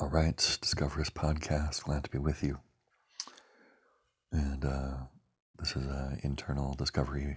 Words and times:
All 0.00 0.08
right, 0.08 0.58
Discoverist 0.62 1.12
Podcast. 1.12 1.82
Glad 1.84 2.04
to 2.04 2.10
be 2.10 2.16
with 2.16 2.42
you. 2.42 2.58
And 4.32 4.64
uh, 4.64 4.94
this 5.58 5.76
is 5.76 5.84
an 5.84 6.18
internal 6.22 6.72
discovery 6.72 7.36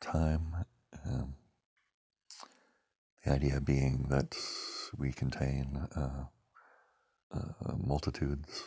time. 0.00 0.64
Um, 1.06 1.36
the 3.24 3.34
idea 3.34 3.60
being 3.60 4.06
that 4.08 4.36
we 4.98 5.12
contain 5.12 5.86
uh, 5.94 6.24
uh, 7.32 7.74
multitudes, 7.78 8.64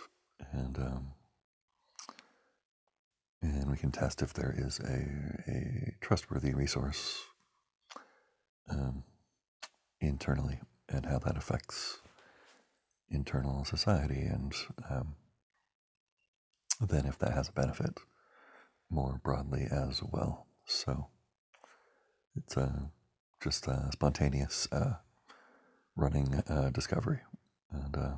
and 0.53 0.77
um, 0.77 1.11
and 3.41 3.69
we 3.69 3.75
can 3.75 3.91
test 3.91 4.21
if 4.21 4.33
there 4.33 4.55
is 4.57 4.79
a, 4.79 5.51
a 5.51 5.93
trustworthy 5.99 6.53
resource 6.53 7.21
um, 8.69 9.03
internally, 9.99 10.61
and 10.87 11.05
how 11.05 11.19
that 11.19 11.35
affects 11.35 11.99
internal 13.11 13.65
society, 13.65 14.21
and 14.21 14.53
um, 14.89 15.15
then 16.79 17.05
if 17.05 17.17
that 17.19 17.33
has 17.33 17.49
a 17.49 17.53
benefit 17.53 17.99
more 18.89 19.19
broadly 19.23 19.67
as 19.69 20.01
well. 20.03 20.47
So 20.65 21.07
it's 22.35 22.57
uh, 22.57 22.87
just 23.41 23.67
a 23.67 23.89
spontaneous 23.91 24.67
uh, 24.71 24.93
running 25.95 26.43
uh, 26.47 26.69
discovery, 26.69 27.19
and 27.71 27.97
uh, 27.97 28.15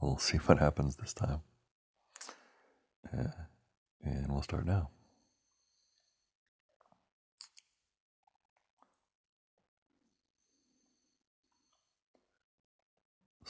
we'll 0.00 0.18
see 0.18 0.38
what 0.38 0.58
happens 0.58 0.96
this 0.96 1.12
time. 1.12 1.40
Uh, 3.12 3.28
and 4.02 4.32
we'll 4.32 4.42
start 4.42 4.66
now. 4.66 4.90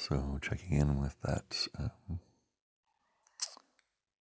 So 0.06 0.38
checking 0.42 0.76
in 0.78 1.00
with 1.00 1.16
that 1.22 1.66
um, 1.78 2.20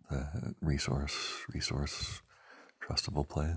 the 0.08 0.54
resource, 0.62 1.16
resource, 1.52 2.22
trustable 2.80 3.28
place. 3.28 3.56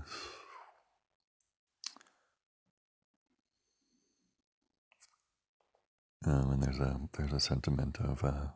Um, 6.25 6.53
and 6.53 6.63
there's 6.63 6.79
a 6.79 6.99
there's 7.15 7.33
a 7.33 7.39
sentiment 7.39 7.99
of, 7.99 8.23
uh, 8.23 8.47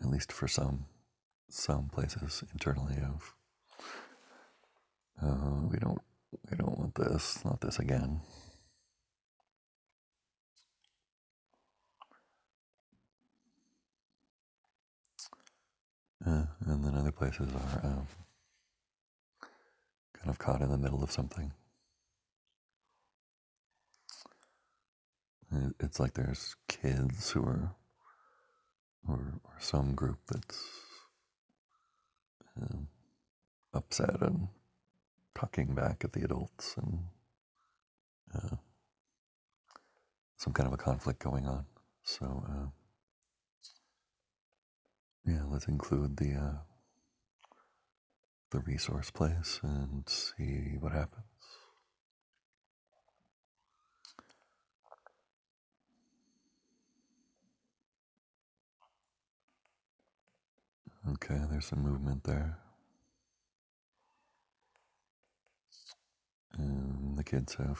at 0.00 0.06
least 0.10 0.32
for 0.32 0.48
some 0.48 0.86
some 1.48 1.88
places 1.90 2.42
internally, 2.52 2.96
of 2.96 3.34
uh, 5.22 5.60
we 5.70 5.78
don't 5.78 6.00
we 6.50 6.56
don't 6.56 6.76
want 6.76 6.96
this, 6.96 7.38
not 7.44 7.60
this 7.60 7.78
again. 7.78 8.20
Uh, 16.26 16.44
and 16.66 16.84
then 16.84 16.94
other 16.96 17.12
places 17.12 17.48
are 17.54 17.86
um, 17.86 18.06
kind 20.14 20.30
of 20.30 20.38
caught 20.38 20.60
in 20.60 20.70
the 20.70 20.76
middle 20.76 21.02
of 21.02 21.12
something. 21.12 21.52
It's 25.80 25.98
like 25.98 26.12
there's 26.12 26.56
kids 26.66 27.30
who 27.30 27.42
are, 27.42 27.74
or, 29.08 29.14
or 29.44 29.56
some 29.58 29.94
group 29.94 30.18
that's 30.30 30.62
um, 32.60 32.88
upset 33.72 34.20
and 34.20 34.48
talking 35.34 35.74
back 35.74 36.04
at 36.04 36.12
the 36.12 36.22
adults, 36.24 36.74
and 36.76 36.98
uh, 38.34 38.56
some 40.36 40.52
kind 40.52 40.66
of 40.66 40.74
a 40.74 40.76
conflict 40.76 41.20
going 41.20 41.46
on. 41.46 41.64
So, 42.02 42.44
uh, 42.46 42.66
yeah, 45.28 45.42
let's 45.50 45.68
include 45.68 46.16
the 46.16 46.32
uh, 46.34 46.56
the 48.50 48.60
resource 48.60 49.10
place 49.10 49.60
and 49.62 50.08
see 50.08 50.76
what 50.80 50.92
happens. 50.92 51.24
Okay, 61.10 61.38
there's 61.50 61.66
some 61.66 61.82
movement 61.82 62.24
there. 62.24 62.58
And 66.54 67.18
the 67.18 67.24
kids 67.24 67.54
have 67.54 67.78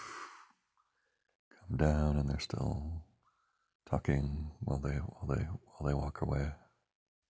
come 1.67 1.79
down 1.79 2.19
and 2.19 2.29
they're 2.29 2.39
still 2.41 3.03
talking 3.89 4.51
while 4.61 4.79
they 4.79 4.91
while 4.91 5.35
they 5.35 5.43
while 5.45 5.89
they 5.89 5.95
walk 5.95 6.21
away 6.21 6.51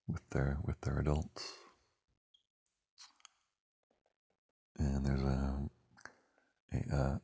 with 0.09 0.29
their 0.31 0.59
with 0.65 0.81
their 0.81 0.99
adults. 0.99 1.53
And 4.79 5.05
there's 5.05 5.23
a, 5.23 5.69
a 6.73 6.97
uh, 6.97 7.19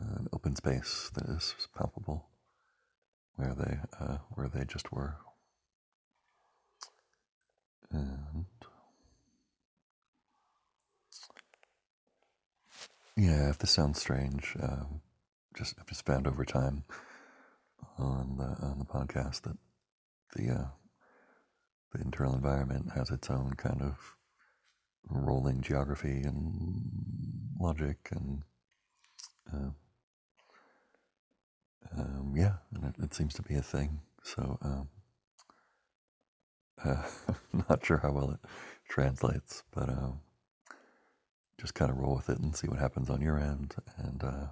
an 0.00 0.28
open 0.32 0.56
space 0.56 1.10
that 1.14 1.26
is 1.26 1.54
palpable 1.76 2.26
where 3.36 3.54
they 3.54 3.78
uh, 4.00 4.18
where 4.30 4.48
they 4.48 4.64
just 4.64 4.92
were. 4.92 5.16
And 7.90 8.46
yeah, 13.16 13.50
if 13.50 13.58
this 13.58 13.70
sounds 13.70 14.00
strange, 14.00 14.56
um, 14.60 15.00
just 15.56 15.74
I've 15.78 15.86
just 15.86 16.04
found 16.04 16.26
over 16.26 16.44
time 16.44 16.84
on 17.98 18.36
the 18.36 18.66
on 18.66 18.78
the 18.78 18.84
podcast 18.84 19.42
that 19.42 19.56
the 20.34 20.50
uh, 20.50 20.66
the 21.94 22.00
internal 22.00 22.34
environment 22.34 22.90
has 22.94 23.10
its 23.10 23.30
own 23.30 23.52
kind 23.56 23.80
of 23.80 23.96
rolling 25.08 25.60
geography 25.60 26.22
and 26.22 26.82
logic 27.60 28.08
and 28.10 28.42
uh, 29.52 29.70
um, 31.96 32.34
yeah, 32.36 32.54
and 32.74 32.84
it, 32.84 33.04
it, 33.04 33.14
seems 33.14 33.34
to 33.34 33.42
be 33.42 33.54
a 33.54 33.62
thing. 33.62 34.00
So 34.22 34.58
um, 34.62 34.88
uh, 36.84 37.02
not 37.68 37.84
sure 37.84 37.98
how 37.98 38.10
well 38.10 38.30
it 38.30 38.40
translates, 38.88 39.62
but 39.72 39.88
um, 39.88 40.18
just 41.60 41.74
kind 41.74 41.90
of 41.90 41.98
roll 41.98 42.16
with 42.16 42.30
it 42.30 42.38
and 42.38 42.56
see 42.56 42.66
what 42.66 42.78
happens 42.78 43.10
on 43.10 43.20
your 43.20 43.38
end. 43.38 43.74
And 43.98 44.24
uh, 44.24 44.46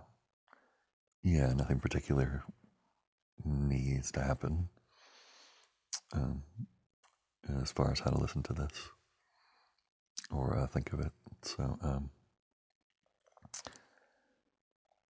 yeah, 1.23 1.53
nothing 1.55 1.81
particular 1.81 2.45
needs 3.45 4.13
to 4.13 4.23
happen 4.23 4.69
um, 6.13 6.43
as 7.61 7.73
far 7.73 7.91
as 7.91 8.01
how 8.01 8.11
to 8.11 8.19
listen 8.21 8.43
to 8.45 8.53
this 8.53 8.73
or 10.31 10.57
uh, 10.59 10.67
think 10.67 10.93
of 10.93 11.01
it. 11.01 11.13
So, 11.43 11.79
um, 11.83 12.11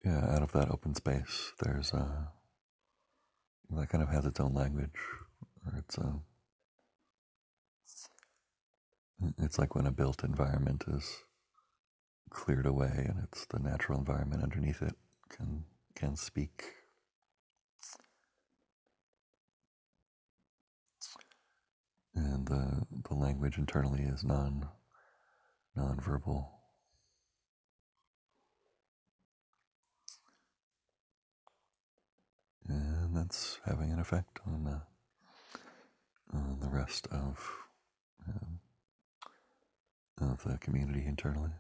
yeah, 0.05 0.25
out 0.35 0.43
of 0.43 0.53
that 0.53 0.71
open 0.71 0.95
space, 0.95 1.53
there's 1.61 1.93
uh, 1.93 2.27
that 3.71 3.89
kind 3.89 4.03
of 4.03 4.11
has 4.11 4.25
its 4.25 4.41
own 4.41 4.55
language, 4.55 4.91
or 5.67 5.79
it's 5.79 5.99
uh, 5.99 6.13
it's 9.39 9.59
like 9.59 9.75
when 9.75 9.87
a 9.87 9.91
built 9.91 10.25
environment 10.25 10.85
is 10.89 11.05
cleared 12.31 12.67
away, 12.67 12.93
and 13.09 13.21
it's 13.25 13.47
the 13.47 13.59
natural 13.59 13.99
environment 13.99 14.43
underneath 14.43 14.83
it 14.83 14.95
can 15.31 15.65
can 15.95 16.17
speak. 16.17 16.65
And 22.19 22.47
the 22.47 22.87
the 23.09 23.15
language 23.15 23.59
internally 23.59 24.03
is 24.03 24.25
non 24.25 24.69
nonverbal. 25.77 26.49
and 32.69 33.17
that's 33.17 33.59
having 33.65 33.91
an 33.93 33.99
effect 33.99 34.41
on, 34.47 34.67
uh, 34.67 35.01
on 36.37 36.59
the 36.61 36.69
rest 36.69 37.07
of, 37.11 37.39
um, 38.29 38.61
of 40.21 40.43
the 40.45 40.59
community 40.59 41.05
internally. 41.07 41.51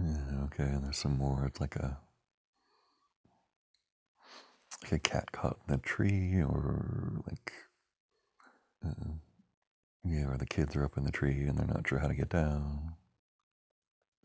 Yeah, 0.00 0.40
okay, 0.52 0.64
and 0.64 0.84
there's 0.84 0.98
some 0.98 1.16
more. 1.18 1.46
It's 1.46 1.60
like 1.60 1.76
a 1.76 1.98
like 4.82 4.92
a 4.92 4.98
cat 4.98 5.32
caught 5.32 5.58
in 5.68 5.74
a 5.74 5.78
tree, 5.78 6.42
or 6.42 7.12
like 7.28 7.52
uh, 8.86 9.12
yeah, 10.04 10.26
or 10.26 10.36
the 10.36 10.46
kids 10.46 10.74
are 10.76 10.84
up 10.84 10.96
in 10.96 11.04
the 11.04 11.12
tree 11.12 11.46
and 11.46 11.58
they're 11.58 11.66
not 11.66 11.86
sure 11.88 11.98
how 11.98 12.08
to 12.08 12.14
get 12.14 12.28
down. 12.28 12.94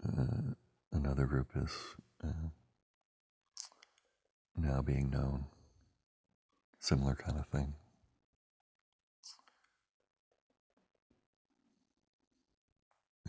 Uh, 0.06 0.54
another 0.92 1.26
group 1.26 1.50
is 1.56 1.72
uh, 2.24 2.50
now 4.56 4.82
being 4.82 5.10
known. 5.10 5.46
Similar 6.80 7.16
kind 7.16 7.38
of 7.38 7.48
thing. 7.48 7.74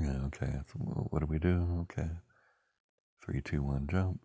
Yeah, 0.00 0.26
Okay, 0.26 0.52
what 1.10 1.20
do 1.20 1.26
we 1.26 1.38
do? 1.38 1.86
Okay, 1.90 2.08
three, 3.22 3.40
two, 3.40 3.62
one, 3.62 3.86
jump. 3.90 4.20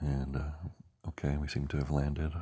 And 0.00 0.36
uh, 0.36 1.08
okay, 1.08 1.36
we 1.36 1.46
seem 1.46 1.66
to 1.68 1.76
have 1.76 1.90
landed 1.90 2.32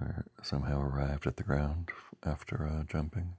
or 0.00 0.24
somehow 0.42 0.80
arrived 0.80 1.26
at 1.26 1.36
the 1.36 1.42
ground 1.42 1.90
after 2.24 2.66
uh, 2.66 2.84
jumping. 2.84 3.34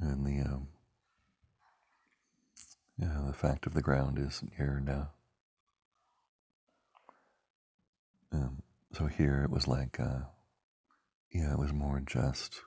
And 0.00 0.26
the 0.26 0.40
um, 0.48 0.68
yeah, 2.98 3.22
the 3.26 3.32
fact 3.32 3.66
of 3.66 3.74
the 3.74 3.82
ground 3.82 4.18
is 4.18 4.42
here 4.56 4.80
now. 4.84 5.10
Um, 8.32 8.62
so 8.92 9.06
here 9.06 9.42
it 9.44 9.50
was 9.50 9.66
like, 9.68 9.98
uh, 10.00 10.20
yeah, 11.32 11.52
it 11.52 11.58
was 11.58 11.72
more 11.72 12.00
just 12.06 12.60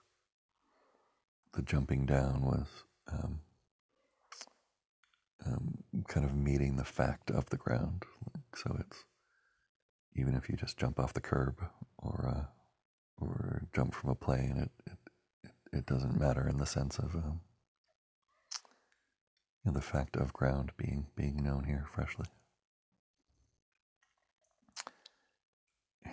the 1.53 1.61
jumping 1.63 2.05
down 2.05 2.41
was 2.41 2.67
um, 3.11 3.39
um, 5.45 5.77
kind 6.07 6.25
of 6.25 6.35
meeting 6.35 6.75
the 6.75 6.83
fact 6.83 7.31
of 7.31 7.49
the 7.49 7.57
ground. 7.57 8.03
So 8.55 8.75
it's 8.79 9.03
even 10.15 10.35
if 10.35 10.49
you 10.49 10.55
just 10.55 10.77
jump 10.77 10.99
off 10.99 11.13
the 11.13 11.21
curb 11.21 11.61
or 11.97 12.33
uh, 12.35 12.45
or 13.17 13.63
jump 13.73 13.93
from 13.93 14.11
a 14.11 14.15
plane, 14.15 14.57
it, 14.57 14.91
it 14.91 14.97
it, 15.43 15.77
it 15.77 15.85
doesn't 15.85 16.19
matter 16.19 16.47
in 16.47 16.57
the 16.57 16.65
sense 16.65 16.97
of 16.99 17.15
um, 17.15 17.41
you 19.63 19.71
know, 19.71 19.73
the 19.73 19.81
fact 19.81 20.15
of 20.15 20.33
ground 20.33 20.71
being 20.77 21.07
being 21.15 21.43
known 21.43 21.63
here 21.63 21.85
freshly. 21.93 22.25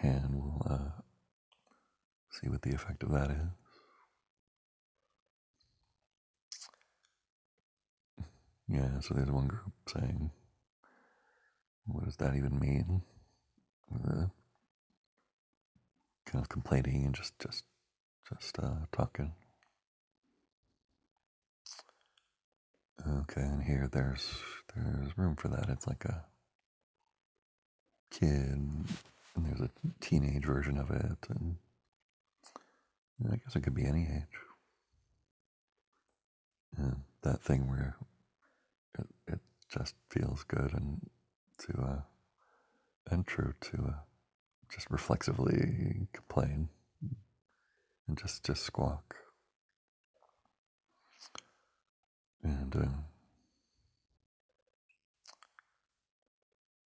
And 0.02 0.34
we'll 0.34 0.62
uh, 0.68 0.90
see 2.30 2.48
what 2.48 2.62
the 2.62 2.74
effect 2.74 3.02
of 3.02 3.12
that 3.12 3.30
is. 3.30 3.48
Yeah, 8.68 9.00
so 9.00 9.14
there's 9.14 9.30
one 9.30 9.46
group 9.46 9.72
saying, 9.88 10.30
what 11.86 12.04
does 12.04 12.16
that 12.16 12.34
even 12.34 12.58
mean? 12.58 13.02
Uh, 13.94 14.26
kind 16.26 16.42
of 16.42 16.48
complaining 16.48 17.04
and 17.04 17.14
just 17.14 17.38
just 17.38 17.64
just 18.28 18.58
uh, 18.58 18.86
talking. 18.92 19.32
Okay, 23.08 23.42
and 23.42 23.62
here 23.62 23.88
there's 23.92 24.34
there's 24.74 25.16
room 25.16 25.36
for 25.36 25.48
that. 25.48 25.68
It's 25.68 25.86
like 25.86 26.04
a 26.04 26.24
kid, 28.10 28.58
and 29.36 29.46
there's 29.46 29.60
a 29.60 29.70
teenage 30.00 30.44
version 30.44 30.78
of 30.78 30.90
it, 30.90 31.18
and 31.28 31.56
I 33.30 33.36
guess 33.36 33.54
it 33.54 33.62
could 33.62 33.74
be 33.74 33.86
any 33.86 34.02
age. 34.02 34.38
And 36.78 36.96
that 37.22 37.42
thing 37.42 37.68
where 37.68 37.96
it, 38.98 39.06
it 39.28 39.40
just 39.72 39.94
feels 40.10 40.42
good 40.44 40.72
and 40.72 41.00
to 41.58 41.80
uh, 41.80 42.00
and 43.10 43.26
true 43.26 43.54
to 43.60 43.76
uh, 43.88 43.98
just 44.74 44.90
reflexively 44.90 46.08
complain 46.12 46.68
and 48.08 48.18
just 48.18 48.44
just 48.44 48.62
squawk. 48.62 49.16
And 52.42 52.76
uh, 52.76 52.88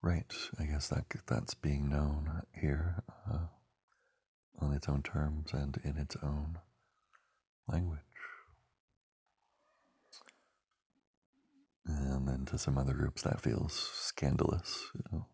right, 0.02 0.32
I 0.58 0.64
guess 0.64 0.88
that 0.88 1.04
that's 1.26 1.54
being 1.54 1.88
known 1.88 2.42
here 2.52 3.02
uh, 3.30 3.46
on 4.60 4.72
its 4.72 4.88
own 4.88 5.02
terms 5.02 5.52
and 5.52 5.78
in 5.84 5.96
its 5.96 6.16
own 6.22 6.58
language. 7.68 7.98
And 11.86 12.28
then 12.28 12.44
to 12.46 12.58
some 12.58 12.78
other 12.78 12.94
groups 12.94 13.22
that 13.22 13.40
feels 13.40 13.72
scandalous. 13.72 14.90
You 14.94 15.02
know. 15.12 15.26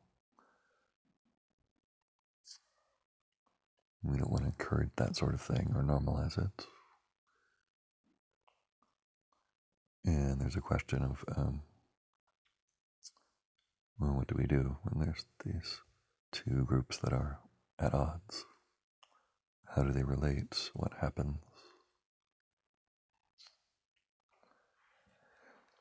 We 4.02 4.19
don't 4.19 4.30
want 4.30 4.44
to 4.44 4.50
encourage 4.50 4.90
that 4.96 5.16
sort 5.16 5.34
of 5.34 5.40
thing 5.40 5.72
or 5.74 5.82
normalize 5.82 6.38
it. 6.38 6.66
And 10.04 10.40
there's 10.40 10.56
a 10.56 10.60
question 10.60 11.02
of, 11.02 11.24
um, 11.36 11.62
well, 13.98 14.12
what 14.12 14.28
do 14.28 14.34
we 14.38 14.46
do 14.46 14.76
when 14.82 15.04
there's 15.04 15.25
these 15.44 15.81
two 16.32 16.64
groups 16.66 16.98
that 16.98 17.12
are 17.12 17.38
at 17.78 17.94
odds? 17.94 18.44
How 19.75 19.82
do 19.82 19.93
they 19.93 20.04
relate? 20.04 20.70
What 20.75 20.93
happens? 21.00 21.38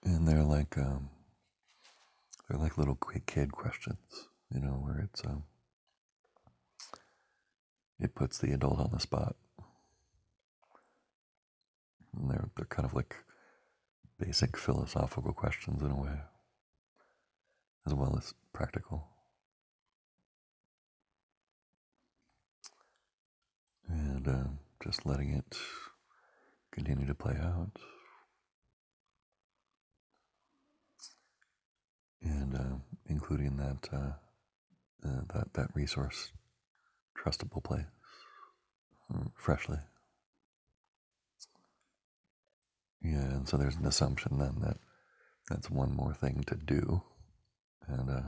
And 0.03 0.27
they're 0.27 0.43
like, 0.43 0.77
um, 0.77 1.09
they're 2.47 2.59
like 2.59 2.77
little 2.77 2.97
kid 3.25 3.51
questions, 3.51 3.97
you 4.53 4.59
know, 4.61 4.73
where 4.73 4.99
it's, 4.99 5.25
um, 5.25 5.43
it 7.99 8.13
puts 8.13 8.37
the 8.37 8.53
adult 8.53 8.79
on 8.79 8.91
the 8.91 8.99
spot. 8.99 9.35
And 12.15 12.29
they're, 12.29 12.49
they're 12.55 12.65
kind 12.65 12.85
of 12.85 12.93
like 12.93 13.15
basic 14.19 14.57
philosophical 14.57 15.33
questions 15.33 15.81
in 15.81 15.89
a 15.91 15.99
way, 16.01 16.17
as 17.85 17.93
well 17.93 18.15
as 18.17 18.33
practical. 18.53 19.07
And 23.87 24.27
uh, 24.27 24.43
just 24.83 25.05
letting 25.05 25.33
it 25.33 25.57
continue 26.71 27.05
to 27.07 27.13
play 27.13 27.35
out. 27.39 27.71
And 32.23 32.55
uh, 32.55 32.75
including 33.07 33.57
that, 33.57 33.87
uh, 33.93 34.13
uh, 35.07 35.21
that, 35.33 35.53
that 35.53 35.75
resource, 35.75 36.31
trustable 37.15 37.63
place, 37.63 37.85
uh, 39.13 39.25
freshly. 39.35 39.77
Yeah, 43.03 43.19
and 43.19 43.47
so 43.47 43.57
there's 43.57 43.75
an 43.75 43.85
assumption 43.85 44.39
then 44.39 44.55
that 44.61 44.77
that's 45.47 45.69
one 45.69 45.95
more 45.95 46.15
thing 46.15 46.43
to 46.47 46.55
do, 46.55 47.03
and 47.87 48.09
uh, 48.09 48.21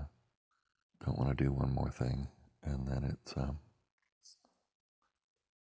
don't 1.06 1.18
want 1.18 1.38
to 1.38 1.44
do 1.44 1.52
one 1.52 1.74
more 1.74 1.90
thing, 1.92 2.28
and 2.64 2.88
then 2.88 3.04
it's 3.04 3.38
um, 3.38 3.60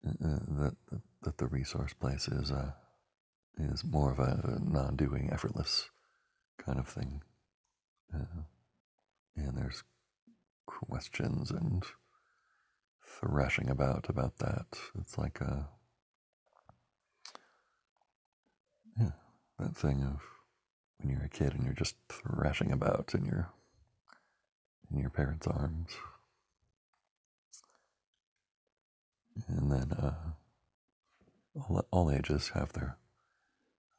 uh, 0.06 0.10
uh, 0.10 0.38
that, 0.62 0.76
that 1.22 1.38
the 1.38 1.46
resource 1.46 1.92
place 1.94 2.28
is 2.28 2.50
uh, 2.50 2.72
is 3.58 3.84
more 3.84 4.12
of 4.12 4.18
a 4.18 4.58
non-doing, 4.62 5.30
effortless 5.32 5.88
kind 6.58 6.78
of 6.78 6.88
thing, 6.88 7.22
uh, 8.14 8.42
and 9.36 9.56
there's 9.56 9.82
questions 10.66 11.50
and 11.50 11.84
thrashing 13.20 13.70
about 13.70 14.06
about 14.08 14.38
that. 14.38 14.66
It's 15.00 15.18
like 15.18 15.40
a 15.40 15.68
yeah, 18.98 19.10
that 19.58 19.76
thing 19.76 20.02
of 20.02 20.20
when 20.98 21.10
you're 21.10 21.24
a 21.24 21.28
kid 21.28 21.54
and 21.54 21.64
you're 21.64 21.74
just 21.74 21.96
thrashing 22.08 22.72
about 22.72 23.12
in 23.14 23.24
your 23.24 23.50
in 24.94 25.00
your 25.00 25.10
parents' 25.10 25.46
arms. 25.46 25.90
And 29.48 29.70
then 29.70 29.92
uh, 29.92 30.14
all, 31.56 31.84
all 31.90 32.10
ages 32.10 32.50
have 32.54 32.72
their 32.72 32.96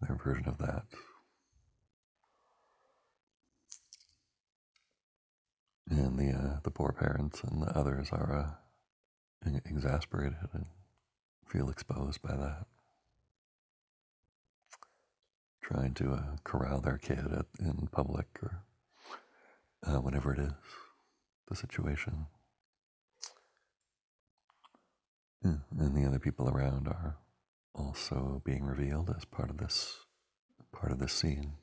their 0.02 0.16
version 0.16 0.48
of 0.48 0.58
that. 0.60 0.84
And 5.90 6.18
the 6.18 6.32
uh, 6.32 6.60
the 6.64 6.72
poor 6.72 6.94
parents 6.94 7.42
and 7.44 7.62
the 7.62 7.78
others 7.78 8.10
are 8.12 8.58
uh, 9.46 9.52
exasperated 9.66 10.38
and 10.54 10.66
feel 11.48 11.70
exposed 11.70 12.22
by 12.22 12.36
that. 12.36 12.66
Trying 15.62 15.94
to 15.96 16.14
uh, 16.14 16.36
corral 16.44 16.80
their 16.80 16.98
kid 16.98 17.20
at, 17.20 17.46
in 17.60 17.88
public 17.92 18.28
or 18.42 18.62
uh, 19.86 20.00
whatever 20.00 20.34
it 20.34 20.40
is, 20.40 20.54
the 21.48 21.56
situation. 21.56 22.28
And 25.44 25.96
the 25.96 26.06
other 26.08 26.20
people 26.20 26.50
around 26.50 26.88
are 26.88 27.18
also 27.76 28.42
being 28.46 28.64
revealed 28.66 29.14
as 29.16 29.26
part 29.26 29.50
of 29.52 29.58
this 29.58 29.96
part 30.72 30.92
of 30.92 31.00
this 31.00 31.14
scene. 31.14 31.54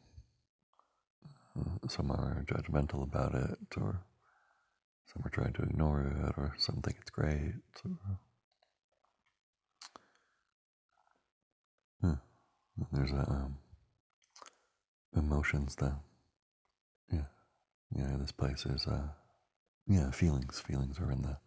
Uh, 1.59 1.89
some 1.89 2.11
are 2.11 2.45
judgmental 2.47 3.03
about 3.03 3.35
it, 3.35 3.59
or 3.77 4.05
some 5.13 5.23
are 5.25 5.31
trying 5.31 5.53
to 5.55 5.63
ignore 5.63 6.03
it, 6.03 6.35
or 6.39 6.55
some 6.59 6.81
think 6.83 6.99
it's 7.01 7.11
great. 7.11 7.55
Or. 7.85 8.19
There's 12.91 13.13
a 13.13 13.31
um, 13.31 13.57
emotions 15.17 15.77
that, 15.77 15.97
yeah, 17.13 17.27
Yeah, 17.95 18.17
this 18.19 18.33
place 18.33 18.65
is, 18.65 18.87
uh, 18.87 19.09
yeah, 19.87 20.11
feelings. 20.11 20.61
Feelings 20.61 20.99
are 21.01 21.11
in 21.11 21.23
the, 21.23 21.39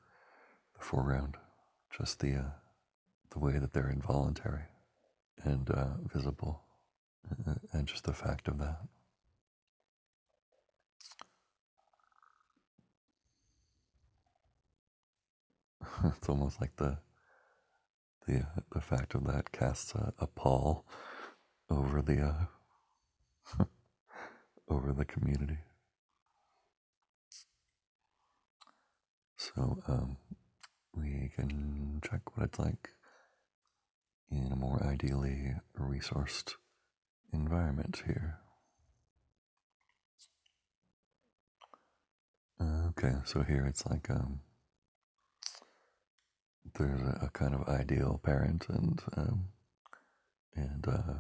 the 0.77 0.81
foreground. 0.81 1.35
Just 1.97 2.19
the, 2.19 2.35
uh, 2.35 2.51
the 3.31 3.39
way 3.39 3.59
that 3.59 3.73
they're 3.73 3.89
involuntary 3.89 4.63
and 5.43 5.69
uh, 5.69 5.87
visible, 6.13 6.61
and 7.73 7.87
just 7.87 8.03
the 8.05 8.13
fact 8.13 8.47
of 8.47 8.57
that. 8.59 8.79
it's 16.05 16.29
almost 16.29 16.59
like 16.61 16.75
the 16.77 16.97
the 18.27 18.39
uh, 18.39 18.61
the 18.73 18.81
fact 18.81 19.15
of 19.15 19.25
that 19.25 19.51
casts 19.51 19.93
a, 19.95 20.13
a 20.19 20.27
pall 20.27 20.85
over 21.69 22.01
the 22.01 22.21
uh, 22.21 23.65
over 24.69 24.93
the 24.93 25.05
community. 25.05 25.57
So 29.37 29.77
um, 29.87 30.17
we 30.95 31.31
can 31.35 32.01
check 32.09 32.35
what 32.35 32.45
it's 32.45 32.59
like 32.59 32.89
in 34.31 34.51
a 34.51 34.55
more 34.55 34.83
ideally 34.83 35.53
resourced 35.79 36.53
environment 37.33 38.03
here. 38.05 38.39
Okay, 42.97 43.15
so 43.25 43.43
here 43.43 43.65
it's 43.65 43.85
like 43.85 44.09
um, 44.09 44.39
there's 46.77 47.01
a, 47.01 47.25
a, 47.25 47.29
kind 47.29 47.53
of 47.53 47.67
ideal 47.67 48.19
parent 48.23 48.65
and 48.69 49.01
um, 49.17 49.45
and 50.55 50.87
uh, 50.87 51.19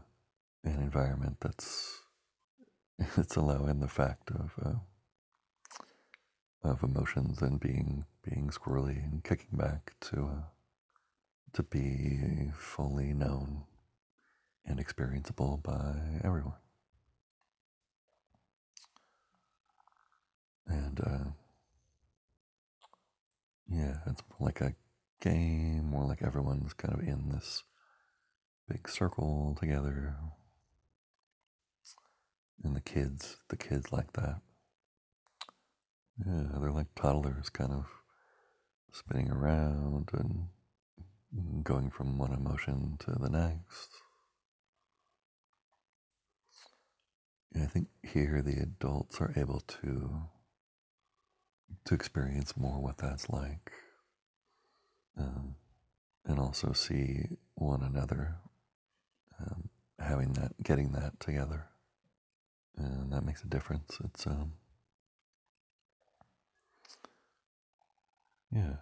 an 0.63 0.79
environment 0.81 1.35
that's 1.41 1.99
it's 3.17 3.35
allowing 3.35 3.81
the 3.81 3.87
fact 3.89 4.31
of 4.31 4.53
uh, 4.65 4.75
of 6.65 6.83
emotions 6.83 7.41
and 7.41 7.59
being 7.59 8.05
being 8.23 8.49
squirrely 8.49 9.03
and 9.03 9.23
kicking 9.23 9.57
back 9.57 9.93
to 10.01 10.23
uh, 10.23 10.43
to 11.53 11.63
be 11.63 12.51
fully 12.57 13.13
known 13.13 13.63
and 14.65 14.79
experienceable 14.79 15.61
by 15.63 15.95
everyone. 16.23 16.53
And 20.67 20.99
uh, 20.99 21.29
yeah, 23.69 23.97
it's 24.07 24.21
like 24.39 24.61
a 24.61 24.75
game, 25.21 25.89
more 25.89 26.05
like 26.05 26.21
everyone's 26.23 26.73
kind 26.73 26.93
of 26.93 27.01
in 27.01 27.29
this 27.29 27.63
big 28.67 28.89
circle 28.89 29.55
together. 29.59 30.15
And 32.63 32.75
the 32.75 32.81
kids, 32.81 33.37
the 33.49 33.57
kids 33.57 33.91
like 33.91 34.11
that. 34.13 34.39
Yeah, 36.23 36.43
they're 36.59 36.71
like 36.71 36.93
toddlers, 36.95 37.49
kind 37.49 37.71
of 37.73 37.85
spinning 38.93 39.31
around 39.31 40.09
and 40.13 41.63
going 41.63 41.89
from 41.91 42.17
one 42.17 42.31
emotion 42.31 42.97
to 42.99 43.11
the 43.11 43.29
next. 43.29 43.89
And 47.53 47.63
I 47.63 47.67
think 47.67 47.87
here 48.03 48.41
the 48.41 48.61
adults 48.61 49.19
are 49.21 49.33
able 49.35 49.61
to 49.81 50.21
to 51.85 51.93
experience 51.93 52.55
more 52.57 52.79
what 52.79 52.97
that's 52.97 53.29
like, 53.29 53.71
um, 55.17 55.55
and 56.25 56.39
also 56.39 56.73
see 56.73 57.25
one 57.55 57.83
another 57.83 58.35
um, 59.39 59.69
having 59.99 60.33
that, 60.33 60.51
getting 60.63 60.91
that 60.93 61.19
together, 61.19 61.65
and 62.77 63.11
that 63.11 63.25
makes 63.25 63.43
a 63.43 63.47
difference. 63.47 63.97
It's 64.03 64.25
um, 64.27 64.53
yeah, 68.55 68.77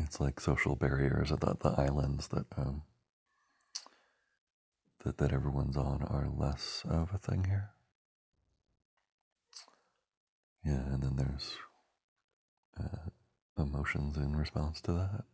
it's 0.00 0.20
like 0.20 0.40
social 0.40 0.76
barriers 0.76 1.32
at 1.32 1.40
the, 1.40 1.56
the 1.60 1.70
islands 1.70 2.28
that 2.28 2.46
um, 2.56 2.82
that 5.04 5.18
that 5.18 5.32
everyone's 5.32 5.76
on 5.76 6.02
are 6.04 6.28
less 6.28 6.82
of 6.88 7.10
a 7.14 7.18
thing 7.18 7.44
here. 7.44 7.70
Yeah, 10.64 10.80
and 10.92 11.02
then 11.02 11.16
there's 11.16 11.56
uh, 12.80 13.10
emotions 13.62 14.16
in 14.16 14.36
response 14.36 14.80
to 14.82 14.92
that. 14.92 15.24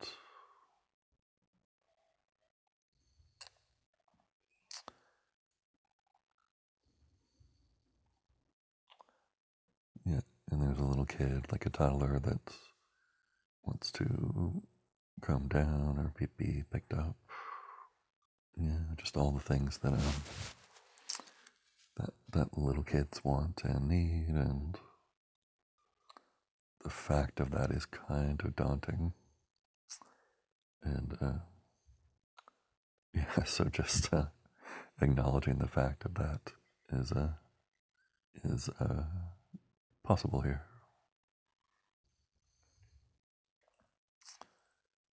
Yeah, 10.06 10.20
and 10.50 10.62
there's 10.62 10.78
a 10.78 10.84
little 10.84 11.06
kid, 11.06 11.46
like 11.52 11.66
a 11.66 11.70
toddler, 11.70 12.18
that 12.20 12.40
wants 13.64 13.90
to 13.92 14.62
come 15.20 15.48
down 15.48 15.96
or 15.98 16.12
be, 16.18 16.26
be 16.36 16.64
picked 16.72 16.92
up. 16.92 17.16
Yeah, 18.56 18.78
just 18.96 19.16
all 19.16 19.30
the 19.30 19.40
things 19.40 19.78
that 19.78 19.92
um, 19.92 20.00
that 21.96 22.10
that 22.32 22.58
little 22.58 22.82
kids 22.82 23.22
want 23.24 23.62
and 23.64 23.88
need, 23.88 24.28
and 24.28 24.76
the 26.82 26.90
fact 26.90 27.40
of 27.40 27.50
that 27.52 27.70
is 27.70 27.86
kind 27.86 28.40
of 28.42 28.56
daunting. 28.56 29.12
And 30.82 31.16
uh, 31.20 31.32
yeah, 33.14 33.44
so 33.44 33.64
just 33.64 34.12
uh, 34.12 34.24
acknowledging 35.00 35.58
the 35.58 35.68
fact 35.68 36.04
of 36.04 36.14
that 36.14 36.40
is 36.92 37.12
uh, 37.12 37.28
is 38.44 38.68
uh, 38.80 39.02
possible 40.10 40.40
here. 40.40 40.62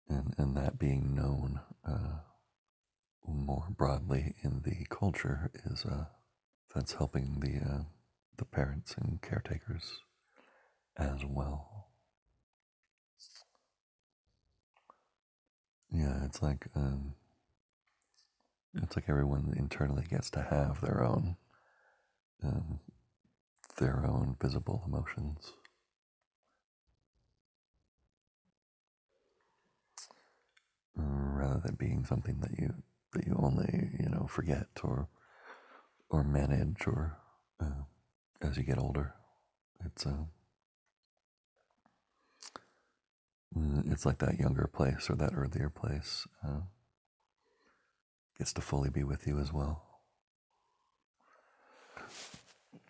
and 0.08 0.36
and 0.38 0.56
that 0.56 0.78
being 0.78 1.16
known 1.16 1.60
uh, 1.84 2.20
more 3.28 3.66
broadly 3.76 4.36
in 4.44 4.62
the 4.64 4.86
culture 4.96 5.50
is 5.66 5.84
uh, 5.86 6.06
that's 6.76 6.94
helping 6.94 7.40
the 7.40 7.58
uh, 7.68 7.84
the 8.38 8.46
parents 8.46 8.94
and 9.00 9.20
caretakers 9.24 10.00
as 10.98 11.26
well. 11.28 11.88
Yeah, 15.92 16.24
it's 16.26 16.44
like 16.44 16.68
um, 16.76 17.16
it's 18.76 18.96
like 18.96 19.10
everyone 19.10 19.56
internally 19.58 20.06
gets 20.08 20.30
to 20.32 20.42
have 20.44 20.82
their 20.82 21.04
own 21.04 21.36
um, 22.44 22.80
their 23.78 24.06
own 24.06 24.36
visible 24.42 24.84
emotions. 24.86 25.54
rather 31.44 31.60
than 31.66 31.76
being 31.76 32.06
something 32.06 32.40
that 32.40 32.52
you 32.58 32.74
that 33.14 33.26
you 33.28 33.36
only 33.38 33.90
you 34.00 34.10
know 34.10 34.26
forget 34.28 34.68
or 34.84 35.08
or 36.10 36.24
manage 36.24 36.88
or 36.88 37.18
uh, 37.60 37.84
as 38.42 38.58
you 38.58 38.64
get 38.64 38.78
older. 38.78 39.14
It's 39.86 40.06
uh, 40.06 40.26
it's 43.86 44.06
like 44.06 44.20
that 44.20 44.40
younger 44.40 44.68
place 44.68 45.10
or 45.10 45.16
that 45.16 45.34
earlier 45.36 45.70
place 45.70 46.28
uh, 46.46 46.62
gets 48.38 48.54
to 48.54 48.62
fully 48.62 48.90
be 48.90 49.04
with 49.04 49.28
you 49.28 49.40
as 49.40 49.52
well. 49.52 49.93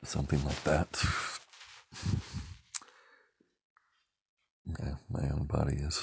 Something 0.03 0.43
like 0.45 0.63
that. 0.63 1.03
Yeah, 4.79 4.95
my 5.09 5.29
own 5.29 5.45
body 5.45 5.75
is 5.77 5.99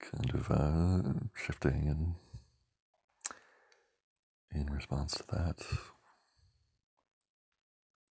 kind 0.00 0.30
of 0.34 0.50
uh, 0.50 1.12
shifting 1.34 1.88
and 1.88 2.14
in 4.54 4.72
response 4.72 5.14
to 5.14 5.24
that. 5.32 5.66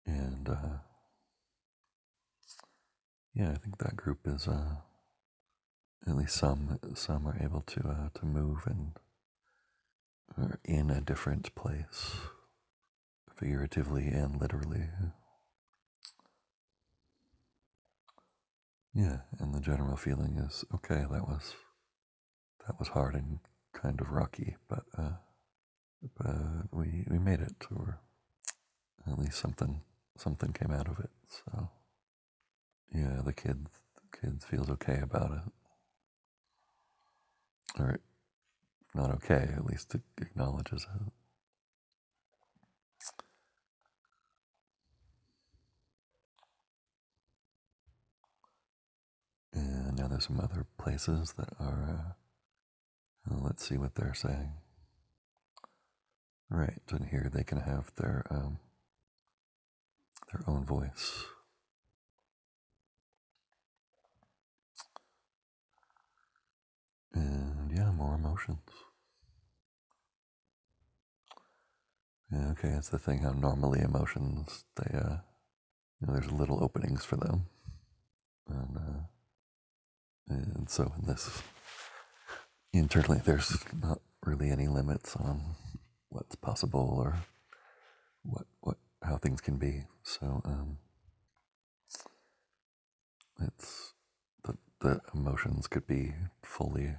And 0.06 0.50
uh, 0.50 0.78
yeah, 3.34 3.52
I 3.52 3.56
think 3.56 3.78
that 3.80 3.96
group 3.96 4.20
is 4.26 4.48
uh, 4.48 4.76
at 6.08 6.18
least 6.18 6.36
some 6.36 6.80
some 6.96 7.28
are 7.28 7.38
able 7.42 7.62
to 7.62 7.80
uh, 7.88 8.20
to 8.20 8.26
move 8.26 8.60
and 8.66 8.92
are 10.38 10.60
in 10.66 10.90
a 10.90 11.02
different 11.02 11.54
place, 11.56 12.16
figuratively 13.38 14.08
and 14.08 14.40
literally. 14.40 14.90
Yeah, 18.94 19.20
and 19.40 19.54
the 19.54 19.60
general 19.60 19.98
feeling 19.98 20.38
is 20.38 20.66
okay. 20.76 21.06
That 21.12 21.28
was 21.28 21.56
that 22.68 22.78
was 22.80 22.90
hard 22.90 23.16
and 23.16 23.40
kind 23.74 24.00
of 24.02 24.12
rocky, 24.12 24.56
but 24.70 24.84
uh, 24.98 25.14
but 26.18 26.36
we 26.72 27.06
we 27.10 27.20
made 27.20 27.40
it, 27.42 27.56
or 27.76 28.00
at 29.08 29.20
least 29.20 29.40
something 29.40 29.82
something 30.18 30.54
came 30.54 30.72
out 30.72 30.88
of 30.88 31.00
it. 31.00 31.10
So 31.30 31.70
yeah, 32.94 33.22
the 33.26 33.34
kids 33.34 33.70
the 33.96 34.20
kids 34.20 34.46
feels 34.46 34.70
okay 34.72 35.00
about 35.02 35.32
it, 35.32 35.54
or 37.82 38.00
not 38.96 39.12
okay. 39.12 39.50
At 39.56 39.66
least 39.66 39.96
it 39.96 40.02
acknowledges 40.22 40.86
it. 40.96 41.23
There's 49.98 50.28
some 50.28 50.40
other 50.40 50.66
places 50.78 51.34
that 51.38 51.50
are. 51.60 52.16
Uh, 53.30 53.36
let's 53.42 53.68
see 53.68 53.78
what 53.78 53.96
they're 53.96 54.14
saying. 54.14 54.52
Right, 56.50 56.82
and 56.92 57.06
here 57.06 57.30
they 57.34 57.44
can 57.44 57.60
have 57.60 57.92
their 57.96 58.26
um, 58.30 58.60
their 60.32 60.42
own 60.48 60.66
voice. 60.66 61.26
And 67.14 67.72
yeah, 67.72 67.92
more 67.92 68.16
emotions. 68.16 68.60
Yeah, 72.32 72.50
okay, 72.52 72.70
it's 72.70 72.90
the 72.90 72.98
thing 73.00 73.20
how 73.20 73.32
normally 73.32 73.82
emotions 73.82 74.66
they 74.76 74.98
uh, 74.98 75.18
you 76.02 76.08
know, 76.08 76.14
there's 76.14 76.32
little 76.32 76.64
openings 76.64 77.06
for 77.06 77.16
them, 77.18 77.46
and 78.50 78.78
uh, 78.78 79.02
and 80.30 80.70
so 80.70 80.92
in 81.00 81.06
this 81.08 81.42
internally, 82.72 83.22
there's 83.24 83.58
not 83.82 84.00
really 84.26 84.50
any 84.50 84.68
limits 84.68 85.16
on 85.16 85.42
what's 86.10 86.36
possible 86.36 86.96
or 86.98 87.16
what 88.24 88.46
what 88.62 88.78
how 89.04 89.18
things 89.18 89.42
can 89.42 89.58
be. 89.58 89.84
So 90.04 90.42
um, 90.46 90.78
it's 93.42 93.94
the 94.44 94.58
the 94.80 95.02
emotions 95.14 95.68
could 95.68 95.88
be 95.88 96.14
fully 96.44 96.96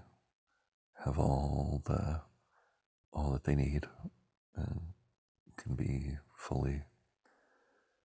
have 1.04 1.18
all 1.18 1.82
the 1.84 2.20
all 3.12 3.32
that 3.32 3.44
they 3.44 3.54
need 3.54 3.86
and 4.56 4.80
can 5.56 5.74
be 5.74 6.16
fully 6.36 6.82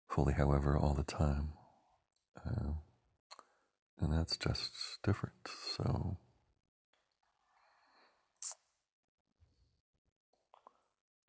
fully 0.08 0.32
however 0.32 0.76
all 0.76 0.94
the 0.94 1.02
time 1.04 1.52
uh, 2.44 2.72
and 4.00 4.12
that's 4.12 4.36
just 4.36 4.70
different 5.02 5.34
so. 5.76 6.16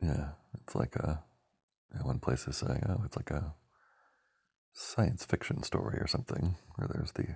Yeah 0.02 0.30
it's 0.62 0.76
like 0.76 0.96
a 0.96 1.24
one 2.04 2.20
place 2.20 2.48
is 2.48 2.58
saying 2.58 2.84
oh 2.88 3.02
it's 3.06 3.18
like 3.18 3.32
a 3.32 3.54
science 4.74 5.26
fiction 5.26 5.64
story 5.64 5.98
or 6.00 6.08
something 6.08 6.56
where 6.76 6.88
there's 6.94 7.12
the 7.14 7.36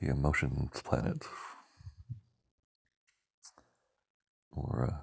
the 0.00 0.08
emotions 0.08 0.80
planet. 0.82 1.24
Or 4.52 4.84
uh, 4.84 5.02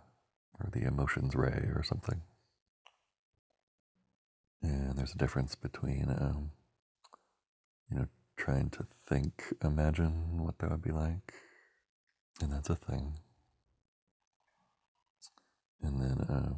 or 0.60 0.70
the 0.72 0.84
emotions 0.86 1.36
ray 1.36 1.70
or 1.74 1.84
something. 1.84 2.22
And 4.62 4.98
there's 4.98 5.14
a 5.14 5.18
difference 5.18 5.56
between 5.56 6.10
um, 6.10 6.52
you 7.90 7.98
know 8.00 8.08
trying 8.38 8.70
to 8.72 8.86
think 9.08 9.44
imagine 9.64 10.44
what 10.44 10.58
that 10.60 10.72
would 10.72 10.82
be 10.82 10.92
like. 10.92 11.34
And 12.42 12.54
that's 12.54 12.70
a 12.70 12.76
thing. 12.76 13.14
And 15.82 16.02
then 16.02 16.18
uh, 16.30 16.54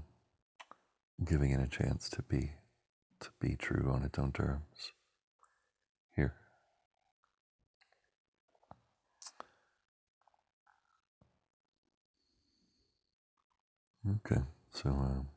giving 1.25 1.51
it 1.51 1.61
a 1.61 1.67
chance 1.67 2.09
to 2.09 2.21
be 2.23 2.51
to 3.21 3.29
be 3.41 3.55
true 3.55 3.91
on 3.91 4.03
its 4.03 4.17
own 4.17 4.31
terms. 4.31 4.93
Here. 6.15 6.33
Okay 14.25 14.41
so 14.73 14.89
um, 14.89 15.27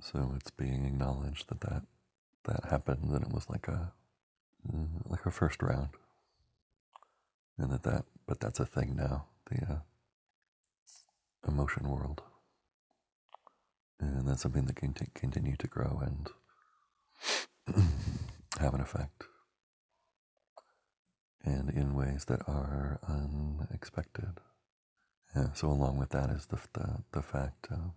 so 0.00 0.32
it's 0.36 0.50
being 0.50 0.84
acknowledged 0.84 1.48
that 1.48 1.60
that 1.60 1.82
that 2.44 2.70
happened 2.70 3.10
and 3.10 3.22
it 3.22 3.32
was 3.32 3.48
like 3.48 3.68
a 3.68 3.92
like 5.08 5.26
a 5.26 5.30
first 5.30 5.62
round 5.62 5.88
and 7.58 7.70
that 7.70 7.82
that 7.82 8.04
but 8.26 8.40
that's 8.40 8.60
a 8.60 8.66
thing 8.66 8.96
now 8.96 9.26
the 9.50 9.72
uh, 9.72 9.78
emotion 11.48 11.88
world 11.88 12.22
and 14.00 14.26
that's 14.28 14.42
something 14.42 14.66
that 14.66 14.76
can 14.76 14.92
t- 14.92 15.06
continue 15.14 15.56
to 15.56 15.66
grow 15.66 16.02
and 16.04 16.28
have 18.58 18.74
an 18.74 18.80
effect 18.80 19.24
and 21.44 21.70
in 21.70 21.94
ways 21.94 22.24
that 22.26 22.42
are 22.46 23.00
unexpected. 23.08 24.40
Yeah, 25.34 25.52
so 25.54 25.68
along 25.68 25.98
with 25.98 26.10
that 26.10 26.30
is 26.30 26.46
the 26.46 26.58
the, 26.72 27.02
the 27.12 27.22
fact, 27.22 27.68
uh, 27.70 27.90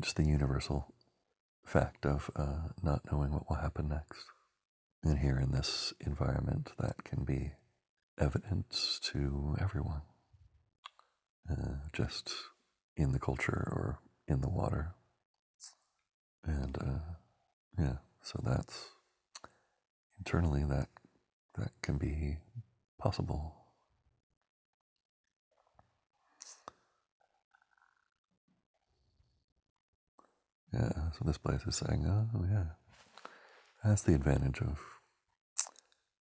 just 0.00 0.16
the 0.16 0.24
universal 0.24 0.94
fact 1.64 2.06
of 2.06 2.30
uh, 2.36 2.68
not 2.82 3.00
knowing 3.10 3.32
what 3.32 3.48
will 3.48 3.56
happen 3.56 3.88
next. 3.88 4.24
And 5.02 5.18
here 5.18 5.38
in 5.38 5.50
this 5.50 5.94
environment, 6.00 6.72
that 6.78 7.02
can 7.04 7.24
be 7.24 7.52
evident 8.18 8.98
to 9.02 9.56
everyone, 9.60 10.02
uh, 11.50 11.76
just 11.92 12.32
in 12.96 13.12
the 13.12 13.18
culture 13.18 13.66
or 13.72 13.98
in 14.28 14.42
the 14.42 14.50
water. 14.50 14.94
And 16.44 16.76
uh, 16.78 16.98
yeah, 17.78 17.96
so 18.22 18.40
that's 18.44 18.88
internally 20.18 20.64
that 20.64 20.88
that 21.58 21.72
can 21.82 21.96
be 21.96 22.36
possible. 22.98 23.54
Yeah, 30.72 30.92
so 31.18 31.24
this 31.24 31.38
place 31.38 31.62
is 31.66 31.76
saying, 31.76 32.06
oh 32.06 32.44
yeah, 32.48 32.64
that's 33.84 34.02
the 34.02 34.14
advantage 34.14 34.60
of 34.60 34.78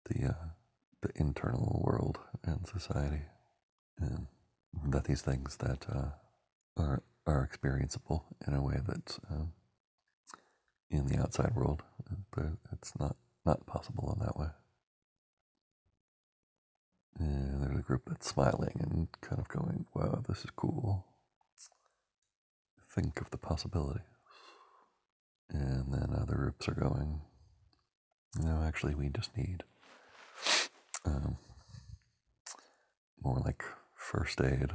the 0.07 0.29
uh, 0.29 0.49
the 1.03 1.11
internal 1.17 1.81
world 1.85 2.19
and 2.45 2.67
society, 2.67 3.23
and 4.01 4.27
that 4.91 5.05
these 5.05 5.23
things 5.23 5.57
that 5.59 5.87
uh, 5.91 6.11
are 6.77 7.03
are 7.27 7.49
experienceable 7.49 8.23
in 8.47 8.55
a 8.55 8.63
way 8.63 8.79
that 8.87 9.19
um, 9.31 9.53
in 10.91 11.07
the 11.07 11.19
outside 11.19 11.55
world 11.55 11.83
it's 12.73 12.93
not 12.99 13.17
not 13.47 13.67
possible 13.67 14.13
in 14.19 14.25
that 14.25 14.39
way. 14.39 14.49
And 17.19 17.63
there's 17.63 17.79
a 17.79 17.83
group 17.83 18.03
that's 18.07 18.29
smiling 18.29 18.79
and 18.81 19.09
kind 19.21 19.41
of 19.41 19.49
going, 19.49 19.87
"Wow, 19.95 20.23
this 20.29 20.39
is 20.45 20.51
cool." 20.57 21.07
Think 22.95 23.21
of 23.21 23.31
the 23.31 23.39
possibilities. 23.39 24.03
And 25.51 25.93
then 25.93 26.15
other 26.15 26.35
groups 26.37 26.69
are 26.69 26.75
going, 26.75 27.21
"No, 28.37 28.63
actually, 28.63 28.95
we 28.95 29.09
just 29.09 29.37
need 29.37 29.63
um, 31.05 31.37
more 33.23 33.41
like 33.45 33.65
first 33.95 34.41
aid." 34.41 34.71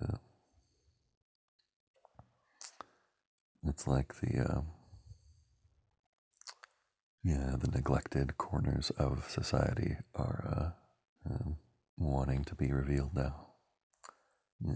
Uh, 0.00 0.16
it's 3.64 3.86
like 3.86 4.14
the 4.20 4.40
um, 4.40 4.66
yeah, 7.24 7.56
the 7.58 7.70
neglected 7.72 8.36
corners 8.38 8.90
of 8.98 9.28
society 9.28 9.96
are 10.14 10.74
uh, 11.26 11.30
um, 11.32 11.56
wanting 11.96 12.44
to 12.44 12.54
be 12.54 12.72
revealed 12.72 13.14
now. 13.14 13.48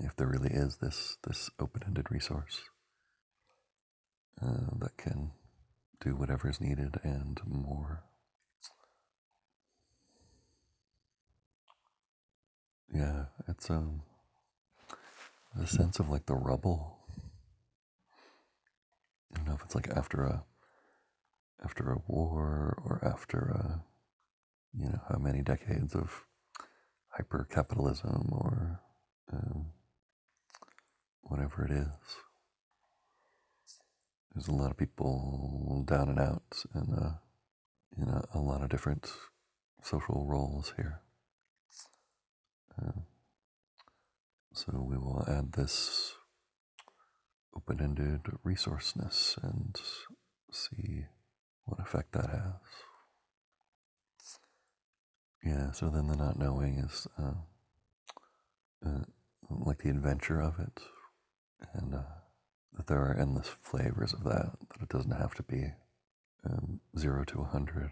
If 0.03 0.16
there 0.16 0.26
really 0.26 0.50
is 0.50 0.76
this 0.76 1.16
this 1.26 1.48
open-ended 1.59 2.11
resource 2.11 2.61
uh, 4.42 4.66
that 4.79 4.96
can 4.96 5.31
do 6.00 6.16
whatever 6.16 6.48
is 6.48 6.60
needed 6.60 6.98
and 7.02 7.40
more. 7.46 8.02
Yeah, 12.92 13.26
it's 13.48 13.70
um 13.70 14.02
a 15.60 15.66
sense 15.66 15.98
of 16.00 16.08
like 16.08 16.26
the 16.26 16.34
rubble. 16.34 16.98
I 19.32 19.36
don't 19.36 19.46
know 19.46 19.54
if 19.54 19.62
it's 19.64 19.74
like 19.74 19.88
after 19.90 20.24
a 20.24 20.44
after 21.64 21.92
a 21.92 22.02
war 22.06 22.82
or 22.84 23.00
after 23.04 23.38
a 23.38 23.84
you 24.76 24.88
know 24.88 25.00
how 25.08 25.18
many 25.18 25.42
decades 25.42 25.94
of 25.94 26.10
hyper 27.08 27.46
capitalism 27.50 28.30
or 28.32 28.80
um, 29.32 29.66
whatever 31.22 31.64
it 31.64 31.72
is. 31.72 32.30
There's 34.35 34.49
a 34.49 34.53
lot 34.53 34.71
of 34.71 34.77
people 34.77 35.85
down 35.87 36.09
and 36.09 36.21
out 36.21 36.64
and 36.75 36.95
uh, 36.95 37.11
in 37.97 38.09
a, 38.09 38.23
a, 38.35 38.38
lot 38.38 38.62
of 38.62 38.69
different 38.69 39.11
social 39.83 40.25
roles 40.27 40.73
here. 40.77 41.01
Uh, 42.81 43.01
so 44.55 44.87
we 44.88 44.97
will 44.97 45.25
add 45.29 45.53
this 45.53 46.14
open-ended 47.57 48.21
resourceness 48.45 49.37
and 49.43 49.81
see 50.53 51.05
what 51.64 51.81
effect 51.81 52.12
that 52.12 52.31
has. 52.31 52.55
Yeah, 55.45 55.73
so 55.73 55.88
then 55.88 56.07
the 56.07 56.16
not 56.16 56.38
knowing 56.38 56.79
is 56.79 57.07
uh, 57.19 57.33
uh, 58.87 59.05
like 59.49 59.79
the 59.79 59.90
adventure 59.90 60.40
of 60.40 60.59
it, 60.61 60.81
and 61.75 61.95
uh, 61.95 62.19
that 62.81 62.87
there 62.87 63.03
are 63.03 63.16
endless 63.21 63.49
flavors 63.62 64.14
of 64.14 64.25
that, 64.25 64.53
that 64.71 64.83
it 64.83 64.88
doesn't 64.88 65.11
have 65.11 65.35
to 65.35 65.43
be 65.43 65.66
um, 66.49 66.81
zero 66.99 67.25
to 67.25 67.43
a 67.43 67.45
hundred. 67.45 67.90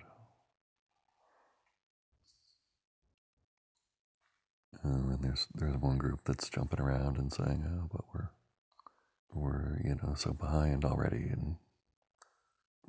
Um, 4.83 5.11
and 5.11 5.23
there's 5.23 5.47
there's 5.55 5.77
one 5.77 5.99
group 5.99 6.21
that's 6.25 6.49
jumping 6.49 6.81
around 6.81 7.19
and 7.19 7.31
saying, 7.33 7.65
"Oh, 7.69 7.89
but 7.93 8.05
we're 8.15 8.31
we're 9.35 9.79
you 9.85 9.97
know 10.03 10.15
so 10.17 10.33
behind 10.33 10.85
already, 10.85 11.29
and 11.31 11.57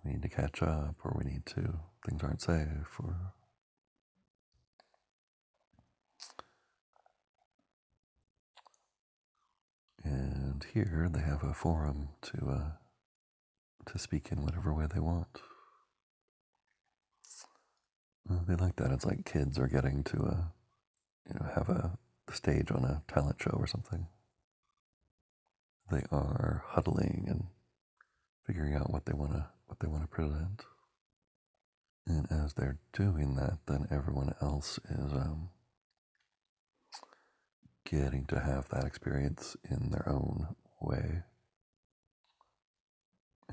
we 0.04 0.12
need 0.14 0.22
to 0.22 0.30
catch 0.30 0.64
up, 0.64 0.96
or 1.04 1.16
we 1.18 1.30
need 1.30 1.46
to 1.48 1.80
things 2.06 2.24
aren't 2.24 2.42
safe, 2.42 3.00
or 3.04 3.16
and 10.06 10.49
here 10.74 11.10
they 11.12 11.22
have 11.22 11.44
a 11.44 11.54
forum 11.54 12.10
to 12.22 12.50
uh, 12.50 12.72
to 13.92 14.00
speak 14.00 14.32
in 14.32 14.44
whatever 14.44 14.74
way 14.74 14.88
they 14.94 15.00
want. 15.00 15.42
They 18.48 18.56
like 18.56 18.76
that. 18.76 18.92
It's 18.92 19.06
like 19.06 19.26
kids 19.26 19.58
are 19.58 19.68
getting 19.68 20.04
to 20.06 20.18
uh, 20.18 20.44
you 21.28 21.40
know 21.40 21.48
have 21.56 21.70
a 21.70 21.98
stage 22.32 22.72
on 22.72 22.84
a 22.84 23.02
talent 23.12 23.38
show 23.42 23.56
or 23.58 23.68
something. 23.68 24.08
They 25.92 26.04
are 26.12 26.64
huddling 26.68 27.26
and 27.28 27.46
figuring 28.46 28.76
out 28.76 28.92
what 28.92 29.06
they 29.06 29.14
want 29.14 29.32
to 29.34 29.48
what 29.68 29.80
they 29.80 29.88
want 29.88 30.04
to 30.04 30.08
present. 30.08 30.64
And 32.08 32.28
as 32.32 32.54
they're 32.54 32.80
doing 32.94 33.36
that, 33.36 33.60
then 33.68 33.88
everyone 33.92 34.34
else 34.42 34.80
is 34.90 35.14
um, 35.14 35.50
getting 37.90 38.26
to 38.26 38.40
have 38.40 38.68
that 38.70 38.86
experience 38.86 39.58
in 39.70 39.90
their 39.90 40.08
own 40.08 40.48
way. 40.82 41.24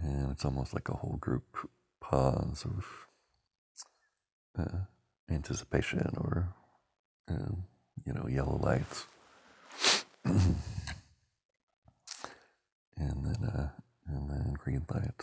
And 0.03 0.31
it's 0.31 0.45
almost 0.45 0.75
like 0.75 0.89
a 0.91 0.95
whole 0.95 1.17
group 1.19 1.45
pause 2.01 2.65
of 2.65 2.87
uh, 4.59 4.79
anticipation 5.31 6.11
or, 6.19 6.55
um, 7.29 7.65
you 8.05 8.13
know, 8.13 8.27
yellow 8.29 8.59
lights. 8.63 9.07
and 10.25 10.57
then, 12.99 13.45
uh, 13.45 13.69
and 14.09 14.31
then 14.31 14.55
green 14.59 14.85
light. 14.93 15.23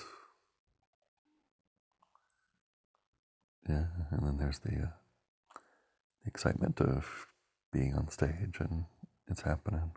Yeah, 3.70 3.86
and 4.12 4.28
then 4.28 4.38
there's 4.38 4.60
the, 4.60 4.72
uh, 4.72 4.92
the 6.24 6.28
excitement 6.28 6.82
of 6.82 7.06
being 7.72 7.94
on 7.96 8.10
stage 8.10 8.58
and 8.60 8.86
it's 9.28 9.42
happening. 9.42 9.92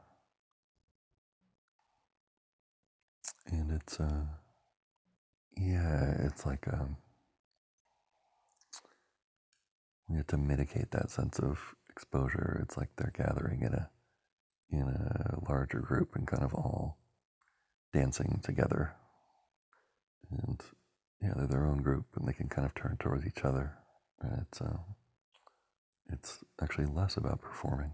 And 3.48 3.70
it's, 3.72 4.00
uh, 4.00 4.24
yeah, 5.56 6.14
it's 6.24 6.44
like, 6.44 6.66
um, 6.72 6.96
we 10.08 10.16
have 10.16 10.26
to 10.28 10.36
mitigate 10.36 10.90
that 10.92 11.10
sense 11.10 11.38
of 11.38 11.58
exposure. 11.90 12.60
It's 12.62 12.76
like 12.76 12.90
they're 12.96 13.12
gathering 13.16 13.62
in 13.62 13.74
a, 13.74 13.90
in 14.70 14.82
a 14.82 15.38
larger 15.48 15.80
group 15.80 16.14
and 16.16 16.26
kind 16.26 16.42
of 16.42 16.54
all 16.54 16.98
dancing 17.92 18.40
together. 18.42 18.94
And 20.30 20.60
yeah, 21.22 21.32
they're 21.36 21.46
their 21.46 21.66
own 21.66 21.82
group 21.82 22.06
and 22.16 22.26
they 22.28 22.32
can 22.32 22.48
kind 22.48 22.66
of 22.66 22.74
turn 22.74 22.96
towards 23.00 23.26
each 23.26 23.44
other. 23.44 23.72
And 24.20 24.42
it's, 24.42 24.60
um, 24.60 24.80
it's 26.12 26.44
actually 26.62 26.86
less 26.86 27.16
about 27.16 27.40
performing. 27.40 27.92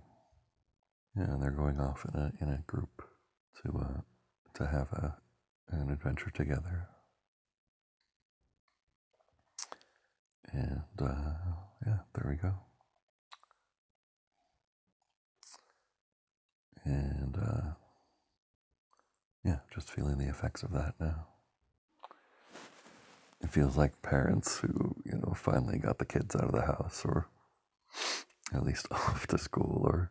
Yeah, 1.16 1.36
they're 1.40 1.50
going 1.50 1.78
off 1.78 2.06
in 2.12 2.20
a 2.20 2.32
in 2.40 2.48
a 2.48 2.58
group 2.66 3.02
to 3.62 3.78
uh, 3.78 4.00
to 4.54 4.66
have 4.66 4.90
a 4.92 5.16
an 5.70 5.90
adventure 5.90 6.30
together. 6.30 6.88
And 10.52 10.82
uh, 11.00 11.34
yeah, 11.86 11.98
there 12.14 12.30
we 12.30 12.36
go. 12.36 12.52
And 16.84 17.36
uh, 17.36 17.74
yeah, 19.44 19.58
just 19.74 19.90
feeling 19.90 20.18
the 20.18 20.28
effects 20.28 20.62
of 20.62 20.72
that 20.72 20.94
now. 21.00 21.26
It 23.42 23.50
feels 23.50 23.76
like 23.76 24.00
parents 24.02 24.58
who 24.58 24.94
you 25.04 25.12
know 25.18 25.34
finally 25.34 25.78
got 25.78 25.98
the 25.98 26.04
kids 26.06 26.34
out 26.36 26.44
of 26.44 26.52
the 26.52 26.62
house, 26.62 27.02
or 27.04 27.26
at 28.54 28.64
least 28.64 28.86
off 28.92 29.26
to 29.28 29.38
school, 29.38 29.82
or 29.84 30.10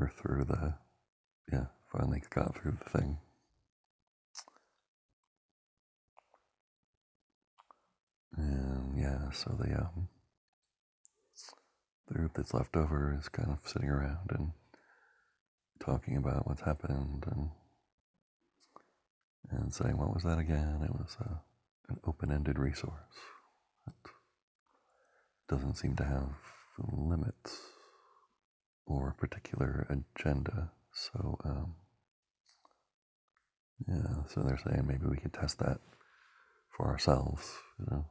or 0.00 0.12
through 0.16 0.44
the 0.44 0.74
yeah, 1.52 1.66
finally 1.92 2.22
got 2.30 2.56
through 2.56 2.76
the 2.82 2.98
thing. 2.98 3.18
And 8.36 8.98
yeah, 8.98 9.30
so 9.32 9.56
the 9.58 9.74
um, 9.74 10.08
the 12.08 12.14
group 12.14 12.32
that's 12.36 12.54
left 12.54 12.76
over 12.76 13.16
is 13.18 13.28
kind 13.28 13.50
of 13.50 13.58
sitting 13.68 13.88
around 13.88 14.30
and 14.30 14.52
talking 15.80 16.16
about 16.16 16.46
what's 16.46 16.62
happened 16.62 17.24
and 17.30 17.50
and 19.50 19.74
saying 19.74 19.98
what 19.98 20.14
was 20.14 20.22
that 20.22 20.38
again? 20.38 20.80
It 20.84 20.92
was 20.92 21.16
uh, 21.20 21.34
an 21.88 21.98
open-ended 22.06 22.58
resource 22.58 22.94
that 23.86 23.94
doesn't 25.48 25.76
seem 25.76 25.96
to 25.96 26.04
have 26.04 26.28
limits 26.92 27.60
or 28.86 29.08
a 29.10 29.14
particular 29.14 29.86
agenda. 29.88 30.70
So 30.92 31.38
um, 31.44 31.74
yeah, 33.88 34.24
so 34.28 34.42
they're 34.42 34.58
saying 34.58 34.86
maybe 34.86 35.06
we 35.06 35.16
could 35.16 35.32
test 35.32 35.58
that 35.58 35.80
for 36.76 36.86
ourselves, 36.86 37.50
you 37.78 37.86
know. 37.90 38.04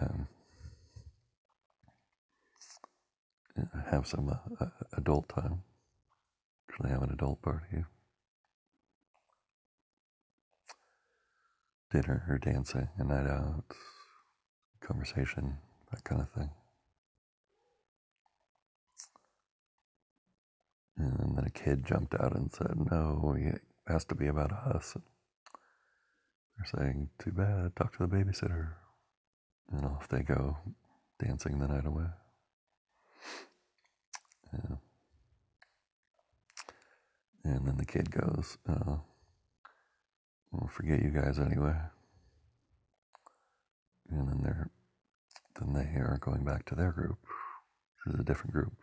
Um, 0.00 0.28
have 3.90 4.06
some 4.06 4.28
uh, 4.60 4.66
adult 4.96 5.28
time. 5.28 5.62
Actually, 6.68 6.90
have 6.90 7.02
an 7.02 7.12
adult 7.12 7.40
party, 7.42 7.84
dinner 11.92 12.24
or 12.28 12.38
dancing, 12.38 12.88
a 12.98 13.04
night 13.04 13.30
out, 13.30 13.64
conversation, 14.80 15.56
that 15.92 16.02
kind 16.02 16.20
of 16.20 16.30
thing. 16.30 16.50
And 20.96 21.36
then 21.36 21.44
a 21.44 21.50
kid 21.50 21.84
jumped 21.84 22.14
out 22.14 22.36
and 22.36 22.52
said, 22.52 22.76
"No, 22.90 23.34
it 23.36 23.62
has 23.86 24.04
to 24.06 24.14
be 24.14 24.28
about 24.28 24.52
us." 24.52 24.94
And 24.94 25.04
they're 26.56 26.80
saying, 26.80 27.10
"Too 27.18 27.32
bad. 27.32 27.74
Talk 27.76 27.96
to 27.96 28.06
the 28.06 28.16
babysitter." 28.16 28.74
And 29.72 29.84
off 29.86 30.08
they 30.08 30.22
go, 30.22 30.56
dancing 31.18 31.58
the 31.58 31.68
night 31.68 31.86
away. 31.86 32.06
Yeah. 34.52 34.76
And 37.44 37.66
then 37.66 37.76
the 37.76 37.84
kid 37.84 38.10
goes, 38.10 38.56
uh, 38.68 38.98
"We'll 40.52 40.68
forget 40.68 41.02
you 41.02 41.10
guys 41.10 41.38
anyway." 41.38 41.76
And 44.10 44.28
then 44.28 44.42
they're 44.42 44.70
then 45.58 45.72
they 45.72 46.00
are 46.00 46.18
going 46.20 46.44
back 46.44 46.64
to 46.66 46.74
their 46.74 46.92
group. 46.92 47.18
This 48.04 48.14
is 48.14 48.20
a 48.20 48.24
different 48.24 48.52
group. 48.52 48.74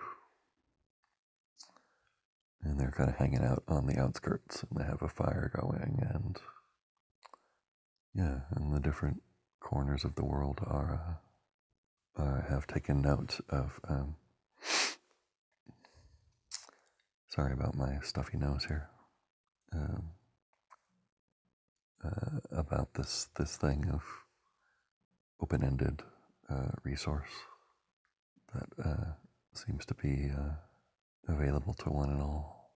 And 2.63 2.80
they're 2.80 2.93
kind 2.95 3.10
of 3.10 3.15
hanging 3.15 3.43
out 3.43 3.63
on 3.67 3.88
the 3.88 4.00
outskirts 4.00 4.63
and 4.63 4.80
they 4.80 4.86
have 4.86 5.02
a 5.02 5.10
fire 5.10 5.52
going 5.56 6.08
and 6.13 6.39
yeah, 8.13 8.41
and 8.56 8.74
the 8.74 8.80
different 8.80 9.21
corners 9.60 10.04
of 10.04 10.15
the 10.15 10.26
world 10.26 10.60
are 10.67 11.19
uh, 12.17 12.21
uh, 12.21 12.41
have 12.50 12.67
taken 12.67 13.02
note 13.02 13.39
of 13.50 13.80
um, 13.88 14.15
sorry 17.30 17.54
about 17.54 17.76
my 17.76 17.97
stuffy 18.04 18.38
nose 18.38 18.65
here 18.65 18.89
um, 19.74 20.04
uh, 22.04 22.39
about 22.52 22.93
this 22.93 23.30
this 23.38 23.56
thing 23.56 23.89
of 23.93 24.04
open-ended 25.41 26.02
uh, 26.50 26.71
resource 26.84 27.32
that 28.54 28.86
uh, 28.86 29.06
seems 29.54 29.86
to 29.86 29.93
be 29.95 30.30
uh, 30.38 30.54
available 31.28 31.74
to 31.76 31.90
one 31.90 32.10
and 32.10 32.22
all. 32.22 32.72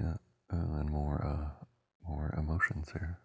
Yeah, 0.00 0.14
uh, 0.52 0.78
and 0.80 0.90
more 0.90 1.24
uh, 1.24 1.64
more 2.08 2.34
emotions 2.38 2.88
here. 2.92 3.18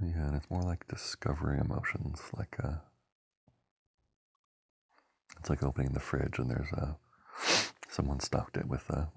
Yeah, 0.00 0.26
and 0.26 0.36
it's 0.36 0.50
more 0.50 0.62
like 0.62 0.86
discovering 0.88 1.60
emotions. 1.60 2.20
Like 2.36 2.56
uh, 2.62 2.76
it's 5.38 5.50
like 5.50 5.62
opening 5.62 5.92
the 5.92 6.00
fridge 6.00 6.38
and 6.38 6.50
there's 6.50 6.72
a 6.72 6.96
someone 7.88 8.20
stocked 8.20 8.56
it 8.56 8.66
with 8.66 8.88
a, 8.90 9.08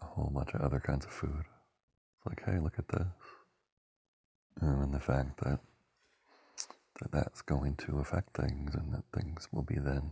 a 0.00 0.04
whole 0.04 0.30
bunch 0.34 0.54
of 0.54 0.60
other 0.60 0.80
kinds 0.80 1.04
of 1.04 1.12
food. 1.12 1.44
It's 1.44 2.26
like, 2.26 2.42
hey, 2.44 2.58
look 2.58 2.78
at 2.78 2.88
this, 2.88 3.06
and 4.60 4.92
the 4.92 5.00
fact 5.00 5.38
that 5.44 5.60
that 7.00 7.12
that's 7.12 7.42
going 7.42 7.76
to 7.76 7.98
affect 7.98 8.36
things 8.36 8.74
and 8.74 8.92
that 8.92 9.04
things 9.14 9.48
will 9.52 9.62
be 9.62 9.78
then 9.78 10.10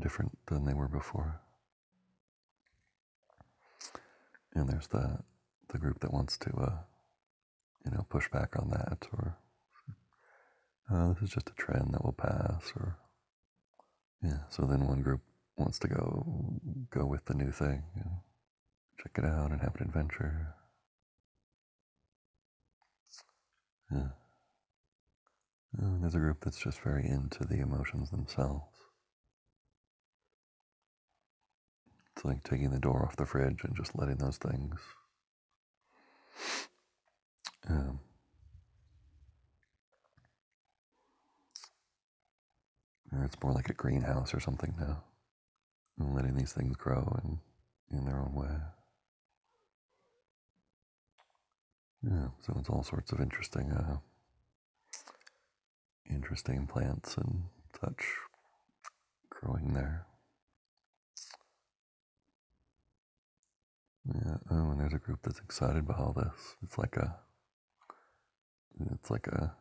different 0.00 0.36
than 0.46 0.64
they 0.64 0.74
were 0.74 0.88
before. 0.88 1.40
And 4.54 4.68
there's 4.68 4.88
the 4.88 5.18
the 5.68 5.78
group 5.78 6.00
that 6.00 6.12
wants 6.12 6.36
to, 6.38 6.50
uh, 6.50 6.78
you 7.84 7.90
know, 7.92 8.06
push 8.10 8.28
back 8.30 8.56
on 8.58 8.70
that, 8.70 9.06
or 9.12 9.38
uh, 10.92 11.12
this 11.14 11.22
is 11.22 11.30
just 11.30 11.48
a 11.48 11.54
trend 11.54 11.94
that 11.94 12.04
will 12.04 12.12
pass, 12.12 12.72
or 12.76 12.98
yeah. 14.22 14.40
So 14.50 14.64
then 14.64 14.86
one 14.86 15.02
group 15.02 15.22
wants 15.56 15.78
to 15.80 15.88
go 15.88 16.60
go 16.90 17.06
with 17.06 17.24
the 17.24 17.34
new 17.34 17.50
thing, 17.50 17.82
check 18.98 19.12
it 19.16 19.24
out, 19.24 19.50
and 19.50 19.60
have 19.60 19.74
an 19.76 19.86
adventure. 19.88 20.54
Yeah. 23.90 24.08
And 25.78 26.02
there's 26.02 26.14
a 26.14 26.18
group 26.18 26.44
that's 26.44 26.60
just 26.60 26.80
very 26.80 27.06
into 27.06 27.44
the 27.44 27.60
emotions 27.60 28.10
themselves. 28.10 28.76
It's 32.14 32.24
like 32.24 32.42
taking 32.44 32.70
the 32.70 32.78
door 32.78 33.04
off 33.06 33.16
the 33.16 33.26
fridge 33.26 33.64
and 33.64 33.74
just 33.74 33.96
letting 33.96 34.16
those 34.16 34.36
things 34.36 34.78
um, 37.68 38.00
it's 43.24 43.36
more 43.42 43.52
like 43.52 43.68
a 43.68 43.74
greenhouse 43.74 44.34
or 44.34 44.40
something 44.40 44.74
now. 44.78 45.02
And 45.98 46.14
letting 46.14 46.34
these 46.34 46.52
things 46.52 46.76
grow 46.76 47.16
in, 47.22 47.38
in 47.98 48.04
their 48.04 48.18
own 48.18 48.34
way. 48.34 48.56
Yeah, 52.02 52.28
so 52.44 52.56
it's 52.58 52.68
all 52.68 52.82
sorts 52.82 53.12
of 53.12 53.20
interesting, 53.20 53.70
uh, 53.70 53.98
interesting 56.14 56.66
plants 56.66 57.16
and 57.16 57.42
such 57.80 58.04
growing 59.30 59.74
there. 59.74 60.06
Yeah. 64.06 64.36
Oh, 64.50 64.70
and 64.70 64.80
there's 64.80 64.94
a 64.94 64.98
group 64.98 65.20
that's 65.22 65.38
excited 65.38 65.78
about 65.78 65.98
all 65.98 66.12
this. 66.12 66.56
It's 66.62 66.78
like 66.78 66.96
a, 66.96 67.16
it's 68.92 69.10
like 69.10 69.26
a 69.28 69.54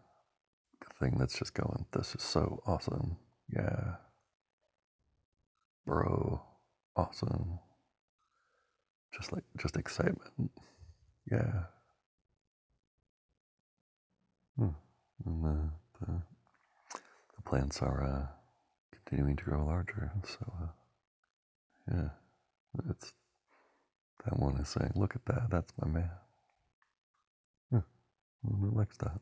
thing 1.00 1.16
that's 1.20 1.38
just 1.38 1.54
going. 1.54 1.86
This 1.92 2.16
is 2.16 2.24
so 2.24 2.62
awesome. 2.66 3.18
Yeah, 3.54 3.96
bro, 5.86 6.42
awesome. 6.96 7.60
Just 9.14 9.32
like 9.32 9.44
just 9.58 9.78
excitement. 9.78 10.52
Yeah. 11.32 11.64
Hmm. 14.58 14.70
And 15.26 15.44
the, 15.44 15.70
the 16.00 16.22
plants 17.42 17.82
are 17.82 18.04
uh, 18.04 18.28
continuing 19.06 19.36
to 19.38 19.44
grow 19.44 19.66
larger. 19.66 20.12
So 20.26 20.54
uh, 20.62 20.68
yeah, 21.92 22.10
it's 22.90 23.14
that 24.26 24.40
one 24.40 24.58
is 24.58 24.70
saying, 24.70 24.94
"Look 24.96 25.16
at 25.16 25.26
that. 25.26 25.50
That's 25.50 25.74
my 25.82 25.88
man." 25.88 26.10
Yeah. 27.72 27.82
Who 28.44 28.72
likes 28.72 28.98
that? 28.98 29.20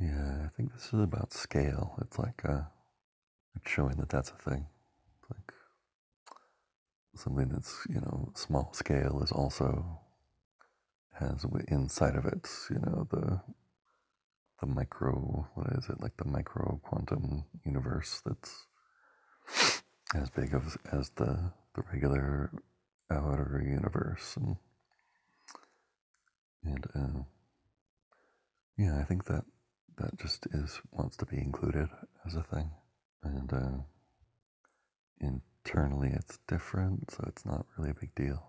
Yeah, 0.00 0.44
I 0.44 0.48
think 0.56 0.72
this 0.74 0.86
is 0.92 1.00
about 1.00 1.32
scale. 1.32 1.96
It's 2.02 2.18
like 2.18 2.42
uh, 2.44 2.62
it's 3.56 3.70
showing 3.70 3.96
that 3.96 4.10
that's 4.10 4.30
a 4.30 4.50
thing. 4.50 4.66
It's 5.22 5.30
like 5.30 5.52
something 7.16 7.48
that's 7.48 7.86
you 7.88 8.00
know 8.00 8.30
small 8.34 8.72
scale 8.74 9.22
is 9.22 9.32
also 9.32 10.00
has 11.18 11.44
inside 11.68 12.16
of 12.16 12.26
it 12.26 12.48
you 12.70 12.78
know 12.78 13.06
the 13.10 13.40
the 14.60 14.66
micro 14.66 15.48
what 15.54 15.66
is 15.78 15.88
it 15.88 16.00
like 16.00 16.16
the 16.16 16.24
micro 16.24 16.80
quantum 16.82 17.44
universe 17.64 18.22
that's 18.24 18.66
as 20.14 20.30
big 20.30 20.54
as 20.54 20.76
as 20.92 21.10
the 21.16 21.52
the 21.74 21.82
regular 21.92 22.50
outer 23.10 23.62
universe. 23.64 24.36
And 24.36 24.56
and 26.64 26.86
uh, 26.94 27.22
yeah 28.78 28.98
I 28.98 29.04
think 29.04 29.24
that 29.26 29.44
that 29.98 30.18
just 30.18 30.46
is 30.52 30.80
wants 30.92 31.16
to 31.18 31.26
be 31.26 31.38
included 31.38 31.88
as 32.26 32.34
a 32.34 32.42
thing. 32.42 32.70
And 33.22 33.52
uh, 33.52 33.78
internally 35.20 36.10
it's 36.12 36.38
different 36.46 37.10
so 37.10 37.24
it's 37.26 37.44
not 37.44 37.66
really 37.76 37.90
a 37.90 38.00
big 38.00 38.14
deal. 38.14 38.42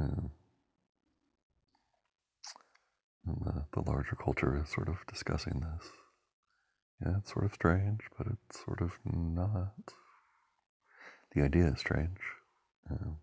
Um, 0.00 0.30
and 3.26 3.36
the, 3.44 3.64
the 3.72 3.90
larger 3.90 4.16
culture 4.16 4.56
is 4.62 4.68
sort 4.70 4.88
of 4.88 4.96
discussing 5.06 5.60
this. 5.60 5.88
Yeah 7.04 7.16
it's 7.18 7.32
sort 7.32 7.44
of 7.44 7.54
strange 7.54 8.00
but 8.18 8.26
it's 8.28 8.64
sort 8.64 8.80
of 8.80 8.92
not 9.04 9.72
the 11.34 11.42
idea 11.42 11.66
is 11.66 11.78
strange. 11.78 12.18
Um, 12.90 13.16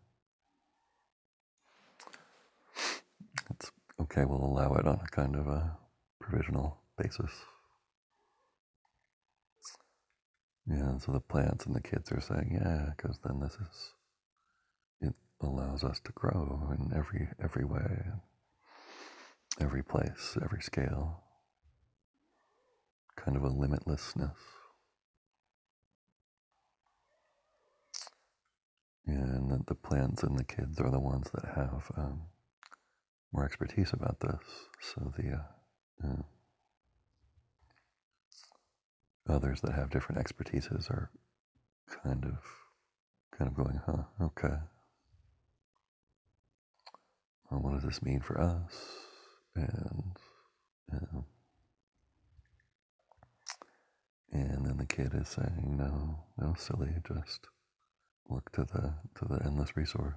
it's 3.52 3.72
okay 4.02 4.26
we'll 4.26 4.44
allow 4.44 4.74
it 4.76 4.88
on 4.88 5.00
a 5.04 5.08
kind 5.10 5.36
of 5.36 5.48
a 5.48 5.78
provisional 6.20 6.78
basis. 6.98 7.32
Yeah 10.68 10.98
so 11.00 11.12
the 11.12 11.20
plants 11.20 11.66
and 11.66 11.76
the 11.76 11.82
kids 11.82 12.12
are 12.12 12.22
saying 12.22 12.60
yeah 12.62 12.92
because 12.96 13.18
then 13.24 13.40
this 13.40 13.54
is 13.54 13.94
it 15.02 15.14
allows 15.42 15.84
us 15.84 16.00
to 16.06 16.12
grow 16.14 16.74
in 16.78 16.92
every 16.96 17.28
every 17.44 17.66
way 17.66 17.88
every 19.60 19.84
place 19.84 20.38
every 20.42 20.62
scale. 20.62 21.24
Kind 23.16 23.36
of 23.36 23.44
a 23.44 23.50
limitlessness. 23.50 24.36
And 29.06 29.50
the, 29.50 29.60
the 29.68 29.76
plants 29.76 30.24
and 30.24 30.38
the 30.38 30.44
kids 30.44 30.80
are 30.80 30.92
the 30.92 31.00
ones 31.00 31.28
that 31.34 31.46
have 31.56 31.92
um, 31.98 32.22
more 33.34 33.44
expertise 33.44 33.92
about 33.92 34.20
this. 34.20 34.40
So 34.82 35.12
the 35.18 35.32
uh, 35.34 36.08
uh, 36.08 36.22
others 39.28 39.62
that 39.62 39.74
have 39.74 39.90
different 39.90 40.24
expertises 40.24 40.90
are 40.90 41.12
kind 42.04 42.24
of 42.24 42.38
kind 43.38 43.50
of 43.50 43.56
going 43.56 43.80
huh 43.86 44.04
okay. 44.22 44.56
Well, 47.50 47.62
what 47.62 47.74
does 47.74 47.84
this 47.84 48.04
mean 48.04 48.22
for 48.22 48.40
us 48.40 49.09
and 49.60 50.18
uh, 50.94 51.22
and 54.32 54.66
then 54.66 54.78
the 54.78 54.86
kid 54.86 55.14
is 55.16 55.30
saying 55.30 55.76
no 55.78 56.20
no 56.40 56.56
silly 56.58 56.94
just 57.08 57.48
look 58.30 58.52
to 58.54 58.64
the 58.64 58.94
to 59.16 59.26
the 59.26 59.44
endless 59.46 59.76
resource. 59.78 60.16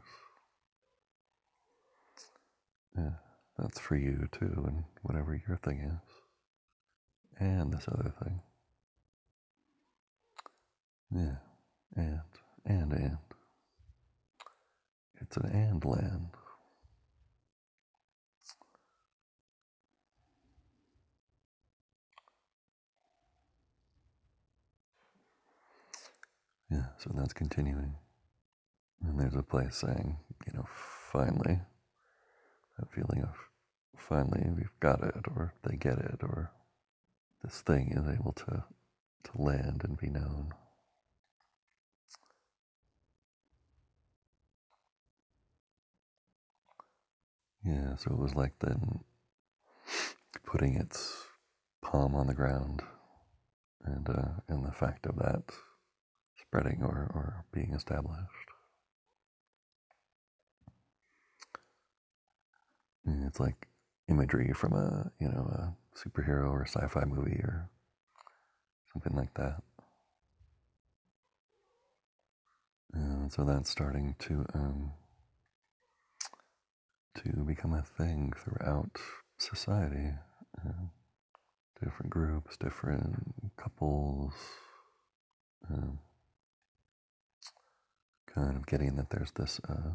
Yeah 2.97 3.11
that's 3.59 3.81
for 3.81 3.97
you 3.97 4.29
too 4.33 4.65
and 4.67 4.85
whatever 5.03 5.41
your 5.49 5.59
thing 5.59 5.81
is. 5.81 6.15
And 7.41 7.73
this 7.73 7.87
other 7.89 8.15
thing. 8.25 8.41
Yeah 11.15 11.37
and 11.97 12.21
and 12.67 12.93
and. 12.93 13.19
It's 15.21 15.37
an 15.37 15.47
and 15.53 15.85
land 15.85 16.29
yeah 26.73 26.87
so 26.99 27.11
that's 27.15 27.33
continuing. 27.35 27.95
And 29.05 29.19
there's 29.19 29.35
a 29.35 29.43
place 29.43 29.77
saying 29.77 30.17
you 30.47 30.53
know 30.55 30.67
finally 31.13 31.59
that 32.79 32.91
feeling 32.93 33.23
of 33.23 33.35
finally 33.97 34.43
we've 34.57 34.81
got 34.81 35.03
it 35.03 35.15
or 35.37 35.53
they 35.65 35.77
get 35.77 35.99
it 35.99 36.21
or 36.23 36.51
this 37.43 37.61
thing 37.63 37.93
is 37.97 38.09
able 38.19 38.33
to 38.33 38.65
to 39.25 39.43
land 39.43 39.83
and 39.85 39.99
be 39.99 40.09
known. 40.09 40.53
Yeah 47.65 47.97
so 47.97 48.11
it 48.13 48.19
was 48.19 48.35
like 48.35 48.55
then 48.61 49.01
putting 50.47 50.77
its 50.77 51.15
palm 51.83 52.15
on 52.15 52.27
the 52.27 52.35
ground 52.35 52.83
and 53.85 54.09
uh, 54.09 54.29
and 54.49 54.65
the 54.65 54.73
fact 54.73 55.07
of 55.07 55.17
that 55.17 55.43
spreading 56.53 56.83
or, 56.83 57.11
or 57.15 57.45
being 57.53 57.73
established. 57.73 58.21
And 63.07 63.25
it's 63.25 63.41
like 63.41 63.69
imagery 64.09 64.53
from 64.53 64.75
a 64.75 65.11
you 65.19 65.29
know 65.29 65.49
a 65.51 65.75
superhero 65.97 66.51
or 66.51 66.67
sci-fi 66.67 67.05
movie 67.07 67.41
or 67.43 67.71
something 68.93 69.17
like 69.17 69.33
that. 69.35 69.63
And 72.93 73.33
so 73.33 73.45
that's 73.45 73.71
starting 73.71 74.15
to 74.21 74.45
um, 74.55 74.93
to 77.17 77.31
become 77.45 77.73
a 77.73 77.83
thing 77.83 78.33
throughout 78.37 78.91
society. 79.39 80.11
Uh, 80.61 80.85
different 81.83 82.11
groups 82.11 82.57
different 82.59 83.17
couples 83.57 84.35
um, 85.69 85.99
kind 88.35 88.57
of 88.57 88.67
getting 88.67 88.97
that 88.97 89.11
there's 89.11 89.33
this 89.33 89.61
uh, 89.69 89.91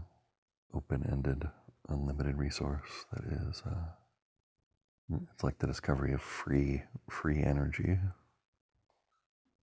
open-ended, 0.73 1.47
unlimited 1.89 2.37
resource 2.37 3.05
that 3.13 3.23
is. 3.25 3.61
Uh, 3.65 5.15
it's 5.33 5.43
like 5.43 5.57
the 5.57 5.67
discovery 5.67 6.13
of 6.13 6.21
free, 6.21 6.83
free 7.09 7.41
energy. 7.41 7.97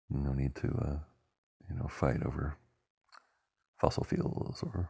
No 0.10 0.34
need 0.34 0.56
to, 0.56 0.68
uh, 0.68 1.00
you 1.70 1.76
know, 1.76 1.88
fight 1.88 2.24
over 2.26 2.56
fossil 3.80 4.04
fuels 4.04 4.62
or 4.64 4.90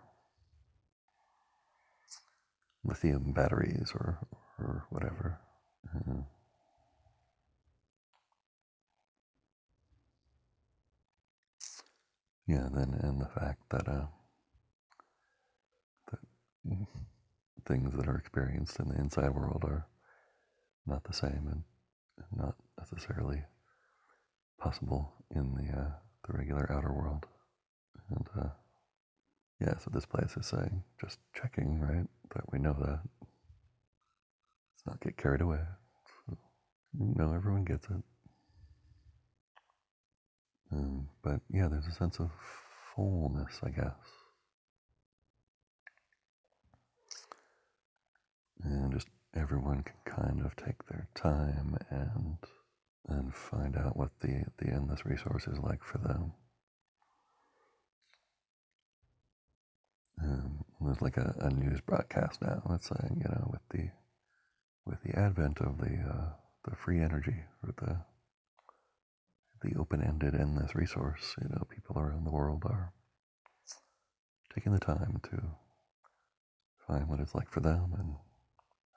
lithium 2.83 3.31
batteries 3.31 3.91
or 3.93 4.17
or 4.59 4.85
whatever. 4.89 5.39
Uh, 5.95 6.21
yeah, 12.51 12.67
then 12.73 12.93
and 13.01 13.21
the 13.21 13.29
fact 13.39 13.61
that 13.69 13.87
uh, 13.87 14.07
that 16.11 16.19
things 17.65 17.93
that 17.95 18.09
are 18.09 18.17
experienced 18.17 18.77
in 18.79 18.89
the 18.89 18.99
inside 18.99 19.33
world 19.33 19.63
are 19.63 19.87
not 20.85 21.05
the 21.05 21.13
same 21.13 21.47
and 21.49 21.63
not 22.35 22.55
necessarily 22.77 23.41
possible 24.59 25.13
in 25.33 25.53
the 25.53 25.79
uh, 25.79 25.91
the 26.27 26.37
regular 26.37 26.69
outer 26.69 26.91
world. 26.91 27.25
And 28.09 28.27
uh, 28.37 28.49
yeah, 29.61 29.77
so 29.77 29.89
this 29.93 30.05
place 30.05 30.35
is 30.35 30.47
saying 30.47 30.83
just 30.99 31.19
checking, 31.33 31.79
right? 31.79 32.07
That 32.35 32.43
we 32.51 32.59
know 32.59 32.75
that. 32.79 32.99
Let's 34.73 34.87
not 34.87 34.99
get 34.99 35.15
carried 35.15 35.41
away. 35.41 35.61
So, 36.27 36.37
no, 36.99 37.33
everyone 37.33 37.63
gets 37.63 37.85
it. 37.85 38.10
Um, 40.71 41.07
but 41.23 41.41
yeah, 41.49 41.67
there's 41.67 41.87
a 41.87 41.91
sense 41.91 42.19
of 42.19 42.29
fullness, 42.95 43.59
I 43.63 43.69
guess. 43.69 43.95
And 48.63 48.93
just 48.93 49.07
everyone 49.35 49.83
can 49.83 49.95
kind 50.05 50.45
of 50.45 50.55
take 50.55 50.85
their 50.87 51.07
time 51.15 51.77
and 51.89 52.37
and 53.07 53.33
find 53.33 53.75
out 53.75 53.97
what 53.97 54.11
the 54.21 54.43
the 54.59 54.67
endless 54.71 55.05
resource 55.05 55.47
is 55.47 55.57
like 55.59 55.83
for 55.83 55.97
them. 55.97 56.33
Um, 60.21 60.63
there's 60.81 61.01
like 61.01 61.17
a, 61.17 61.33
a, 61.39 61.49
news 61.49 61.81
broadcast 61.81 62.41
now 62.43 62.61
let's 62.69 62.87
say, 62.87 63.07
you 63.09 63.23
know, 63.23 63.49
with 63.51 63.61
the 63.71 63.89
with 64.85 65.01
the 65.03 65.17
advent 65.17 65.59
of 65.59 65.79
the 65.79 65.97
uh, 65.97 66.29
the 66.69 66.75
free 66.75 66.99
energy 66.99 67.35
or 67.63 67.73
the 67.77 67.97
the 69.61 69.75
open-ended 69.79 70.35
endless 70.35 70.75
resource, 70.75 71.35
you 71.41 71.49
know, 71.49 71.63
people 71.69 71.99
around 71.99 72.25
the 72.25 72.31
world 72.31 72.63
are 72.65 72.93
taking 74.53 74.73
the 74.73 74.79
time 74.79 75.19
to 75.23 75.41
find 76.87 77.07
what 77.07 77.19
it's 77.19 77.35
like 77.35 77.49
for 77.49 77.59
them 77.61 77.93
and 77.97 78.15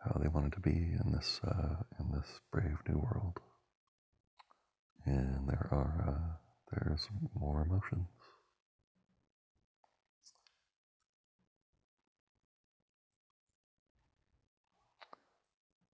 how 0.05 0.18
they 0.20 0.29
wanted 0.29 0.53
to 0.53 0.61
be 0.61 0.70
in 0.70 1.12
this 1.12 1.40
uh, 1.46 1.77
in 2.00 2.12
this 2.12 2.40
brave 2.53 2.79
new 2.88 2.98
world. 2.98 3.38
And 5.07 5.48
there 5.48 5.68
are 5.70 6.05
uh, 6.09 6.37
there's 6.72 7.09
more 7.35 7.62
emotions. 7.62 8.09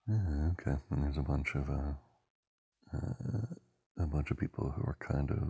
Yeah, 0.08 0.52
okay, 0.54 0.78
and 0.92 1.04
there's 1.04 1.18
a 1.18 1.22
bunch 1.22 1.56
of 1.56 1.70
uh, 1.70 1.94
uh, 2.94 3.56
a 4.00 4.06
bunch 4.06 4.32
of 4.32 4.38
people 4.38 4.74
who 4.76 4.84
are 4.84 4.98
kind 5.00 5.32
of 5.32 5.44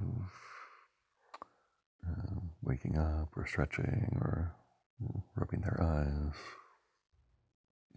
uh, 2.08 2.40
waking 2.64 2.98
up 2.98 3.30
or 3.36 3.46
stretching 3.48 4.18
or 4.22 4.54
rubbing 5.36 5.62
their 5.62 5.80
eyes, 5.82 6.36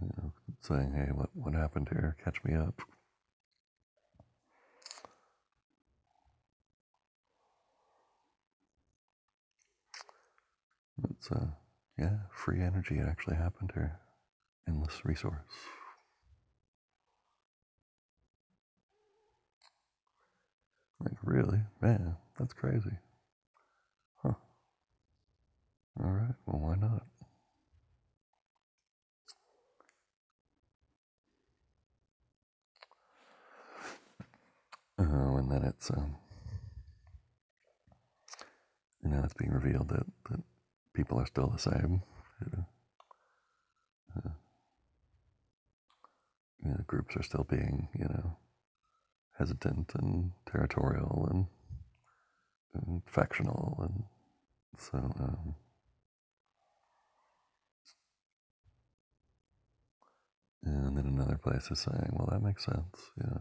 you 0.00 0.08
know, 0.16 0.32
saying, 0.62 0.92
"Hey, 0.94 1.12
what 1.12 1.30
what 1.34 1.54
happened 1.54 1.88
here? 1.90 2.16
Catch 2.24 2.42
me 2.44 2.54
up." 2.54 2.82
It's 11.10 11.30
uh, 11.32 11.46
yeah, 11.98 12.16
free 12.32 12.60
energy. 12.60 12.98
It 12.98 13.06
actually 13.08 13.36
happened 13.36 13.72
here. 13.74 13.98
Endless 14.68 15.04
resource. 15.04 15.79
Like 21.00 21.16
really, 21.22 21.60
man, 21.80 22.16
that's 22.38 22.52
crazy. 22.52 22.96
Huh. 24.22 24.34
All 26.02 26.10
right. 26.10 26.34
Well, 26.46 26.60
why 26.60 26.74
not? 26.76 27.06
Oh, 34.98 35.36
and 35.38 35.50
then 35.50 35.62
it's 35.64 35.90
um, 35.90 36.16
you 39.02 39.10
know, 39.10 39.22
it's 39.24 39.34
being 39.34 39.52
revealed 39.52 39.88
that 39.88 40.06
that 40.30 40.40
people 40.94 41.18
are 41.18 41.26
still 41.26 41.48
the 41.48 41.58
same. 41.58 42.02
You 42.40 42.46
know, 42.52 42.64
you 46.64 46.70
know, 46.70 46.80
groups 46.86 47.16
are 47.16 47.22
still 47.22 47.44
being, 47.48 47.88
you 47.98 48.04
know, 48.04 48.36
hesitant 49.40 49.90
and 49.94 50.30
territorial 50.52 51.26
and, 51.30 51.46
and 52.74 53.02
factional, 53.06 53.78
and 53.82 54.04
so 54.78 54.98
um, 54.98 55.54
and 60.62 60.96
then 60.96 61.06
another 61.06 61.38
place 61.38 61.70
is 61.70 61.78
saying, 61.78 62.10
well, 62.12 62.28
that 62.30 62.42
makes 62.42 62.66
sense, 62.66 62.98
yeah. 63.16 63.38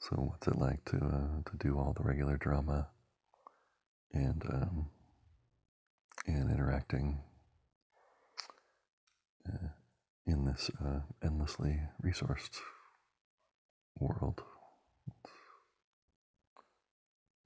So 0.00 0.16
what's 0.16 0.46
it 0.46 0.58
like 0.58 0.84
to 0.86 0.96
uh, 0.98 1.50
to 1.50 1.56
do 1.58 1.78
all 1.78 1.94
the 1.96 2.04
regular 2.04 2.36
drama 2.36 2.86
and 4.12 4.42
um, 4.50 4.86
and 6.26 6.50
interacting 6.50 7.18
uh, 9.48 9.68
in 10.26 10.44
this 10.44 10.70
uh, 10.84 11.00
endlessly 11.24 11.80
resourced 12.04 12.58
world? 14.00 14.42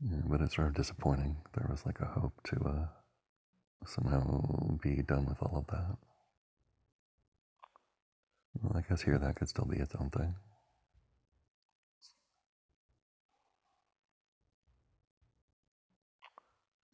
But 0.00 0.40
it's 0.40 0.56
sort 0.56 0.68
of 0.68 0.74
disappointing. 0.74 1.36
There 1.54 1.68
was 1.70 1.86
like 1.86 2.00
a 2.00 2.06
hope 2.06 2.34
to 2.44 2.56
uh, 2.56 2.86
somehow 3.86 4.76
be 4.82 5.02
done 5.02 5.26
with 5.26 5.40
all 5.42 5.58
of 5.58 5.66
that. 5.68 5.96
Well, 8.60 8.76
I 8.76 8.80
guess 8.88 9.02
here 9.02 9.18
that 9.18 9.36
could 9.36 9.48
still 9.48 9.64
be 9.64 9.78
its 9.78 9.94
own 9.94 10.10
thing. 10.10 10.34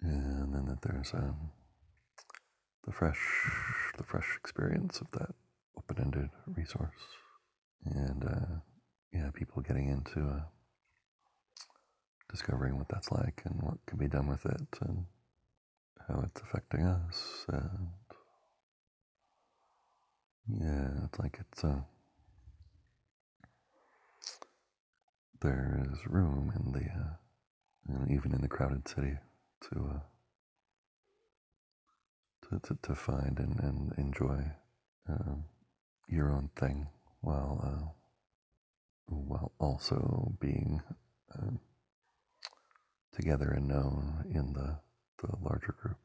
And 0.00 0.54
then 0.54 0.66
that 0.66 0.82
there's 0.82 1.12
um, 1.14 1.50
the 2.84 2.92
fresh, 2.92 3.18
the 3.96 4.04
fresh 4.04 4.36
experience 4.36 5.00
of 5.00 5.10
that 5.12 5.34
open-ended 5.76 6.30
resource, 6.46 6.92
and 7.84 8.24
uh, 8.24 8.60
yeah, 9.12 9.30
people 9.34 9.62
getting 9.62 9.88
into 9.88 10.20
uh, 10.28 10.42
discovering 12.30 12.76
what 12.78 12.88
that's 12.88 13.10
like 13.10 13.42
and 13.44 13.60
what 13.62 13.78
can 13.86 13.98
be 13.98 14.08
done 14.08 14.28
with 14.28 14.44
it, 14.46 14.78
and 14.82 15.06
how 16.06 16.22
it's 16.24 16.40
affecting 16.42 16.84
us, 16.86 17.46
and 17.48 17.88
yeah, 20.60 20.88
it's 21.04 21.18
like 21.18 21.38
it's 21.40 21.64
uh, 21.64 21.80
there 25.40 25.86
is 25.92 26.06
room 26.06 26.52
in 26.56 26.72
the 26.72 26.86
uh, 27.94 28.04
even 28.10 28.32
in 28.32 28.40
the 28.40 28.48
crowded 28.48 28.86
city 28.88 29.16
to 29.62 29.90
uh, 29.94 30.00
to, 32.48 32.58
to, 32.60 32.78
to 32.82 32.94
find 32.94 33.38
and, 33.38 33.58
and 33.60 33.92
enjoy 33.98 34.42
um, 35.08 35.44
your 36.08 36.30
own 36.32 36.50
thing 36.56 36.86
while 37.20 37.60
uh, 37.64 37.97
while 39.08 39.52
also 39.58 40.32
being 40.40 40.82
um, 41.38 41.58
together 43.14 43.50
and 43.50 43.68
known 43.68 44.24
in 44.30 44.52
the, 44.52 44.78
the 45.22 45.34
larger 45.42 45.74
group. 45.80 45.96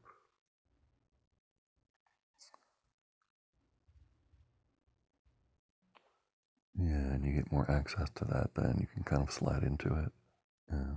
Yeah, 6.76 7.12
and 7.14 7.24
you 7.24 7.32
get 7.32 7.52
more 7.52 7.70
access 7.70 8.10
to 8.16 8.24
that, 8.24 8.50
then 8.56 8.76
you 8.80 8.86
can 8.92 9.04
kind 9.04 9.22
of 9.22 9.30
slide 9.30 9.62
into 9.62 9.88
it. 9.94 10.12
Yeah. 10.72 10.94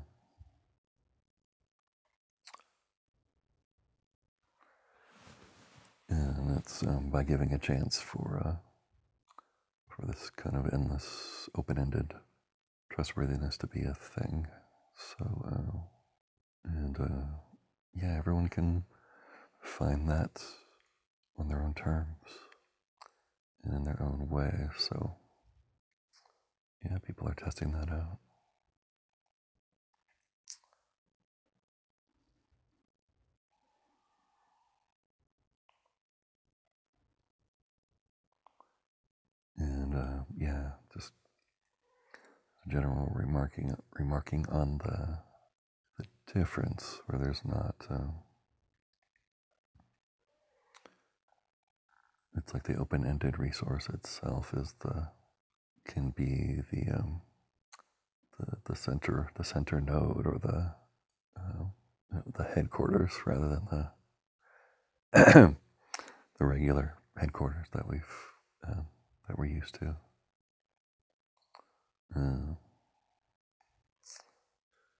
And 6.10 6.58
it's 6.58 6.84
um, 6.84 7.10
by 7.12 7.24
giving 7.24 7.54
a 7.54 7.60
chance 7.60 8.00
for 8.00 8.42
uh, 8.44 8.67
for 9.98 10.06
this 10.06 10.30
kind 10.30 10.56
of 10.56 10.72
endless, 10.74 11.50
open-ended 11.58 12.14
trustworthiness 12.92 13.58
to 13.58 13.68
be 13.68 13.82
a 13.82 13.94
thing. 13.94 14.46
So, 14.96 15.46
uh, 15.52 15.78
and 16.66 17.00
uh, 17.00 17.26
yeah, 17.96 18.18
everyone 18.18 18.48
can 18.48 18.84
find 19.62 20.08
that 20.10 20.42
on 21.40 21.48
their 21.48 21.64
own 21.64 21.74
terms 21.74 22.28
and 23.64 23.74
in 23.74 23.86
their 23.86 24.02
own 24.02 24.30
way. 24.30 24.54
So, 24.78 25.16
yeah, 26.84 26.98
people 27.06 27.28
are 27.28 27.34
testing 27.36 27.72
that 27.72 27.90
out. 27.90 28.20
And 39.60 39.87
uh, 39.98 40.24
yeah, 40.38 40.72
just 40.94 41.12
general 42.68 43.12
remarking 43.14 43.76
remarking 43.94 44.46
on 44.52 44.78
the 44.80 45.20
the 45.98 46.34
difference 46.34 47.00
where 47.08 47.20
there's 47.22 47.42
not. 47.46 47.76
Uh, 47.90 48.12
it's 52.36 52.54
like 52.54 52.64
the 52.64 52.76
open-ended 52.78 53.40
resource 53.40 53.88
itself 53.90 54.54
is 54.56 54.74
the 54.82 55.08
can 55.86 56.12
be 56.12 56.62
the 56.72 56.94
um, 56.94 57.22
the, 58.40 58.58
the 58.66 58.76
center 58.76 59.32
the 59.36 59.44
center 59.44 59.82
node 59.82 60.28
or 60.28 60.38
the 60.40 60.76
uh, 61.42 62.22
the 62.38 62.44
headquarters 62.44 63.14
rather 63.26 63.50
than 63.50 63.92
the 65.14 65.56
the 66.40 66.46
regular 66.46 66.96
headquarters 67.18 67.68
that 67.74 67.88
we've 67.88 68.04
uh, 68.68 68.82
that 69.28 69.38
we're 69.38 69.46
used 69.46 69.76
to. 69.76 69.96
Uh, 72.16 72.56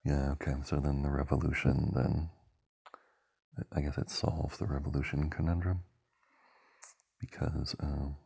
yeah. 0.04 0.32
Okay. 0.32 0.54
So 0.64 0.76
then 0.76 1.02
the 1.02 1.10
revolution. 1.10 1.92
Then 1.94 2.30
I 3.72 3.80
guess 3.80 3.98
it 3.98 4.10
solves 4.10 4.58
the 4.58 4.66
revolution 4.66 5.30
conundrum 5.30 5.82
because 7.20 7.74
um, 7.80 8.16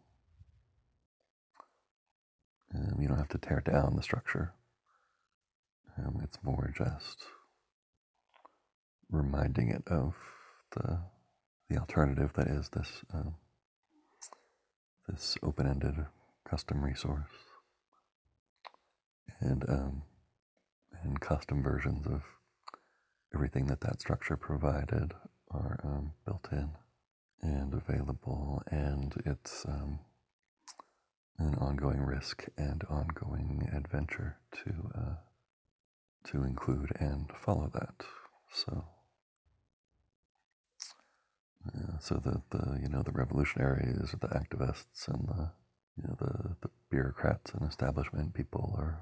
um, 2.74 2.96
you 3.00 3.08
don't 3.08 3.18
have 3.18 3.28
to 3.28 3.38
tear 3.38 3.62
down 3.64 3.96
the 3.96 4.02
structure. 4.02 4.52
Um, 5.98 6.20
it's 6.22 6.38
more 6.42 6.72
just 6.76 7.24
reminding 9.10 9.68
it 9.68 9.82
of 9.88 10.14
the 10.74 10.98
the 11.68 11.78
alternative 11.78 12.32
that 12.36 12.48
is 12.48 12.68
this 12.70 12.88
um, 13.14 13.34
this 15.12 15.36
open-ended 15.42 15.94
custom 16.48 16.82
resource 16.82 17.28
and 19.40 19.64
um, 19.68 20.02
and 21.02 21.20
custom 21.20 21.62
versions 21.62 22.06
of 22.06 22.22
everything 23.34 23.66
that 23.66 23.80
that 23.80 24.00
structure 24.00 24.36
provided 24.36 25.12
are 25.50 25.80
um, 25.84 26.12
built 26.24 26.48
in 26.52 26.70
and 27.42 27.74
available, 27.74 28.62
and 28.70 29.14
it's 29.26 29.64
um, 29.66 29.98
an 31.38 31.54
ongoing 31.56 32.00
risk 32.00 32.46
and 32.56 32.82
ongoing 32.88 33.68
adventure 33.74 34.36
to 34.52 34.72
uh, 34.96 35.14
to 36.30 36.44
include 36.44 36.90
and 37.00 37.30
follow 37.44 37.70
that. 37.74 37.94
So, 38.54 38.84
yeah, 41.74 41.98
so 42.00 42.16
the, 42.16 42.42
the 42.50 42.80
you 42.82 42.88
know 42.88 43.02
the 43.02 43.12
revolutionaries, 43.12 44.12
or 44.14 44.18
the 44.20 44.28
activists, 44.28 45.08
and 45.08 45.28
the 45.28 45.50
you 45.96 46.04
know 46.04 46.16
the, 46.18 46.56
the 46.62 46.70
bureaucrats 46.90 47.52
and 47.52 47.68
establishment 47.68 48.34
people 48.34 48.74
are 48.78 49.00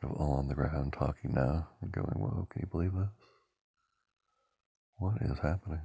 kind 0.00 0.14
of 0.14 0.20
all 0.20 0.34
on 0.34 0.48
the 0.48 0.54
ground 0.54 0.92
talking 0.92 1.32
now 1.34 1.68
and 1.80 1.92
going, 1.92 2.06
"Whoa, 2.16 2.46
can 2.50 2.62
you 2.62 2.68
believe 2.68 2.92
this? 2.94 3.08
What 4.98 5.16
is 5.22 5.38
happening?" 5.38 5.80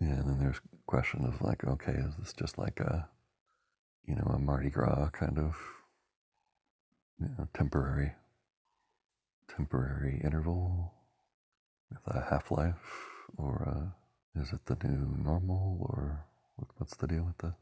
Yeah, 0.00 0.08
and 0.14 0.28
then 0.28 0.38
there's 0.38 0.60
question 0.86 1.24
of 1.24 1.42
like, 1.42 1.64
okay, 1.64 1.92
is 1.92 2.14
this 2.18 2.32
just 2.32 2.56
like 2.58 2.80
a 2.80 3.08
you 4.06 4.14
know 4.14 4.30
a 4.34 4.38
Mardi 4.38 4.70
Gras 4.70 5.10
kind 5.10 5.38
of 5.38 5.56
you 7.20 7.28
know, 7.36 7.48
temporary 7.54 8.12
temporary 9.48 10.20
interval 10.22 10.92
with 11.90 12.16
a 12.16 12.26
half 12.30 12.50
life, 12.50 12.74
or 13.36 13.66
uh, 13.66 14.40
is 14.40 14.52
it 14.52 14.64
the 14.66 14.76
new 14.86 15.16
normal, 15.22 15.78
or 15.80 16.24
what's 16.76 16.96
the 16.96 17.06
deal 17.06 17.24
with 17.24 17.38
this? 17.38 17.54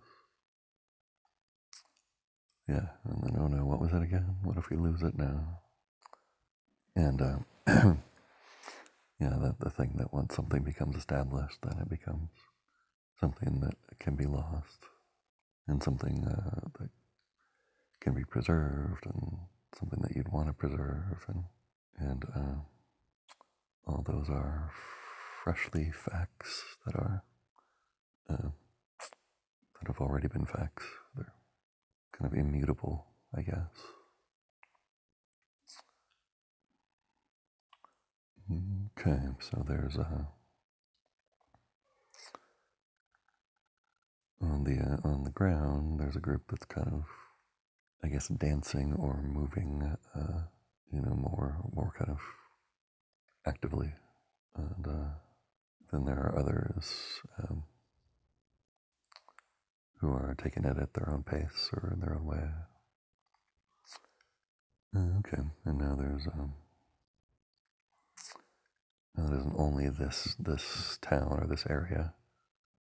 Yeah, 2.68 2.86
and 3.04 3.22
then 3.22 3.36
oh 3.38 3.46
no, 3.46 3.64
what 3.64 3.80
was 3.80 3.92
it 3.92 4.02
again? 4.02 4.36
What 4.42 4.56
if 4.56 4.70
we 4.70 4.76
lose 4.76 5.02
it 5.02 5.16
now? 5.16 5.60
And 6.96 7.22
uh, 7.22 7.38
yeah, 9.20 9.36
that 9.40 9.56
the 9.60 9.70
thing 9.70 9.94
that 9.98 10.12
once 10.12 10.34
something 10.34 10.62
becomes 10.62 10.96
established, 10.96 11.58
then 11.62 11.78
it 11.80 11.88
becomes 11.88 12.30
something 13.20 13.60
that 13.60 13.98
can 14.00 14.16
be 14.16 14.26
lost, 14.26 14.80
and 15.68 15.82
something 15.82 16.26
uh, 16.26 16.68
that 16.80 16.90
can 18.00 18.14
be 18.14 18.24
preserved, 18.24 19.06
and 19.06 19.38
something 19.78 20.00
that 20.02 20.16
you'd 20.16 20.32
want 20.32 20.48
to 20.48 20.52
preserve, 20.52 21.24
and 21.28 21.44
and 21.98 22.24
uh, 22.34 22.60
all 23.86 24.04
those 24.06 24.28
are 24.28 24.70
freshly 25.42 25.90
facts 25.92 26.64
that 26.84 26.94
are 26.96 27.22
uh, 28.28 28.48
that 29.80 29.86
have 29.86 30.00
already 30.00 30.28
been 30.28 30.46
facts. 30.46 30.84
They're 31.14 31.32
kind 32.18 32.32
of 32.32 32.38
immutable, 32.38 33.06
I 33.36 33.42
guess. 33.42 33.70
Okay, 38.98 39.20
so 39.40 39.64
there's 39.68 39.96
a 39.96 40.28
on 44.40 44.64
the 44.64 44.78
uh, 44.78 45.08
on 45.08 45.24
the 45.24 45.30
ground. 45.30 46.00
There's 46.00 46.16
a 46.16 46.20
group 46.20 46.42
that's 46.48 46.66
kind 46.66 46.88
of, 46.92 47.04
I 48.04 48.08
guess, 48.08 48.28
dancing 48.28 48.94
or 48.94 49.20
moving. 49.22 49.96
Uh, 50.14 50.42
you 50.92 51.00
know, 51.00 51.14
more 51.14 51.56
more 51.74 51.92
kind 51.98 52.10
of 52.10 52.18
actively, 53.46 53.92
and 54.56 54.86
uh, 54.86 55.10
then 55.92 56.04
there 56.04 56.16
are 56.18 56.38
others 56.38 57.20
um, 57.42 57.62
who 60.00 60.08
are 60.08 60.36
taking 60.42 60.64
it 60.64 60.76
at 60.78 60.92
their 60.94 61.10
own 61.10 61.22
pace 61.22 61.70
or 61.72 61.92
in 61.92 62.00
their 62.00 62.14
own 62.14 62.24
way. 62.26 62.44
Uh, 64.94 65.18
okay, 65.18 65.42
and 65.64 65.78
now 65.78 65.94
there's 65.96 66.26
um, 66.28 66.52
now 69.16 69.28
there 69.28 69.38
isn't 69.40 69.56
only 69.58 69.88
this 69.88 70.36
this 70.38 70.98
town 71.02 71.28
or 71.30 71.46
this 71.48 71.64
area, 71.68 72.14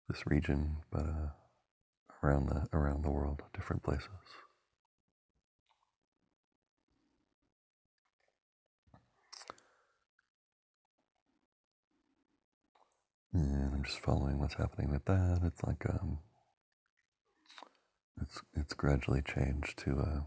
this 0.08 0.22
region, 0.26 0.76
but 0.90 1.06
uh, 1.06 1.28
around 2.22 2.48
the 2.48 2.68
around 2.76 3.04
the 3.04 3.10
world, 3.10 3.42
different 3.54 3.82
places. 3.82 4.08
And 13.34 13.74
I'm 13.74 13.82
just 13.84 14.00
following 14.00 14.38
what's 14.38 14.54
happening 14.54 14.90
with 14.90 15.04
that. 15.06 15.40
It's 15.44 15.62
like 15.64 15.84
um, 15.88 16.18
it's 18.20 18.40
it's 18.54 18.74
gradually 18.74 19.22
changed 19.22 19.78
to 19.84 19.92
a 19.92 20.26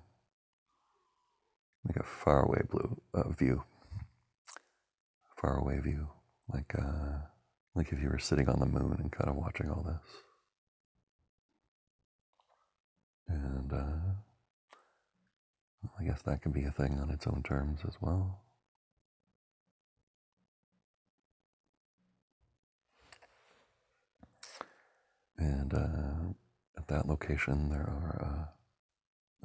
like 1.87 1.97
a 1.97 2.03
faraway 2.03 2.61
blue 2.69 2.99
uh, 3.13 3.29
view, 3.29 3.63
faraway 5.39 5.79
view, 5.79 6.07
like 6.51 6.73
uh, 6.77 7.19
like 7.75 7.91
if 7.91 8.01
you 8.01 8.09
were 8.09 8.17
sitting 8.17 8.49
on 8.49 8.59
the 8.59 8.65
moon 8.65 8.97
and 8.99 9.11
kind 9.11 9.29
of 9.29 9.35
watching 9.35 9.69
all 9.69 9.83
this. 9.83 10.23
And 13.27 13.71
uh, 13.71 14.15
I 15.99 16.03
guess 16.03 16.21
that 16.23 16.41
can 16.41 16.51
be 16.51 16.63
a 16.63 16.71
thing 16.71 16.99
on 16.99 17.11
its 17.11 17.27
own 17.27 17.43
terms 17.43 17.81
as 17.87 17.93
well. 18.01 18.44
And 25.37 25.73
uh, 25.73 26.33
at 26.77 26.87
that 26.87 27.07
location, 27.07 27.69
there 27.69 27.81
are 27.81 28.49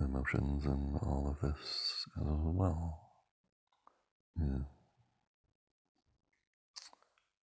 uh, 0.00 0.04
emotions 0.04 0.64
and 0.64 0.96
all 1.02 1.28
of 1.28 1.40
this 1.40 2.06
as 2.16 2.26
well. 2.26 3.00
Yeah. 4.38 4.64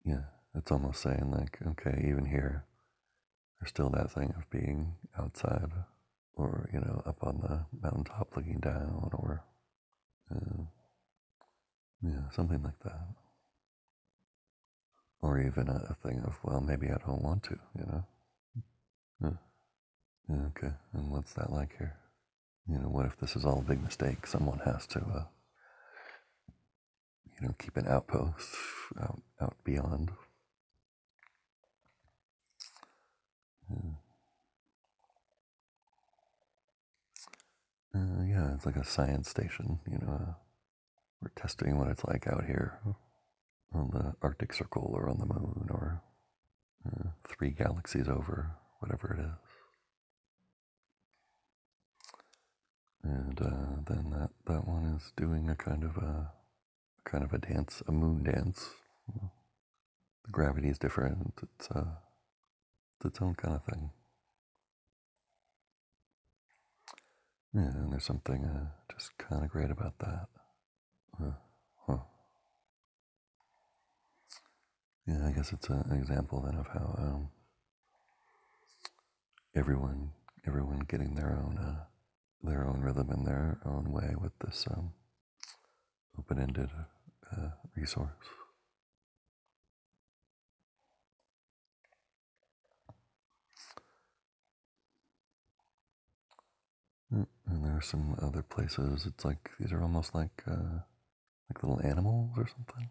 Yeah. 0.05 0.23
It's 0.55 0.71
almost 0.71 1.01
saying, 1.01 1.31
like, 1.31 1.59
okay, 1.67 2.05
even 2.07 2.25
here, 2.25 2.65
there's 3.59 3.69
still 3.69 3.89
that 3.89 4.11
thing 4.11 4.33
of 4.35 4.49
being 4.49 4.95
outside 5.17 5.71
or, 6.33 6.69
you 6.73 6.79
know, 6.79 7.03
up 7.05 7.23
on 7.23 7.39
the 7.41 7.65
mountaintop 7.81 8.35
looking 8.35 8.59
down 8.59 9.09
or, 9.13 9.43
uh, 10.33 10.63
yeah, 12.01 12.29
something 12.31 12.63
like 12.63 12.79
that. 12.83 13.07
Or 15.21 15.39
even 15.39 15.67
a, 15.67 15.87
a, 15.89 15.93
thing 16.07 16.23
of, 16.25 16.33
well, 16.43 16.61
maybe 16.61 16.87
I 16.87 16.97
don't 17.05 17.21
want 17.21 17.43
to, 17.43 17.59
you 17.77 17.85
know? 17.85 18.05
Yeah. 19.21 19.31
Okay. 20.31 20.73
And 20.93 21.11
what's 21.11 21.33
that 21.33 21.51
like 21.51 21.75
here? 21.77 21.99
you 22.69 22.77
know, 22.77 22.89
what 22.89 23.07
if 23.07 23.17
this 23.19 23.35
is 23.35 23.45
all 23.45 23.59
a 23.59 23.63
big 23.63 23.81
mistake? 23.81 24.27
Someone 24.27 24.59
has 24.59 24.85
to, 24.87 24.99
uh, 24.99 25.23
you 27.41 27.47
know, 27.47 27.55
keep 27.57 27.77
an 27.77 27.87
outpost 27.87 28.55
out, 29.01 29.19
out 29.41 29.55
beyond. 29.63 30.11
Yeah. 33.71 33.91
Uh, 37.95 38.23
yeah, 38.23 38.53
it's 38.53 38.67
like 38.67 38.75
a 38.75 38.85
science 38.85 39.29
station, 39.29 39.79
you 39.89 39.97
know. 39.97 40.13
Uh, 40.13 40.33
we're 41.21 41.31
testing 41.35 41.77
what 41.77 41.89
it's 41.89 42.05
like 42.05 42.27
out 42.27 42.45
here 42.45 42.79
on 43.73 43.89
the 43.91 44.13
Arctic 44.21 44.53
Circle 44.53 44.91
or 44.93 45.09
on 45.09 45.17
the 45.17 45.25
moon 45.25 45.67
or 45.71 46.01
uh, 46.85 47.09
three 47.27 47.49
galaxies 47.49 48.07
over, 48.07 48.51
whatever 48.79 49.13
it 49.13 49.19
is. 49.21 49.49
And 53.03 53.41
uh, 53.41 53.93
then 53.93 54.09
that, 54.11 54.29
that 54.45 54.67
one 54.67 54.95
is 54.97 55.11
doing 55.15 55.49
a 55.49 55.55
kind 55.55 55.83
of 55.83 55.95
a 55.97 56.31
kind 57.05 57.23
of 57.23 57.33
a 57.33 57.37
dance, 57.37 57.81
a 57.87 57.91
moon 57.91 58.23
dance. 58.23 58.69
The 60.25 60.31
gravity 60.31 60.69
is 60.69 60.77
different. 60.77 61.33
It's, 61.41 61.71
uh, 61.71 61.85
it's 62.99 63.05
its 63.13 63.21
own 63.21 63.35
kind 63.35 63.55
of 63.55 63.63
thing. 63.65 63.89
And 67.53 67.91
there's 67.91 68.05
something 68.05 68.43
uh, 68.45 68.67
just 68.93 69.17
kind 69.17 69.43
of 69.43 69.49
great 69.49 69.71
about 69.71 69.97
that. 69.99 70.27
Uh, 71.21 71.31
huh. 71.87 71.97
Yeah, 75.07 75.27
I 75.27 75.31
guess 75.31 75.51
it's 75.51 75.69
an 75.69 75.91
example 75.99 76.41
then 76.41 76.55
of 76.59 76.67
how 76.67 76.95
um, 76.99 77.29
everyone, 79.55 80.11
everyone 80.47 80.79
getting 80.87 81.15
their 81.15 81.31
own, 81.31 81.57
uh, 81.57 81.83
their 82.43 82.65
own 82.65 82.81
rhythm 82.81 83.09
in 83.11 83.23
their 83.25 83.59
own 83.65 83.91
way 83.91 84.15
with 84.19 84.31
this 84.39 84.65
um, 84.71 84.91
open-ended 86.17 86.69
uh, 87.35 87.49
resource. 87.75 88.09
Mm, 97.13 97.25
and 97.47 97.65
there 97.65 97.75
are 97.77 97.81
some 97.81 98.15
other 98.21 98.43
places. 98.43 99.05
It's 99.05 99.25
like 99.25 99.49
these 99.59 99.71
are 99.71 99.81
almost 99.81 100.13
like 100.13 100.43
uh, 100.47 100.79
like 101.49 101.63
little 101.63 101.81
animals 101.83 102.37
or 102.37 102.47
something. 102.47 102.89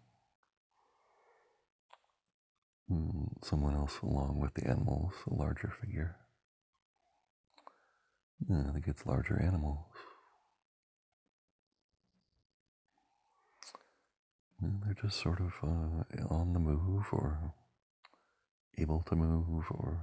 Mm, 2.91 3.45
someone 3.45 3.75
else 3.75 3.99
along 4.03 4.39
with 4.39 4.53
the 4.55 4.67
animals, 4.67 5.13
a 5.27 5.33
larger 5.33 5.71
figure. 5.81 6.17
I 8.47 8.71
think 8.71 8.87
it's 8.87 9.05
larger 9.05 9.41
animals. 9.41 9.85
And 14.61 14.81
they're 14.83 14.95
just 15.01 15.21
sort 15.21 15.39
of 15.39 15.53
uh, 15.63 16.33
on 16.33 16.53
the 16.53 16.59
move 16.59 17.05
or 17.11 17.53
able 18.77 19.03
to 19.07 19.15
move 19.15 19.65
or, 19.71 20.01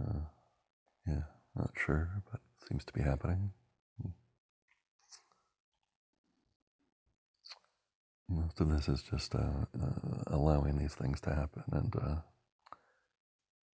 uh, 0.00 0.20
yeah, 1.06 1.22
not 1.56 1.70
sure, 1.76 2.22
but 2.30 2.40
seems 2.68 2.84
to 2.84 2.92
be 2.92 3.02
happening. 3.02 3.50
Most 8.28 8.60
of 8.60 8.70
this 8.70 8.88
is 8.88 9.02
just 9.02 9.34
uh, 9.34 9.38
uh, 9.38 10.22
allowing 10.28 10.78
these 10.78 10.94
things 10.94 11.20
to 11.22 11.34
happen 11.34 11.64
and 11.72 11.94
uh, 11.96 12.16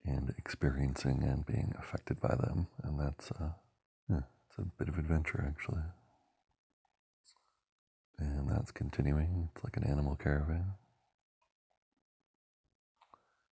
and 0.06 0.32
experiencing 0.38 1.22
and 1.22 1.46
being 1.46 1.74
affected 1.78 2.20
by 2.20 2.34
them, 2.36 2.66
and 2.84 2.98
that's 2.98 3.30
uh, 3.32 3.50
yeah, 4.08 4.20
it's 4.48 4.58
a 4.58 4.62
bit 4.78 4.88
of 4.88 4.98
adventure 4.98 5.44
actually. 5.46 5.82
And 8.18 8.48
that's 8.50 8.70
continuing. 8.70 9.50
It's 9.54 9.64
like 9.64 9.76
an 9.76 9.84
animal 9.84 10.16
caravan. 10.16 10.72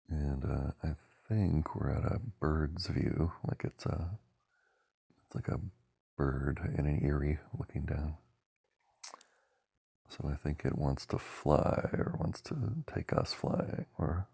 And 0.09 0.43
uh, 0.43 0.71
I 0.83 0.95
think 1.27 1.73
we're 1.75 1.91
at 1.91 2.03
a 2.03 2.19
bird's 2.39 2.87
view, 2.87 3.31
like 3.47 3.63
it's 3.63 3.85
a, 3.85 4.09
it's 5.25 5.35
like 5.35 5.47
a 5.47 5.59
bird 6.17 6.59
in 6.77 6.85
an 6.85 7.01
eyrie 7.03 7.39
looking 7.57 7.85
down. 7.85 8.15
So 10.09 10.29
I 10.29 10.35
think 10.35 10.63
it 10.65 10.77
wants 10.77 11.05
to 11.07 11.17
fly 11.17 11.89
or 11.93 12.17
wants 12.19 12.41
to 12.41 12.55
take 12.93 13.13
us 13.13 13.33
flying, 13.33 13.85
or 13.97 14.27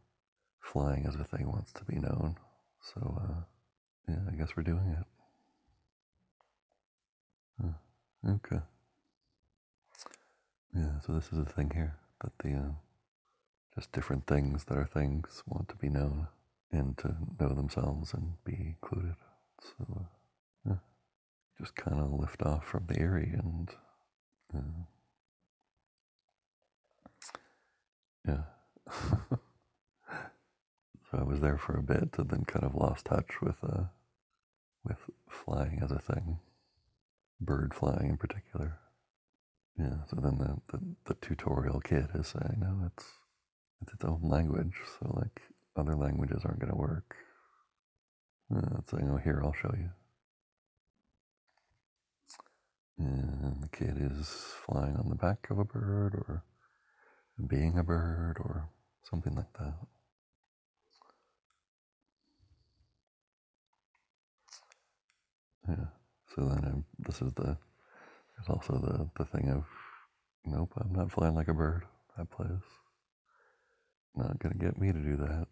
flying 0.60 1.06
as 1.06 1.16
a 1.16 1.24
thing 1.24 1.48
wants 1.48 1.72
to 1.74 1.84
be 1.86 1.96
known. 1.96 2.36
So 2.82 3.22
uh, 3.22 3.42
yeah, 4.10 4.20
I 4.32 4.36
guess 4.36 4.56
we're 4.56 4.64
doing 4.64 4.96
it. 5.00 5.06
Okay. 8.26 8.60
Yeah, 10.76 11.00
so 11.06 11.14
this 11.14 11.26
is 11.26 11.38
the 11.38 11.46
thing 11.46 11.72
here 11.74 11.96
that 12.22 12.38
the 12.40 12.56
uh, 12.56 12.72
just 13.76 13.92
different 13.94 14.28
things 14.28 14.66
that 14.66 14.78
are 14.78 14.90
things 14.94 15.44
want 15.48 15.70
to 15.70 15.76
be 15.76 15.88
known 15.88 16.28
and 16.72 16.98
to 16.98 17.16
know 17.40 17.54
themselves 17.54 18.14
and 18.14 18.34
be 18.44 18.76
included. 18.82 19.16
So 19.62 19.86
uh, 19.96 20.04
yeah, 20.68 20.78
just 21.60 21.76
kind 21.76 22.02
of 22.02 22.12
lift 22.12 22.42
off 22.42 22.66
from 22.68 22.86
the 22.88 23.00
eyrie 23.00 23.34
and 23.34 23.70
uh, 24.56 24.84
yeah. 28.28 29.38
so 31.12 31.20
I 31.20 31.24
was 31.24 31.40
there 31.40 31.58
for 31.58 31.78
a 31.78 31.84
bit 31.84 32.18
and 32.18 32.30
then 32.30 32.44
kind 32.46 32.66
of 32.66 32.76
lost 32.76 33.06
touch 33.06 33.42
with 33.42 33.56
uh, 33.64 33.86
with 34.84 34.98
flying 35.30 35.80
as 35.84 35.92
a 35.92 36.00
thing, 36.00 36.40
bird 37.40 37.74
flying 37.74 38.10
in 38.10 38.18
particular. 38.18 38.80
Yeah. 39.78 39.98
So 40.10 40.18
then 40.22 40.38
the, 40.38 40.58
the, 40.72 40.84
the 41.06 41.14
tutorial 41.16 41.80
kid 41.80 42.08
is 42.16 42.28
saying, 42.28 42.58
no, 42.60 42.88
it's 42.88 43.06
it's 43.82 43.94
its 43.94 44.06
own 44.06 44.22
language. 44.24 44.76
So 45.00 45.14
like 45.16 45.42
other 45.76 45.96
languages 45.96 46.42
aren't 46.44 46.60
going 46.60 46.72
to 46.72 46.78
work. 46.78 47.16
Uh, 48.54 48.80
it's 48.80 48.92
saying, 48.92 49.10
oh, 49.12 49.18
here, 49.18 49.42
I'll 49.44 49.54
show 49.54 49.74
you. 49.78 49.90
And 53.00 53.62
the 53.62 53.68
kid 53.68 53.98
is 54.00 54.28
flying 54.66 54.96
on 54.96 55.10
the 55.10 55.16
back 55.16 55.48
of 55.52 55.60
a 55.60 55.66
bird 55.66 56.16
or 56.16 56.44
being 57.48 57.78
a 57.78 57.84
bird 57.84 58.38
or 58.40 58.70
something 59.04 59.36
like 59.36 59.54
that. 59.60 59.76
Yeah. 65.68 65.86
So 66.36 66.46
then 66.48 66.64
I'm, 66.66 66.86
this 67.00 67.22
is 67.22 67.34
the, 67.34 67.58
there's 68.36 68.50
also 68.50 68.74
the, 68.80 69.10
the 69.18 69.26
thing 69.26 69.50
of, 69.50 69.66
nope, 70.46 70.72
I'm 70.78 70.94
not 70.94 71.12
flying 71.12 71.36
like 71.36 71.48
a 71.48 71.54
bird. 71.54 71.84
That 72.18 72.30
place. 72.32 72.50
Not 74.16 74.40
to 74.42 74.50
get 74.50 74.80
me 74.80 74.92
to 74.92 75.00
do 75.00 75.18
that. 75.18 75.48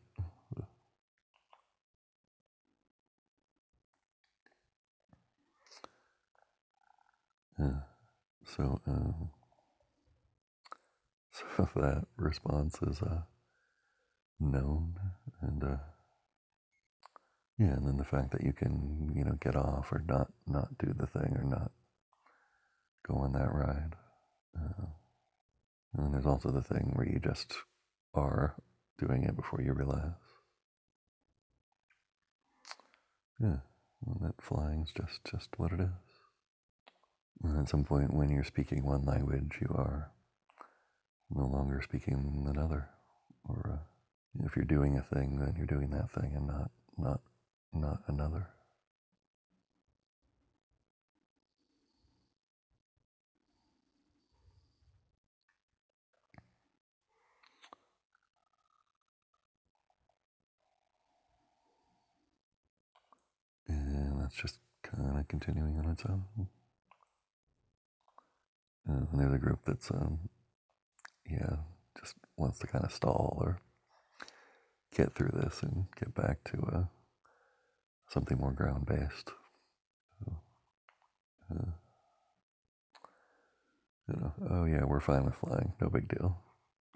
Yeah. 7.60 7.80
So, 8.56 8.82
um, 8.88 9.30
so 11.58 11.70
that 11.76 12.06
response 12.18 12.78
is 12.82 13.02
uh, 13.02 13.22
known, 14.40 14.96
and 15.42 15.64
uh, 15.64 15.78
yeah, 17.58 17.74
and 17.74 17.88
then 17.88 17.98
the 17.98 18.04
fact 18.04 18.32
that 18.32 18.44
you 18.44 18.54
can, 18.54 19.14
you 19.16 19.24
know, 19.24 19.38
get 19.40 19.56
off 19.56 19.92
or 19.92 20.04
not 20.08 20.28
not 20.48 20.78
do 20.78 20.94
the 20.94 21.08
thing 21.08 21.36
or 21.38 21.44
not 21.44 21.72
go 23.08 23.16
on 23.16 23.34
that 23.34 23.54
ride. 23.54 23.94
Uh, 24.58 24.86
and 25.98 26.14
there's 26.14 26.26
also 26.26 26.52
the 26.52 26.62
thing 26.62 26.92
where 26.96 27.08
you 27.08 27.20
just 27.20 27.54
are 28.14 28.56
doing 28.98 29.24
it 29.24 29.36
before 29.36 29.62
you 29.62 29.74
realize. 29.74 30.12
Yeah, 33.40 33.58
that 34.22 34.42
flying's 34.42 34.92
just 34.96 35.20
just 35.30 35.50
what 35.58 35.72
it 35.72 35.80
is. 35.80 35.90
And 37.44 37.60
at 37.60 37.70
some 37.70 37.84
point, 37.84 38.14
when 38.14 38.30
you're 38.30 38.44
speaking 38.44 38.84
one 38.84 39.04
language, 39.04 39.58
you 39.62 39.68
are 39.76 40.12
no 41.30 41.46
longer 41.46 41.82
speaking 41.82 42.46
another. 42.48 42.90
Or 43.48 43.72
uh, 43.74 44.46
if 44.46 44.56
you're 44.56 44.66
doing 44.66 44.98
a 44.98 45.16
thing, 45.16 45.38
then 45.40 45.54
you're 45.58 45.66
doing 45.66 45.90
that 45.92 46.12
thing 46.12 46.34
and 46.36 46.48
not 46.48 46.72
not 46.98 47.22
not 47.76 48.02
another. 48.08 48.48
And 63.68 64.22
that's 64.22 64.36
just 64.36 64.60
kind 64.84 65.20
of 65.20 65.28
continuing 65.28 65.78
on 65.80 65.92
its 65.92 66.04
own. 66.06 66.24
And 68.88 69.08
there's 69.14 69.34
a 69.34 69.40
group 69.40 69.60
that's, 69.66 69.90
um, 69.92 70.20
yeah, 71.30 71.56
just 72.00 72.16
wants 72.38 72.60
to 72.60 72.68
kind 72.68 72.86
of 72.86 72.92
stall 72.92 73.38
or 73.42 73.60
get 74.96 75.14
through 75.16 75.32
this 75.34 75.64
and 75.64 75.86
get 76.00 76.14
back 76.14 76.44
to 76.46 76.58
uh, 76.74 76.84
something 78.10 78.38
more 78.38 78.52
ground 78.52 78.86
based. 78.86 79.32
So, 80.26 80.38
Uh, 81.52 81.72
you 84.08 84.16
know, 84.20 84.34
oh 84.50 84.66
yeah, 84.66 84.84
we're 84.86 85.00
fine 85.00 85.26
with 85.26 85.36
flying, 85.36 85.74
no 85.82 85.90
big 85.90 86.08
deal. 86.08 86.38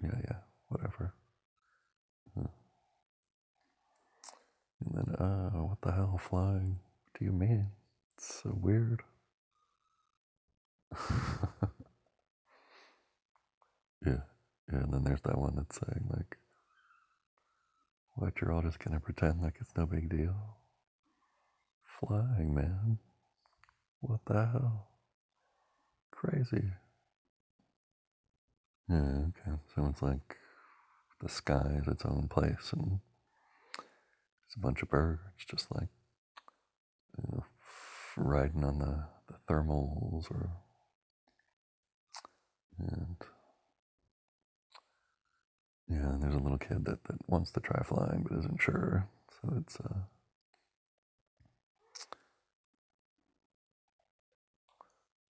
Yeah, 0.02 0.18
yeah, 0.24 0.36
whatever. 0.68 1.14
And 4.86 4.94
then, 4.94 5.14
uh, 5.16 5.50
what 5.50 5.80
the 5.82 5.92
hell, 5.92 6.18
flying? 6.18 6.78
What 7.04 7.18
do 7.18 7.24
you 7.24 7.32
mean? 7.32 7.70
It's 8.16 8.42
so 8.42 8.56
weird. 8.60 9.02
yeah, 14.06 14.22
yeah, 14.72 14.78
and 14.82 14.92
then 14.92 15.04
there's 15.04 15.20
that 15.22 15.38
one 15.38 15.54
that's 15.56 15.78
saying, 15.78 16.06
like, 16.10 16.38
what, 18.14 18.40
you're 18.40 18.52
all 18.52 18.62
just 18.62 18.78
gonna 18.78 19.00
pretend 19.00 19.42
like 19.42 19.56
it's 19.60 19.76
no 19.76 19.86
big 19.86 20.08
deal? 20.08 20.34
Flying, 22.00 22.54
man. 22.54 22.98
What 24.00 24.20
the 24.26 24.34
hell? 24.46 24.88
Crazy. 26.12 26.64
Yeah, 28.88 28.96
okay. 29.28 29.56
So 29.74 29.86
it's 29.90 30.02
like 30.02 30.36
the 31.20 31.28
sky 31.28 31.78
is 31.80 31.88
its 31.88 32.04
own 32.04 32.28
place 32.28 32.72
and 32.72 33.00
it's 34.46 34.56
a 34.56 34.60
bunch 34.60 34.82
of 34.82 34.90
birds 34.90 35.20
just 35.48 35.66
like 35.74 35.88
you 37.18 37.24
know, 37.36 37.44
riding 38.16 38.64
on 38.64 38.78
the, 38.78 39.04
the 39.28 39.34
thermals 39.52 40.30
or 40.30 40.50
and 42.78 43.16
yeah, 45.88 46.10
and 46.10 46.22
there's 46.22 46.34
a 46.34 46.38
little 46.38 46.58
kid 46.58 46.84
that, 46.86 47.02
that 47.04 47.28
wants 47.28 47.50
to 47.52 47.60
try 47.60 47.82
flying 47.82 48.26
but 48.28 48.38
isn't 48.38 48.62
sure. 48.62 49.06
So 49.42 49.54
it's 49.58 49.76
uh 49.80 49.98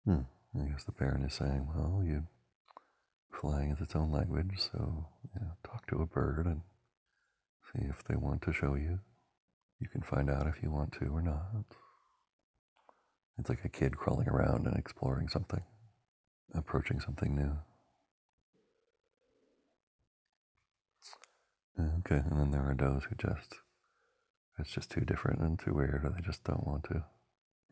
hmm, 0.08 0.58
I 0.58 0.64
guess 0.64 0.84
the 0.84 0.92
parent 0.92 1.26
is 1.26 1.34
saying, 1.34 1.68
Well, 1.74 2.02
you 2.04 2.26
flying 3.30 3.70
is 3.70 3.80
its 3.80 3.94
own 3.94 4.10
language, 4.10 4.58
so 4.72 5.06
you 5.34 5.40
know, 5.40 5.50
talk 5.62 5.86
to 5.88 6.00
a 6.00 6.06
bird 6.06 6.46
and 6.46 6.62
see 7.72 7.84
if 7.88 8.02
they 8.04 8.16
want 8.16 8.42
to 8.42 8.52
show 8.52 8.74
you. 8.74 8.98
You 9.80 9.88
can 9.88 10.00
find 10.00 10.30
out 10.30 10.46
if 10.46 10.62
you 10.62 10.70
want 10.70 10.92
to 10.94 11.06
or 11.06 11.20
not. 11.20 11.64
It's 13.38 13.48
like 13.48 13.64
a 13.64 13.68
kid 13.68 13.96
crawling 13.96 14.28
around 14.28 14.66
and 14.66 14.76
exploring 14.76 15.28
something, 15.28 15.62
approaching 16.54 17.00
something 17.00 17.36
new. 17.36 17.56
Okay, 22.00 22.20
and 22.28 22.40
then 22.40 22.50
there 22.50 22.68
are 22.68 22.74
those 22.74 23.04
who 23.04 23.14
just, 23.14 23.54
it's 24.58 24.70
just 24.70 24.90
too 24.90 25.02
different 25.02 25.40
and 25.40 25.60
too 25.60 25.74
weird, 25.74 26.04
or 26.04 26.08
they 26.08 26.22
just 26.22 26.42
don't 26.42 26.66
want 26.66 26.84
to, 26.84 27.04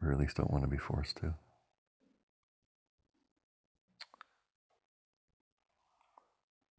or 0.01 0.13
at 0.13 0.21
least 0.21 0.37
don't 0.37 0.53
want 0.53 0.63
to 0.63 0.71
be 0.71 0.77
forced 0.77 1.17
to. 1.17 1.35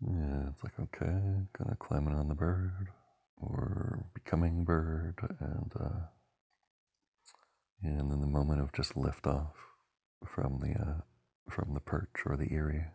Yeah, 0.02 0.50
it's 0.50 0.64
like, 0.64 0.80
okay, 0.80 1.46
gonna 1.58 1.76
climbing 1.80 2.14
on 2.14 2.28
the 2.28 2.36
bird, 2.36 2.88
or 3.38 4.06
becoming 4.14 4.64
bird, 4.64 5.16
and, 5.40 5.72
uh, 5.80 6.06
and 7.82 8.12
then 8.12 8.22
the 8.22 8.28
moment 8.28 8.62
of 8.62 8.72
just 8.74 8.96
lift 8.96 9.26
off 9.26 9.56
from 10.26 10.60
the, 10.60 10.80
uh, 10.80 11.02
from 11.50 11.74
the 11.74 11.80
perch 11.80 12.24
or 12.26 12.38
the 12.38 12.52
eyrie, 12.54 12.86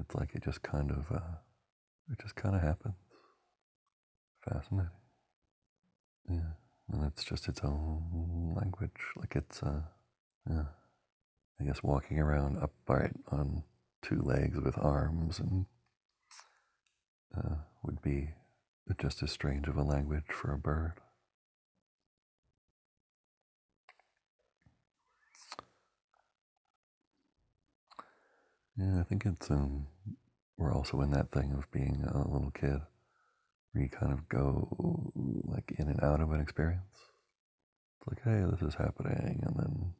it's 0.00 0.14
like 0.14 0.34
it 0.34 0.42
just 0.42 0.62
kind 0.62 0.90
of, 0.90 1.06
uh, 1.12 1.36
it 2.10 2.18
just 2.20 2.34
kind 2.34 2.56
of 2.56 2.62
happens. 2.62 2.94
Fascinating. 4.44 4.90
Yeah, 6.28 6.52
and 6.90 7.04
it's 7.04 7.24
just 7.24 7.48
its 7.48 7.60
own 7.62 8.54
language. 8.56 9.00
Like 9.16 9.36
it's, 9.36 9.62
uh, 9.62 9.82
yeah, 10.48 10.64
I 11.60 11.64
guess 11.64 11.82
walking 11.82 12.18
around 12.18 12.58
upright 12.60 13.12
on 13.30 13.62
two 14.02 14.20
legs 14.22 14.58
with 14.60 14.76
arms 14.78 15.38
and 15.38 15.66
uh, 17.36 17.54
would 17.82 18.00
be 18.02 18.30
just 19.00 19.22
as 19.22 19.30
strange 19.30 19.68
of 19.68 19.76
a 19.76 19.82
language 19.82 20.24
for 20.28 20.52
a 20.52 20.58
bird. 20.58 21.00
Yeah, 28.76 29.00
I 29.00 29.02
think 29.04 29.26
it's 29.26 29.50
um, 29.50 29.86
we're 30.56 30.72
also 30.74 31.00
in 31.02 31.10
that 31.10 31.30
thing 31.30 31.52
of 31.52 31.70
being 31.70 32.04
a 32.06 32.18
little 32.18 32.50
kid, 32.50 32.80
where 33.72 33.84
you 33.84 33.88
kind 33.88 34.12
of 34.12 34.28
go 34.28 35.12
like 35.44 35.74
in 35.78 35.88
and 35.88 36.02
out 36.02 36.20
of 36.20 36.32
an 36.32 36.40
experience. 36.40 36.82
It's 38.00 38.08
like, 38.08 38.22
hey, 38.24 38.44
this 38.50 38.62
is 38.66 38.74
happening, 38.74 39.42
and 39.46 39.56
then 39.56 39.94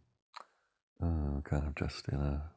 uh, 1.03 1.41
kind 1.43 1.67
of 1.67 1.75
just 1.75 2.09
in 2.09 2.19
a 2.19 2.51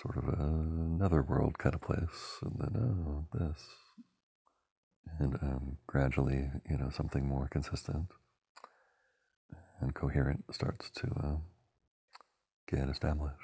sort 0.00 0.16
of 0.16 0.24
another 0.38 1.22
world 1.22 1.58
kind 1.58 1.74
of 1.74 1.82
place, 1.82 2.38
and 2.42 2.56
then 2.60 3.04
oh, 3.06 3.26
this, 3.32 3.62
and 5.18 5.34
um, 5.42 5.76
gradually, 5.86 6.50
you 6.68 6.78
know, 6.78 6.90
something 6.90 7.26
more 7.26 7.48
consistent 7.50 8.06
and 9.80 9.94
coherent 9.94 10.44
starts 10.52 10.90
to 10.94 11.06
uh, 11.22 11.36
get 12.70 12.88
established. 12.88 13.36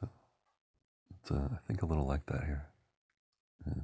So 0.00 0.08
it's, 1.10 1.30
uh, 1.30 1.48
I 1.52 1.58
think, 1.66 1.82
a 1.82 1.86
little 1.86 2.06
like 2.06 2.24
that 2.26 2.44
here. 2.44 2.68
Yeah. 3.66 3.82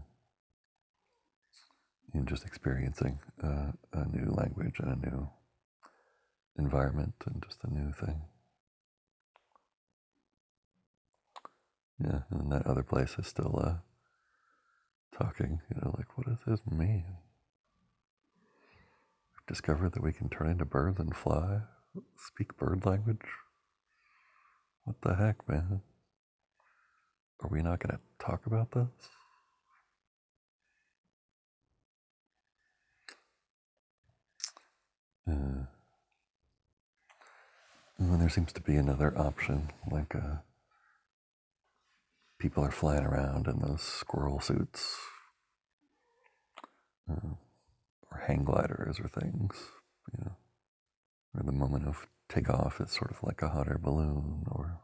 In 2.14 2.26
just 2.26 2.44
experiencing 2.46 3.18
uh, 3.42 3.72
a 3.92 4.08
new 4.08 4.30
language 4.30 4.76
and 4.78 4.92
a 4.92 5.10
new 5.10 5.28
environment 6.58 7.14
and 7.26 7.42
just 7.44 7.58
a 7.64 7.74
new 7.74 7.92
thing. 8.00 8.20
Yeah, 12.02 12.20
and 12.30 12.50
that 12.50 12.66
other 12.66 12.82
place 12.82 13.14
is 13.18 13.26
still 13.26 13.60
uh, 13.64 13.74
talking, 15.16 15.60
you 15.70 15.80
know, 15.80 15.94
like, 15.96 16.18
what 16.18 16.26
does 16.26 16.38
this 16.46 16.60
mean? 16.70 17.04
We've 19.32 19.46
discovered 19.46 19.92
that 19.92 20.02
we 20.02 20.12
can 20.12 20.28
turn 20.28 20.50
into 20.50 20.64
birds 20.64 20.98
and 20.98 21.14
fly, 21.14 21.60
speak 22.16 22.56
bird 22.56 22.84
language. 22.84 23.20
What 24.84 24.96
the 25.02 25.14
heck, 25.14 25.48
man? 25.48 25.80
Are 27.40 27.48
we 27.48 27.62
not 27.62 27.78
going 27.78 27.96
to 27.96 28.00
talk 28.24 28.46
about 28.46 28.70
this? 28.72 28.86
Uh, 35.30 35.64
and 37.98 38.20
there 38.20 38.28
seems 38.28 38.52
to 38.52 38.60
be 38.60 38.76
another 38.76 39.16
option, 39.16 39.70
like 39.90 40.14
uh, 40.14 40.36
people 42.44 42.62
are 42.62 42.70
flying 42.70 43.06
around 43.06 43.46
in 43.46 43.58
those 43.58 43.80
squirrel 43.80 44.38
suits, 44.38 44.98
uh, 47.10 47.32
or 48.12 48.18
hang 48.26 48.44
gliders, 48.44 49.00
or 49.00 49.08
things, 49.08 49.56
you 50.12 50.22
know, 50.22 50.36
where 51.32 51.42
the 51.42 51.52
moment 51.52 51.86
of 51.86 52.06
takeoff 52.28 52.82
is 52.82 52.90
sort 52.90 53.10
of 53.10 53.16
like 53.22 53.40
a 53.40 53.48
hot 53.48 53.66
air 53.66 53.78
balloon, 53.82 54.44
or 54.50 54.78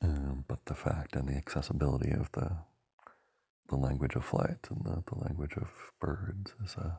um, 0.00 0.46
but 0.48 0.64
the 0.64 0.74
fact 0.74 1.14
and 1.14 1.28
the 1.28 1.36
accessibility 1.36 2.12
of 2.12 2.32
the 2.32 2.56
the 3.68 3.76
language 3.76 4.14
of 4.14 4.24
flight 4.24 4.66
and 4.70 4.82
the, 4.82 5.04
the 5.12 5.18
language 5.18 5.58
of 5.58 5.68
birds 6.00 6.54
is 6.64 6.74
uh, 6.78 6.92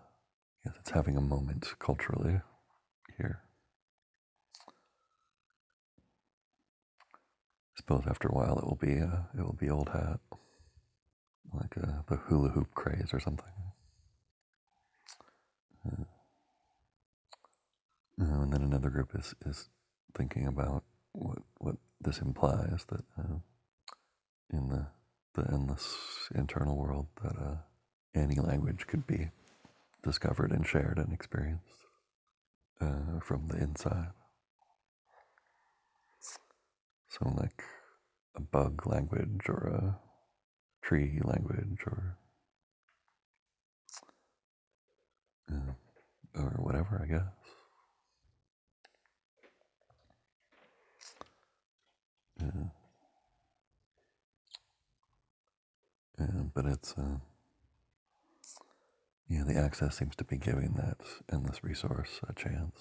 yes, 0.63 0.75
it's 0.79 0.91
having 0.91 1.17
a 1.17 1.21
moment 1.21 1.73
culturally 1.79 2.39
here. 3.17 3.41
Suppose 7.79 8.03
after 8.07 8.27
a 8.27 8.33
while 8.33 8.59
it 8.59 8.65
will 8.65 8.75
be 8.75 8.93
it 8.93 9.41
will 9.41 9.57
be 9.57 9.69
old 9.69 9.87
hat, 9.87 10.19
like 11.53 11.73
the 11.75 12.17
hula 12.17 12.49
hoop 12.49 12.73
craze 12.73 13.13
or 13.13 13.21
something. 13.21 13.53
Uh, 15.87 16.03
and 18.17 18.51
then 18.51 18.63
another 18.63 18.89
group 18.89 19.11
is 19.17 19.33
is 19.45 19.69
thinking 20.17 20.47
about 20.47 20.83
what 21.13 21.37
what 21.59 21.75
this 22.01 22.19
implies 22.19 22.85
that 22.89 23.05
uh, 23.17 23.39
in 24.51 24.67
the 24.67 24.85
the 25.35 25.49
endless 25.53 25.95
internal 26.35 26.75
world 26.75 27.07
that 27.23 27.37
uh, 27.37 27.55
any 28.13 28.35
language 28.35 28.85
could 28.87 29.07
be 29.07 29.29
discovered 30.03 30.51
and 30.51 30.67
shared 30.67 30.97
and 30.97 31.13
experienced 31.13 31.85
uh, 32.81 33.19
from 33.21 33.47
the 33.47 33.57
inside. 33.57 34.11
So 37.09 37.33
like 37.37 37.63
a 38.35 38.41
bug 38.41 38.87
language 38.87 39.41
or 39.49 39.67
a 39.67 39.99
tree 40.85 41.19
language 41.23 41.79
or 41.85 42.17
uh, 45.53 45.73
or 46.35 46.57
whatever, 46.59 47.01
I 47.03 47.07
guess. 47.07 47.23
Yeah. 52.41 52.63
Yeah, 56.19 56.43
but 56.53 56.65
it's 56.65 56.93
uh, 56.97 57.17
yeah, 59.29 59.43
the 59.45 59.57
access 59.57 59.97
seems 59.97 60.15
to 60.17 60.23
be 60.23 60.37
giving 60.37 60.73
that 60.73 60.99
endless 61.31 61.63
resource 61.63 62.19
a 62.27 62.33
chance 62.33 62.79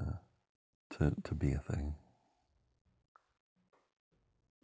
uh, 0.00 0.16
to 0.98 1.14
to 1.24 1.34
be 1.34 1.52
a 1.52 1.60
thing, 1.60 1.94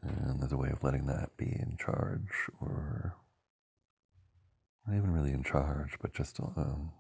and 0.03 0.41
there's 0.41 0.53
a 0.53 0.57
way 0.57 0.71
of 0.71 0.83
letting 0.83 1.07
that 1.07 1.37
be 1.37 1.47
in 1.47 1.77
charge, 1.79 2.49
or 2.61 3.15
not 4.87 4.97
even 4.97 5.13
really 5.13 5.33
in 5.33 5.45
charge, 5.45 5.97
but 6.01 6.13
just 6.13 6.41
um, 6.41 6.91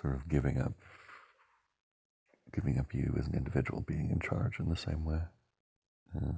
sort 0.00 0.14
of 0.14 0.28
giving 0.28 0.60
up, 0.60 0.72
giving 2.54 2.78
up 2.78 2.92
you 2.92 3.14
as 3.18 3.26
an 3.26 3.34
individual 3.34 3.80
being 3.80 4.10
in 4.10 4.20
charge 4.20 4.58
in 4.58 4.68
the 4.68 4.76
same 4.76 5.04
way, 5.04 5.20
uh, 6.16 6.32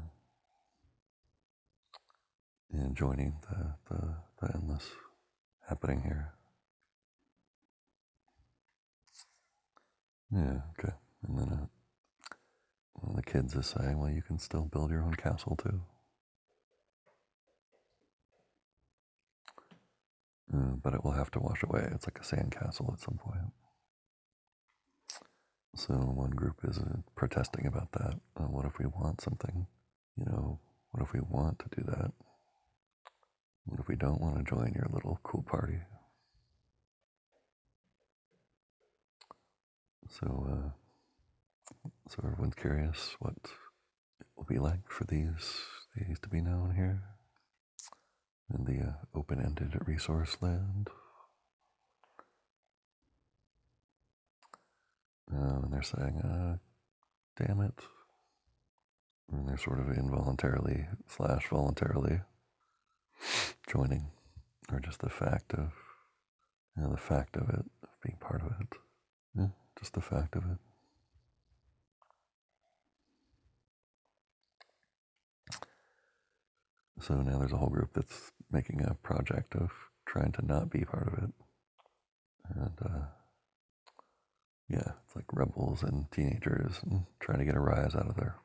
and 2.72 2.96
joining 2.96 3.34
the, 3.48 3.74
the 3.88 4.14
the 4.40 4.54
endless 4.54 4.86
happening 5.68 6.02
here. 6.02 6.32
Yeah, 10.32 10.60
okay. 10.78 10.94
And 11.26 11.38
then 11.38 11.48
uh, 11.48 11.66
the 13.14 13.22
kids 13.22 13.56
are 13.56 13.62
saying, 13.62 13.98
well, 13.98 14.10
you 14.10 14.22
can 14.22 14.38
still 14.38 14.62
build 14.62 14.90
your 14.90 15.02
own 15.02 15.14
castle 15.14 15.56
too. 15.56 15.80
Uh, 20.52 20.74
but 20.82 20.94
it 20.94 21.04
will 21.04 21.12
have 21.12 21.30
to 21.30 21.40
wash 21.40 21.62
away. 21.62 21.88
It's 21.92 22.06
like 22.06 22.18
a 22.20 22.24
sand 22.24 22.54
castle 22.58 22.90
at 22.92 23.00
some 23.00 23.18
point. 23.18 23.44
So 25.76 25.94
one 25.94 26.30
group 26.30 26.56
is 26.64 26.78
uh, 26.78 26.96
protesting 27.14 27.66
about 27.66 27.92
that. 27.92 28.14
Uh, 28.36 28.48
what 28.48 28.66
if 28.66 28.78
we 28.78 28.86
want 28.86 29.20
something? 29.20 29.66
You 30.18 30.24
know, 30.24 30.58
what 30.90 31.02
if 31.02 31.12
we 31.12 31.20
want 31.20 31.60
to 31.60 31.66
do 31.76 31.82
that? 31.86 32.10
What 33.66 33.78
if 33.78 33.88
we 33.88 33.94
don't 33.96 34.20
want 34.20 34.36
to 34.38 34.42
join 34.42 34.72
your 34.74 34.88
little 34.92 35.20
cool 35.22 35.42
party? 35.42 35.78
So, 40.08 40.46
uh, 40.50 40.70
so 42.08 42.22
everyone's 42.24 42.54
curious 42.54 43.14
what 43.20 43.34
it 44.20 44.26
will 44.36 44.44
be 44.44 44.58
like 44.58 44.88
for 44.88 45.04
these 45.04 45.60
these 45.96 46.18
to 46.20 46.28
be 46.28 46.40
known 46.40 46.72
here 46.74 47.02
in 48.54 48.64
the 48.64 48.88
uh, 48.88 48.92
open-ended 49.14 49.76
resource 49.86 50.36
land. 50.40 50.88
Uh, 55.32 55.60
and 55.62 55.72
they're 55.72 55.82
saying, 55.82 56.20
uh, 56.20 56.56
"Damn 57.36 57.60
it!" 57.60 57.78
And 59.32 59.48
they're 59.48 59.56
sort 59.56 59.78
of 59.78 59.96
involuntarily 59.96 60.86
slash 61.06 61.48
voluntarily 61.48 62.20
joining, 63.68 64.10
or 64.72 64.80
just 64.80 65.00
the 65.00 65.10
fact 65.10 65.52
of, 65.54 65.72
you 66.76 66.82
know, 66.82 66.90
the 66.90 66.96
fact 66.96 67.36
of 67.36 67.48
it, 67.48 67.64
of 67.82 68.00
being 68.02 68.16
part 68.18 68.42
of 68.42 68.52
it. 68.60 68.78
Yeah, 69.36 69.48
just 69.78 69.94
the 69.94 70.00
fact 70.00 70.34
of 70.34 70.44
it. 70.44 70.58
So 77.00 77.14
now 77.14 77.38
there's 77.38 77.52
a 77.52 77.56
whole 77.56 77.68
group 77.68 77.90
that's 77.94 78.30
making 78.50 78.82
a 78.82 78.94
project 78.94 79.54
of 79.54 79.70
trying 80.06 80.32
to 80.32 80.44
not 80.44 80.70
be 80.70 80.84
part 80.84 81.08
of 81.08 81.14
it. 81.24 81.30
And 82.54 82.78
uh, 82.84 83.06
yeah, 84.68 84.92
it's 85.06 85.16
like 85.16 85.32
rebels 85.32 85.82
and 85.82 86.10
teenagers 86.12 86.80
and 86.84 87.04
trying 87.20 87.38
to 87.38 87.44
get 87.44 87.56
a 87.56 87.60
rise 87.60 87.94
out 87.94 88.08
of 88.08 88.16
their 88.16 88.36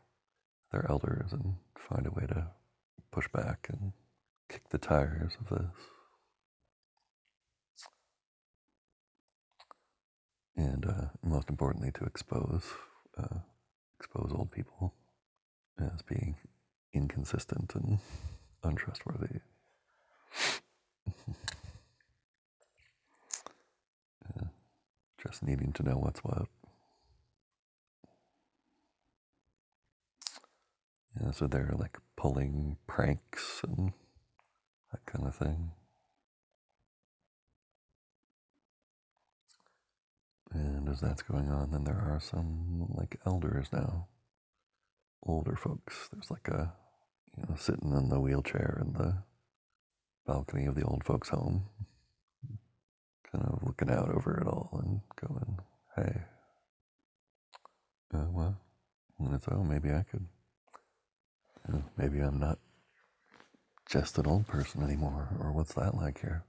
their 0.72 0.86
elders 0.90 1.32
and 1.34 1.56
find 1.90 2.08
a 2.08 2.12
way 2.12 2.26
to 2.28 2.48
push 3.12 3.28
back 3.34 3.68
and 3.70 3.92
kick 4.50 4.68
the 4.70 4.78
tires 4.78 5.34
of 5.40 5.58
this. 5.58 5.76
And 10.58 10.86
uh, 10.86 11.06
most 11.24 11.50
importantly, 11.50 11.92
to 11.96 12.06
expose 12.06 12.64
uh, 13.18 13.40
expose 14.00 14.32
old 14.34 14.52
people 14.52 14.94
as 15.80 16.02
being 16.08 16.36
inconsistent 16.94 17.74
and 17.76 18.00
untrustworthy. 18.66 19.40
yeah, 24.36 24.48
just 25.24 25.44
needing 25.44 25.72
to 25.74 25.84
know 25.84 25.98
what's 25.98 26.20
what. 26.20 26.48
Yeah, 31.22 31.32
so 31.32 31.48
they're 31.48 31.74
like 31.78 31.98
pulling 32.18 32.78
pranks 32.88 33.62
and 33.68 33.94
that 34.92 35.06
kind 35.06 35.28
of 35.28 35.36
thing. 35.36 35.72
And 40.52 40.88
as 40.90 41.02
that's 41.02 41.22
going 41.22 41.50
on, 41.50 41.72
then 41.72 41.84
there 41.84 41.96
are 41.96 42.20
some 42.22 42.88
like 42.94 43.20
elders 43.26 43.68
now, 43.74 44.08
older 45.24 45.56
folks. 45.56 46.10
There's 46.12 46.32
like 46.32 46.48
a, 46.48 46.74
you 47.38 47.44
know, 47.50 47.56
sitting 47.58 47.92
in 47.94 48.10
the 48.10 48.20
wheelchair 48.20 48.82
in 48.86 48.94
the 48.94 49.16
balcony 50.26 50.66
of 50.66 50.76
the 50.76 50.84
old 50.84 51.04
folks' 51.04 51.30
home, 51.30 51.64
kind 53.32 53.46
of 53.46 53.64
looking 53.64 53.90
out 53.92 54.10
over 54.10 54.40
it 54.40 54.48
all 54.48 54.70
and 54.84 55.02
going, 55.28 55.60
hey, 55.96 56.22
uh, 58.14 58.26
well, 58.32 58.58
and 59.20 59.36
it's, 59.36 59.48
oh, 59.52 59.64
maybe 59.64 59.90
I 59.92 60.04
could, 60.10 60.26
you 61.68 61.74
know, 61.74 61.84
maybe 61.98 62.20
I'm 62.20 62.40
not 62.40 62.60
just 63.90 64.18
an 64.18 64.28
old 64.28 64.48
person 64.48 64.84
anymore, 64.84 65.30
or 65.40 65.52
what's 65.52 65.74
that 65.76 65.96
like 65.96 66.20
here? 66.22 66.44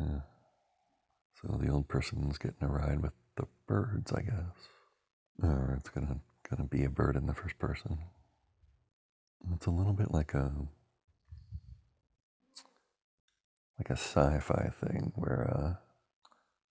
Yeah. 0.00 0.31
So 1.42 1.58
the 1.60 1.70
old 1.70 1.88
person's 1.88 2.38
getting 2.38 2.62
a 2.62 2.68
ride 2.68 3.00
with 3.00 3.12
the 3.36 3.46
birds, 3.66 4.12
I 4.12 4.22
guess. 4.22 4.68
Or 5.42 5.74
it's 5.78 5.90
gonna 5.90 6.20
gonna 6.48 6.68
be 6.68 6.84
a 6.84 6.90
bird 6.90 7.16
in 7.16 7.26
the 7.26 7.34
first 7.34 7.58
person. 7.58 7.98
It's 9.54 9.66
a 9.66 9.70
little 9.70 9.92
bit 9.92 10.12
like 10.12 10.34
a 10.34 10.52
like 13.78 13.90
a 13.90 13.94
sci-fi 13.94 14.70
thing 14.84 15.12
where 15.16 15.50
uh, 15.50 15.74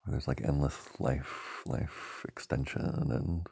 where 0.03 0.13
there's 0.13 0.29
like 0.29 0.41
endless 0.43 0.89
life, 0.99 1.63
life 1.67 2.25
extension, 2.29 2.83
and 2.83 3.47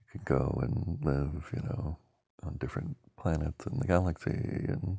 you 0.00 0.06
could 0.12 0.24
go 0.24 0.58
and 0.62 0.98
live, 1.02 1.50
you 1.52 1.62
know, 1.62 1.98
on 2.44 2.56
different 2.58 2.96
planets 3.16 3.66
in 3.66 3.78
the 3.78 3.86
galaxy, 3.86 4.30
and 4.30 4.98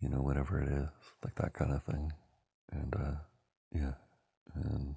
you 0.00 0.08
know 0.08 0.22
whatever 0.22 0.60
it 0.60 0.68
is, 0.68 0.88
like 1.24 1.36
that 1.36 1.52
kind 1.54 1.72
of 1.72 1.84
thing. 1.84 2.12
And 2.72 2.96
uh, 2.96 3.14
yeah, 3.72 3.92
and 4.54 4.94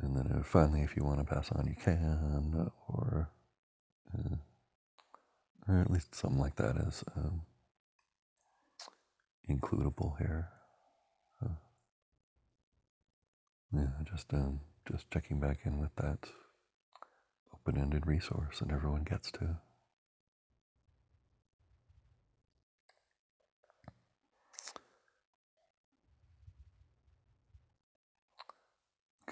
and 0.00 0.16
then 0.16 0.42
finally, 0.42 0.82
if 0.82 0.96
you 0.96 1.04
want 1.04 1.18
to 1.18 1.34
pass 1.34 1.52
on, 1.52 1.66
you 1.66 1.76
can, 1.80 2.70
or 2.88 3.30
uh, 4.18 4.36
or 5.68 5.80
at 5.80 5.90
least 5.90 6.14
something 6.14 6.40
like 6.40 6.56
that 6.56 6.76
is 6.76 7.04
um, 7.16 7.42
includable 9.48 10.16
here. 10.18 10.48
Uh, 11.44 11.48
yeah, 13.72 13.86
just 14.04 14.32
um, 14.34 14.60
just 14.90 15.10
checking 15.10 15.38
back 15.38 15.60
in 15.64 15.78
with 15.78 15.94
that 15.96 16.18
open-ended 17.54 18.06
resource 18.06 18.58
that 18.58 18.72
everyone 18.72 19.04
gets 19.04 19.30
to. 19.30 19.56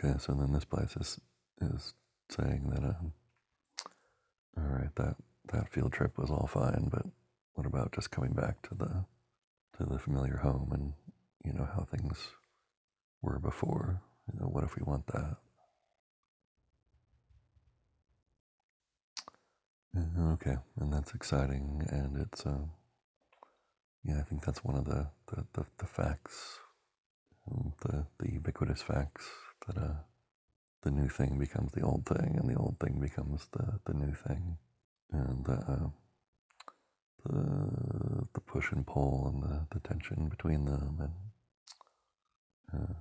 Okay, 0.02 0.16
so 0.18 0.32
then 0.32 0.52
this 0.52 0.64
place 0.64 0.96
is 0.96 1.20
is 1.60 1.92
saying 2.30 2.70
that 2.70 2.82
um, 2.82 3.12
all 4.56 4.64
right, 4.64 4.94
that 4.96 5.16
that 5.52 5.68
field 5.70 5.92
trip 5.92 6.16
was 6.18 6.30
all 6.30 6.48
fine, 6.50 6.88
but 6.90 7.04
what 7.54 7.66
about 7.66 7.92
just 7.92 8.10
coming 8.10 8.32
back 8.32 8.62
to 8.62 8.74
the 8.74 9.04
to 9.78 9.84
the 9.84 9.98
familiar 9.98 10.36
home 10.36 10.70
and 10.72 10.92
you 11.44 11.52
know 11.52 11.68
how 11.74 11.86
things 11.90 12.16
were 13.20 13.38
before? 13.38 14.00
You 14.32 14.40
know, 14.40 14.46
what 14.46 14.64
if 14.64 14.76
we 14.76 14.82
want 14.84 15.06
that? 15.08 15.36
Okay, 20.18 20.56
and 20.80 20.92
that's 20.92 21.14
exciting, 21.14 21.86
and 21.90 22.16
it's 22.16 22.46
um, 22.46 22.70
yeah, 24.04 24.18
I 24.18 24.22
think 24.22 24.44
that's 24.46 24.64
one 24.64 24.76
of 24.76 24.86
the 24.86 25.08
the, 25.26 25.44
the, 25.52 25.66
the 25.78 25.86
facts, 25.86 26.58
the 27.82 28.06
the 28.18 28.32
ubiquitous 28.32 28.80
facts 28.80 29.26
that 29.66 29.78
uh, 29.78 29.94
the 30.82 30.90
new 30.90 31.08
thing 31.08 31.38
becomes 31.38 31.72
the 31.72 31.82
old 31.82 32.06
thing, 32.06 32.36
and 32.38 32.48
the 32.48 32.58
old 32.58 32.76
thing 32.80 32.98
becomes 33.00 33.46
the 33.52 33.80
the 33.84 33.94
new 33.94 34.14
thing, 34.14 34.56
and 35.12 35.48
uh, 35.48 35.88
the 37.24 38.26
the 38.34 38.40
push 38.40 38.72
and 38.72 38.86
pull 38.86 39.28
and 39.32 39.42
the, 39.42 39.66
the 39.72 39.80
tension 39.88 40.28
between 40.28 40.64
them, 40.64 40.98
and 41.00 42.80
uh, 42.82 42.94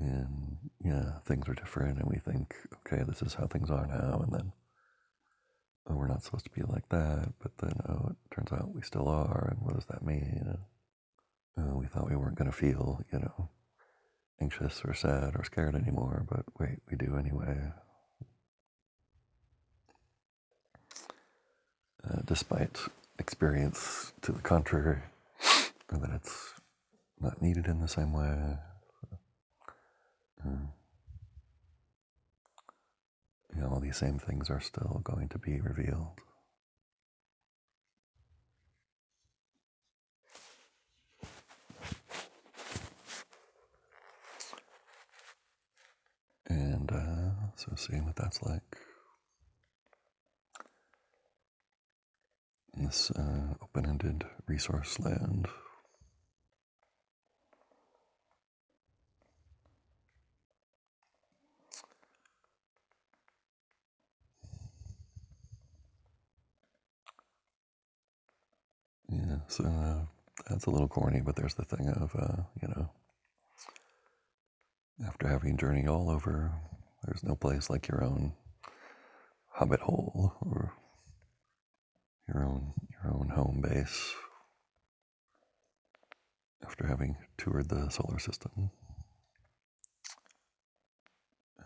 and 0.00 0.56
yeah, 0.84 1.18
things 1.26 1.48
are 1.48 1.54
different, 1.54 1.98
and 1.98 2.08
we 2.08 2.18
think, 2.18 2.54
okay, 2.86 3.02
this 3.04 3.22
is 3.22 3.34
how 3.34 3.46
things 3.46 3.70
are 3.70 3.86
now, 3.86 4.20
and 4.22 4.32
then 4.32 4.52
oh, 5.88 5.94
we're 5.94 6.08
not 6.08 6.22
supposed 6.22 6.44
to 6.44 6.50
be 6.50 6.62
like 6.62 6.88
that, 6.88 7.32
but 7.42 7.52
then 7.58 7.74
oh, 7.88 8.08
it 8.10 8.34
turns 8.34 8.52
out 8.52 8.74
we 8.74 8.82
still 8.82 9.08
are, 9.08 9.48
and 9.50 9.60
what 9.60 9.74
does 9.74 9.86
that 9.86 10.04
mean? 10.04 10.56
Oh, 11.58 11.76
we 11.76 11.86
thought 11.86 12.10
we 12.10 12.16
weren't 12.16 12.36
going 12.36 12.50
to 12.50 12.56
feel, 12.56 13.00
you 13.12 13.18
know, 13.20 13.48
anxious 14.40 14.82
or 14.84 14.94
sad 14.94 15.34
or 15.36 15.44
scared 15.44 15.74
anymore, 15.74 16.26
but 16.28 16.44
wait, 16.58 16.78
we 16.90 16.96
do 16.96 17.16
anyway. 17.16 17.72
Uh, 22.08 22.20
despite 22.26 22.78
experience 23.18 24.12
to 24.20 24.32
the 24.32 24.42
contrary, 24.42 25.00
or 25.90 25.98
that 25.98 26.10
it's 26.14 26.52
not 27.20 27.40
needed 27.40 27.66
in 27.66 27.80
the 27.80 27.88
same 27.88 28.12
way. 28.12 28.58
Uh, 30.44 30.48
you 33.54 33.60
know, 33.60 33.68
all 33.68 33.80
these 33.80 33.96
same 33.96 34.18
things 34.18 34.50
are 34.50 34.60
still 34.60 35.00
going 35.04 35.28
to 35.28 35.38
be 35.38 35.60
revealed. 35.60 36.20
And 46.46 46.90
uh, 46.92 47.30
so 47.64 47.72
seeing 47.76 48.04
what 48.04 48.16
that's 48.16 48.42
like. 48.42 48.62
In 52.76 52.84
this 52.86 53.10
uh, 53.12 53.54
open-ended 53.62 54.24
resource 54.46 54.98
land. 54.98 55.46
Yeah, 69.08 69.36
so 69.46 69.64
uh, 69.64 70.04
that's 70.48 70.66
a 70.66 70.70
little 70.70 70.88
corny, 70.88 71.20
but 71.20 71.36
there's 71.36 71.54
the 71.54 71.64
thing 71.64 71.88
of, 71.88 72.14
uh, 72.18 72.42
you 72.60 72.68
know, 72.68 72.90
after 75.06 75.28
having 75.28 75.56
journeyed 75.56 75.86
all 75.88 76.10
over, 76.10 76.52
there's 77.06 77.24
no 77.24 77.34
place 77.34 77.68
like 77.68 77.88
your 77.88 78.02
own 78.02 78.32
hobbit 79.50 79.80
hole 79.80 80.32
or 80.42 80.72
your 82.28 82.44
own 82.44 82.72
your 82.90 83.12
own 83.12 83.28
home 83.28 83.60
base. 83.62 84.14
After 86.64 86.86
having 86.86 87.16
toured 87.36 87.68
the 87.68 87.90
solar 87.90 88.18
system, 88.18 88.70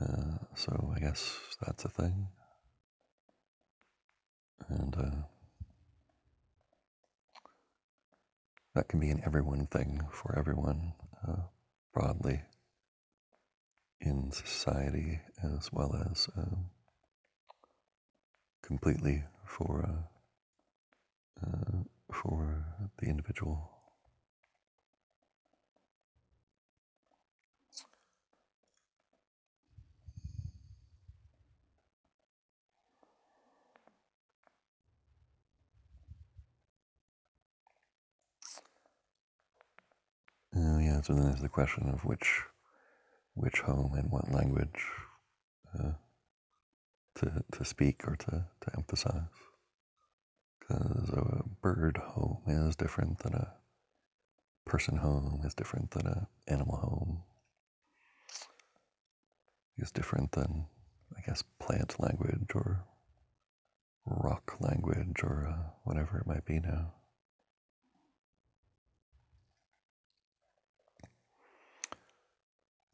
uh, 0.01 0.39
so 0.57 0.93
I 0.95 0.99
guess 0.99 1.39
that's 1.65 1.85
a 1.85 1.89
thing, 1.89 2.27
and 4.69 4.97
uh, 4.97 5.23
that 8.75 8.89
can 8.89 8.99
be 8.99 9.11
an 9.11 9.23
everyone 9.25 9.69
thing 9.69 10.01
for 10.13 10.37
everyone 10.37 10.95
uh, 11.27 11.43
broadly 11.95 12.43
in 14.01 14.31
society 14.31 15.21
as 15.43 15.71
well 15.73 15.95
as 16.11 16.29
um, 16.37 16.67
completely 18.63 19.25
for 19.45 19.85
uh, 19.89 21.47
uh, 21.47 21.79
for 22.13 22.65
the 22.99 23.07
individual. 23.07 23.71
Uh, 40.57 40.79
yeah, 40.79 41.01
so 41.03 41.13
then 41.15 41.25
there's 41.27 41.41
the 41.41 41.49
question 41.49 41.89
of 41.89 42.05
which 42.05 42.43
which 43.39 43.61
home 43.61 43.95
and 43.95 44.11
what 44.11 44.31
language 44.33 44.85
uh, 45.79 45.93
to 47.17 47.45
to 47.53 47.65
speak 47.65 48.07
or 48.07 48.17
to 48.17 48.31
to 48.61 48.77
emphasize. 48.77 49.23
Because 50.61 51.09
a 51.11 51.43
bird 51.63 51.97
home 51.97 52.43
is 52.47 52.77
different 52.77 53.19
than 53.21 53.35
a 53.35 53.55
person 54.67 54.97
home 54.97 55.41
is 55.45 55.55
different 55.55 55.91
than 55.93 56.07
an 56.07 56.27
animal 56.47 56.77
home 56.77 57.23
is 59.79 59.91
different 59.91 60.33
than 60.33 60.67
I 61.17 61.21
guess 61.23 61.43
plant 61.59 61.99
language 61.99 62.51
or 62.55 62.85
rock 64.07 64.57
language 64.61 65.23
or 65.23 65.47
uh, 65.49 65.71
whatever 65.85 66.19
it 66.19 66.27
might 66.27 66.45
be 66.45 66.61
now. 66.61 66.93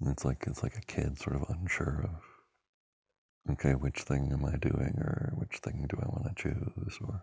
And 0.00 0.10
it's 0.10 0.24
like 0.24 0.44
it's 0.46 0.62
like 0.62 0.76
a 0.76 0.80
kid 0.80 1.18
sort 1.18 1.36
of 1.36 1.48
unsure 1.48 2.04
of 2.04 3.52
okay, 3.52 3.74
which 3.74 4.00
thing 4.02 4.30
am 4.32 4.44
I 4.44 4.56
doing 4.56 4.98
or 4.98 5.32
which 5.36 5.58
thing 5.58 5.86
do 5.88 5.98
I 6.02 6.06
want 6.08 6.24
to 6.36 6.42
choose 6.42 6.98
or 7.00 7.22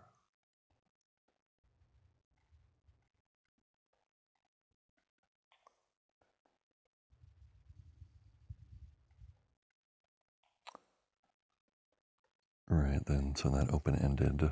Right 12.68 13.04
then, 13.06 13.34
so 13.36 13.50
that 13.50 13.70
open-ended 13.70 14.50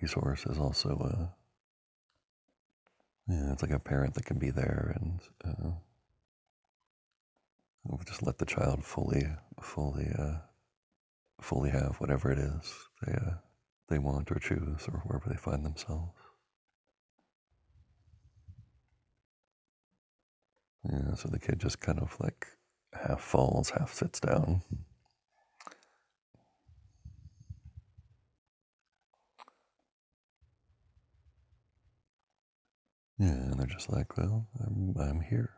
resource 0.00 0.44
is 0.46 0.58
also 0.58 0.90
a 0.90 1.34
yeah, 3.30 3.52
it's 3.52 3.62
like 3.62 3.72
a 3.72 3.78
parent 3.78 4.14
that 4.14 4.24
can 4.24 4.38
be 4.38 4.50
there 4.50 4.94
and 5.00 5.20
uh, 5.44 5.70
just 8.06 8.22
let 8.22 8.38
the 8.38 8.46
child 8.46 8.84
fully, 8.84 9.26
fully, 9.62 10.08
uh, 10.18 10.38
fully 11.40 11.70
have 11.70 11.96
whatever 11.98 12.30
it 12.32 12.38
is 12.38 12.74
they 13.04 13.12
uh, 13.12 13.34
they 13.88 13.98
want 13.98 14.30
or 14.30 14.38
choose 14.38 14.86
or 14.92 15.00
wherever 15.06 15.28
they 15.28 15.36
find 15.36 15.64
themselves. 15.64 16.12
Yeah, 20.90 21.14
so 21.14 21.28
the 21.28 21.38
kid 21.38 21.58
just 21.60 21.80
kind 21.80 21.98
of 21.98 22.16
like 22.20 22.46
half 22.92 23.20
falls, 23.20 23.70
half 23.70 23.92
sits 23.92 24.20
down. 24.20 24.62
Yeah, 33.18 33.28
and 33.28 33.58
they're 33.58 33.66
just 33.66 33.90
like, 33.92 34.16
well, 34.16 34.46
I'm, 34.64 34.94
I'm 34.98 35.20
here. 35.20 35.50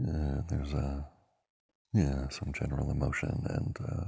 Yeah, 0.00 0.40
there's 0.48 0.72
a, 0.72 1.06
yeah, 1.92 2.28
some 2.30 2.52
general 2.54 2.90
emotion 2.90 3.44
and 3.48 3.76
uh, 3.80 4.04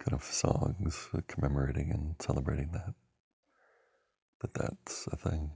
kind 0.00 0.12
of 0.14 0.22
songs 0.24 1.08
commemorating 1.28 1.90
and 1.92 2.14
celebrating 2.20 2.70
that. 2.72 2.94
That 4.40 4.54
that's 4.54 5.08
a 5.12 5.16
thing. 5.16 5.50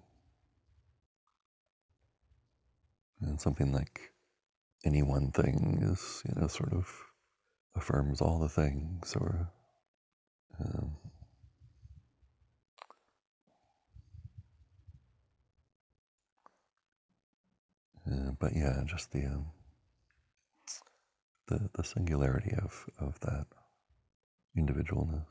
And 3.21 3.41
something 3.41 3.73
like 3.73 4.13
any 4.85 5.03
one 5.03 5.31
thing 5.31 5.79
is, 5.83 6.23
you 6.29 6.41
know, 6.41 6.49
sort 6.49 6.73
of 6.73 6.89
affirms 7.77 8.21
all 8.21 8.39
the 8.39 8.49
things 8.49 9.15
or 9.17 9.51
um, 10.61 10.97
uh, 18.11 18.33
but 18.39 18.55
yeah, 18.57 18.83
just 18.87 19.13
the 19.13 19.27
um, 19.27 19.47
the 21.49 21.71
the 21.75 21.85
singularity 21.85 22.55
of 22.63 22.87
of 23.01 23.19
that 23.21 23.47
individualness 24.57 25.27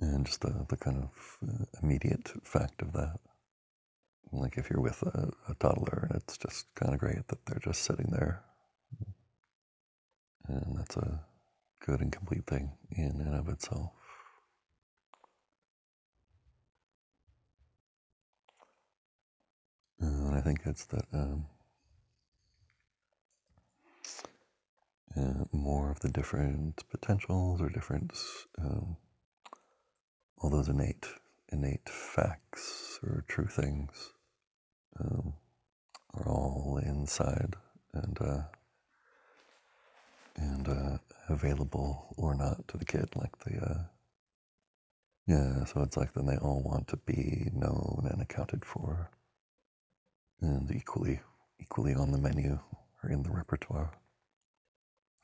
and 0.00 0.26
just 0.26 0.40
the 0.40 0.66
the 0.68 0.76
kind 0.76 0.98
of 0.98 1.38
uh, 1.48 1.64
immediate 1.82 2.28
fact 2.44 2.82
of 2.82 2.92
that. 2.92 3.18
Like 4.32 4.56
if 4.58 4.70
you're 4.70 4.80
with 4.80 5.02
a, 5.02 5.30
a 5.48 5.54
toddler, 5.56 6.08
and 6.10 6.22
it's 6.22 6.38
just 6.38 6.66
kind 6.74 6.94
of 6.94 7.00
great 7.00 7.28
that 7.28 7.44
they're 7.46 7.60
just 7.62 7.82
sitting 7.82 8.08
there, 8.10 8.42
and 10.48 10.78
that's 10.78 10.96
a 10.96 11.20
good 11.84 12.00
and 12.00 12.12
complete 12.12 12.46
thing 12.46 12.72
in 12.96 13.20
and 13.20 13.34
of 13.34 13.48
itself. 13.48 13.90
And 20.02 20.34
I 20.34 20.40
think 20.40 20.60
it's 20.66 20.84
that 20.86 21.04
um, 21.12 21.46
uh, 25.16 25.44
more 25.52 25.90
of 25.90 26.00
the 26.00 26.08
different 26.10 26.82
potentials 26.90 27.60
or 27.60 27.68
different, 27.68 28.12
um, 28.58 28.96
all 30.38 30.50
those 30.50 30.68
innate 30.68 31.06
innate 31.52 31.88
facts 31.88 32.98
or 33.04 33.24
true 33.28 33.46
things 33.46 34.12
um, 34.98 35.34
are 36.14 36.28
all 36.28 36.80
inside 36.84 37.54
and 37.94 38.18
uh, 38.20 38.42
and 40.36 40.68
uh, 40.68 40.98
available 41.28 42.14
or 42.16 42.34
not 42.34 42.66
to 42.68 42.78
the 42.78 42.84
kid, 42.84 43.08
like 43.14 43.38
the 43.44 43.56
uh, 43.58 43.84
yeah. 45.26 45.64
So 45.66 45.82
it's 45.82 45.96
like 45.96 46.12
then 46.14 46.26
they 46.26 46.36
all 46.38 46.62
want 46.64 46.88
to 46.88 46.96
be 46.96 47.50
known 47.54 48.08
and 48.10 48.20
accounted 48.20 48.64
for, 48.64 49.10
and 50.42 50.70
equally 50.74 51.20
equally 51.60 51.94
on 51.94 52.10
the 52.10 52.18
menu 52.18 52.58
or 53.02 53.10
in 53.10 53.22
the 53.22 53.30
repertoire. 53.30 53.90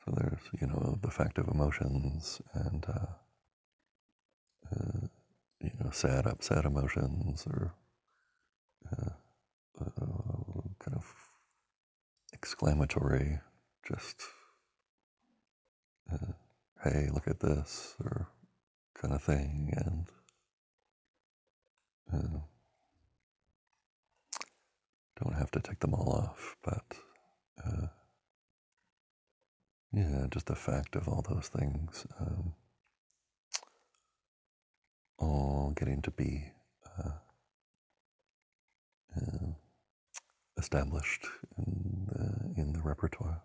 So 0.05 0.13
there's 0.15 0.39
you 0.59 0.67
know 0.67 0.97
the 1.01 1.11
fact 1.11 1.37
of 1.37 1.47
emotions 1.49 2.41
and 2.53 2.85
uh, 2.87 3.05
uh, 4.71 5.07
you 5.61 5.71
know 5.79 5.91
sad 5.91 6.25
upset 6.25 6.65
emotions 6.65 7.45
or 7.47 7.73
uh, 8.91 9.09
uh, 9.81 10.61
kind 10.79 10.95
of 10.95 11.05
exclamatory, 12.33 13.39
just 13.87 14.23
uh, 16.11 16.31
hey 16.83 17.09
look 17.13 17.27
at 17.27 17.39
this 17.39 17.95
or 18.03 18.27
kind 18.95 19.13
of 19.13 19.21
thing, 19.23 19.73
and 19.75 20.05
uh, 22.13 22.39
don't 25.23 25.35
have 25.35 25.51
to 25.51 25.59
take 25.61 25.79
them 25.79 25.93
all 25.93 26.13
off, 26.13 26.55
but 26.63 26.83
uh, 27.65 27.87
yeah, 29.93 30.27
just 30.31 30.47
the 30.47 30.55
fact 30.55 30.95
of 30.95 31.07
all 31.07 31.23
those 31.27 31.47
things 31.49 32.05
um, 32.19 32.53
all 35.19 35.73
getting 35.75 36.01
to 36.03 36.11
be 36.11 36.45
uh, 36.99 37.11
uh, 39.17 39.47
established 40.57 41.27
in 41.57 42.07
the, 42.07 42.61
in 42.61 42.73
the 42.73 42.81
repertoire, 42.81 43.41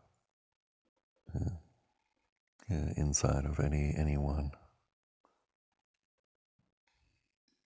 yeah, 2.70 2.92
inside 2.96 3.44
of 3.44 3.60
any 3.60 3.94
anyone. 3.96 4.50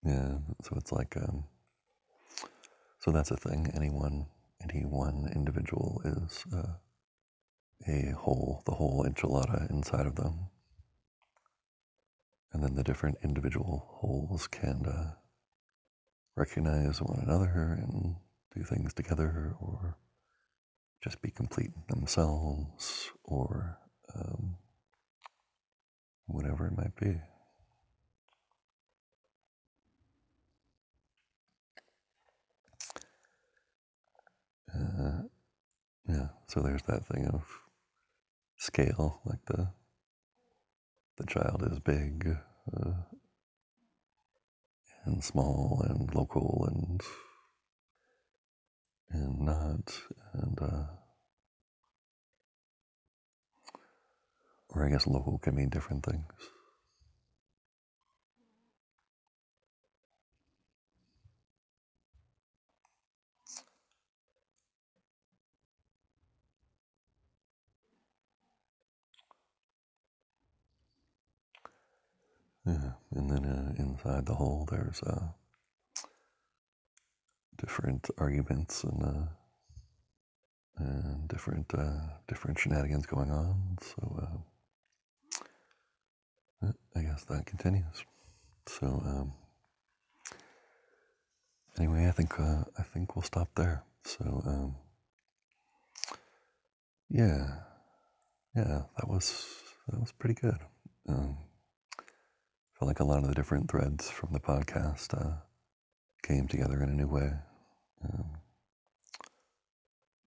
Yeah, 0.04 0.38
so 0.62 0.76
it's 0.76 0.92
like 0.92 1.16
um, 1.16 1.44
so 3.08 3.12
that's 3.12 3.30
a 3.30 3.36
thing. 3.38 3.72
Anyone, 3.74 4.26
any 4.62 4.84
one 4.84 5.32
individual 5.34 6.02
is. 6.04 6.44
Uh, 6.54 6.74
a 7.86 8.12
whole, 8.18 8.62
the 8.66 8.72
whole 8.72 9.06
enchilada 9.08 9.70
inside 9.70 10.04
of 10.04 10.14
them. 10.16 10.48
And 12.52 12.62
then 12.62 12.74
the 12.74 12.82
different 12.82 13.16
individual 13.24 13.86
wholes 13.88 14.46
can 14.46 14.84
uh, 14.84 15.12
recognize 16.36 17.00
one 17.00 17.20
another 17.20 17.78
and 17.80 18.16
do 18.54 18.62
things 18.62 18.92
together 18.92 19.54
or 19.58 19.96
just 21.02 21.22
be 21.22 21.30
complete 21.30 21.70
themselves 21.88 23.10
or 23.24 23.78
um, 24.14 24.56
whatever 26.26 26.66
it 26.66 26.76
might 26.76 26.96
be. 26.96 27.18
Uh, 34.74 35.22
yeah, 36.08 36.28
so 36.46 36.60
there's 36.60 36.82
that 36.82 37.06
thing 37.06 37.26
of 37.28 37.44
scale, 38.56 39.20
like 39.24 39.44
the 39.46 39.68
the 41.16 41.26
child 41.26 41.62
is 41.70 41.78
big 41.80 42.28
uh, 42.76 42.92
and 45.04 45.22
small 45.24 45.84
and 45.88 46.14
local 46.14 46.66
and 46.70 47.00
and 49.10 49.40
not 49.40 50.00
and 50.34 50.58
uh, 50.60 50.84
or 54.70 54.86
I 54.86 54.90
guess 54.90 55.06
local 55.06 55.38
can 55.38 55.56
mean 55.56 55.70
different 55.70 56.04
things. 56.04 56.24
Yeah, 72.68 72.92
and 73.12 73.30
then 73.30 73.46
uh, 73.46 73.72
inside 73.82 74.26
the 74.26 74.34
whole, 74.34 74.68
there's 74.70 75.02
uh, 75.02 75.28
different 77.56 78.10
arguments 78.18 78.84
and, 78.84 79.02
uh, 79.02 79.26
and 80.76 81.26
different 81.28 81.72
uh, 81.72 82.00
different 82.26 82.58
shenanigans 82.58 83.06
going 83.06 83.30
on. 83.30 83.78
So 83.80 84.28
uh, 86.62 86.72
I 86.94 87.00
guess 87.00 87.24
that 87.30 87.46
continues. 87.46 88.04
So 88.66 88.86
um, 88.86 89.32
anyway, 91.78 92.06
I 92.06 92.10
think 92.10 92.38
uh, 92.38 92.64
I 92.78 92.82
think 92.82 93.16
we'll 93.16 93.22
stop 93.22 93.48
there. 93.56 93.82
So 94.04 94.42
um, 94.46 94.74
yeah, 97.08 97.46
yeah, 98.54 98.82
that 98.98 99.08
was 99.08 99.46
that 99.88 99.98
was 99.98 100.12
pretty 100.12 100.34
good. 100.34 100.58
Um, 101.08 101.38
felt 102.78 102.88
like 102.88 103.00
a 103.00 103.04
lot 103.04 103.18
of 103.18 103.28
the 103.28 103.34
different 103.34 103.68
threads 103.68 104.08
from 104.08 104.32
the 104.32 104.38
podcast 104.38 105.12
uh, 105.20 105.34
came 106.22 106.46
together 106.46 106.80
in 106.82 106.88
a 106.88 106.94
new 106.94 107.08
way. 107.08 107.32
Um, 108.04 108.26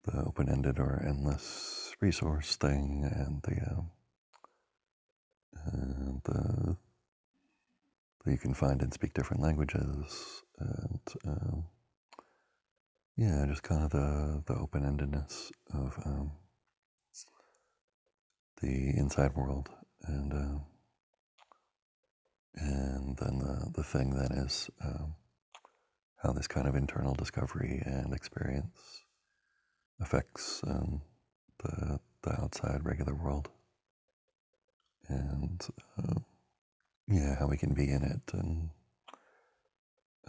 the 0.05 0.25
open-ended 0.27 0.81
or 0.81 1.05
endless 1.07 1.95
resource 2.01 2.57
thing, 2.57 3.09
and 3.15 3.43
the 3.43 3.63
um, 3.71 3.91
and 5.67 6.21
the 6.25 6.77
you 8.27 8.39
can 8.39 8.55
find 8.55 8.83
and 8.83 8.93
speak 8.93 9.15
different 9.15 9.43
languages, 9.43 10.43
and 10.59 11.01
um, 11.27 11.65
yeah, 13.17 13.45
just 13.47 13.63
kind 13.63 13.85
of 13.85 13.91
the 13.91 14.43
the 14.47 14.59
open-endedness 14.59 15.53
of 15.73 15.95
um, 16.05 16.33
the 18.61 18.97
inside 18.97 19.35
world, 19.37 19.69
and 20.07 20.33
uh, 20.33 20.59
and 22.57 23.17
then 23.17 23.39
the 23.39 23.71
the 23.77 23.85
thing 23.85 24.11
that 24.17 24.33
is 24.33 24.71
um, 24.85 25.15
how 26.23 26.33
this 26.33 26.49
kind 26.49 26.67
of 26.69 26.75
internal 26.75 27.15
discovery 27.15 27.83
and 27.85 28.13
experience 28.13 29.03
affects 30.01 30.61
um, 30.67 31.01
the 31.63 31.99
the 32.23 32.33
outside 32.43 32.85
regular 32.85 33.15
world, 33.15 33.49
and 35.09 35.67
uh, 35.99 36.21
yeah, 37.09 37.37
how 37.39 37.47
we 37.47 37.57
can 37.57 37.73
be 37.75 37.89
in 37.89 38.03
it, 38.03 38.35
and 38.35 38.71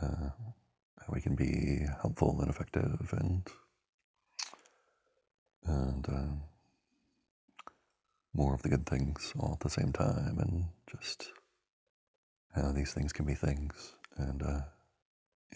uh, 0.02 0.30
how 1.00 1.14
we 1.14 1.22
can 1.22 1.36
be 1.36 1.86
helpful 2.02 2.40
and 2.42 2.50
effective, 2.50 3.14
and 3.14 3.48
and 5.66 6.08
um, 6.10 6.42
more 8.34 8.54
of 8.54 8.62
the 8.62 8.70
good 8.70 8.86
things 8.86 9.34
all 9.40 9.54
at 9.54 9.60
the 9.60 9.70
same 9.70 9.92
time, 9.92 10.38
and 10.40 10.66
just 10.90 11.32
how 12.56 12.72
these 12.72 12.94
things 12.94 13.14
can 13.14 13.26
be 13.26 13.34
things 13.34 13.94
and 14.18 14.44
uh, 14.44 14.62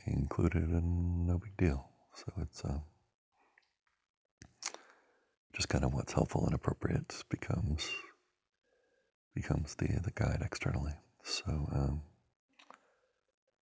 included 0.06 0.64
and 0.64 1.28
no 1.28 1.38
big 1.38 1.56
deal. 1.58 1.88
So 2.16 2.32
it's 2.42 2.64
uh, 2.64 2.80
just 5.54 5.70
kind 5.70 5.84
of 5.84 5.94
what's 5.94 6.14
helpful 6.14 6.46
and 6.46 6.54
appropriate 6.54 7.24
becomes 7.30 7.90
becomes 9.34 9.76
the 9.76 9.88
the 10.04 10.12
guide 10.16 10.42
externally. 10.42 10.94
So 11.24 11.70
um, 11.74 12.02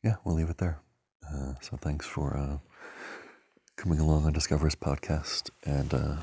yeah, 0.03 0.17
we'll 0.25 0.35
leave 0.35 0.51
it 0.51 0.59
there. 0.59 0.81
Uh, 1.29 1.55
so 1.61 1.77
thanks 1.77 2.07
for 2.07 2.37
uh, 2.37 2.59
coming 3.77 4.01
along 4.01 4.25
on 4.25 4.33
Discover's 4.33 4.75
podcast, 4.75 5.51
and 5.65 5.93
uh, 5.95 6.17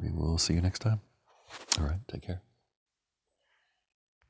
we 0.00 0.10
will 0.10 0.38
see 0.38 0.54
you 0.54 0.60
next 0.60 0.80
time. 0.80 1.00
All 1.78 1.84
right, 1.84 2.00
take 2.08 2.22
care. 2.22 2.42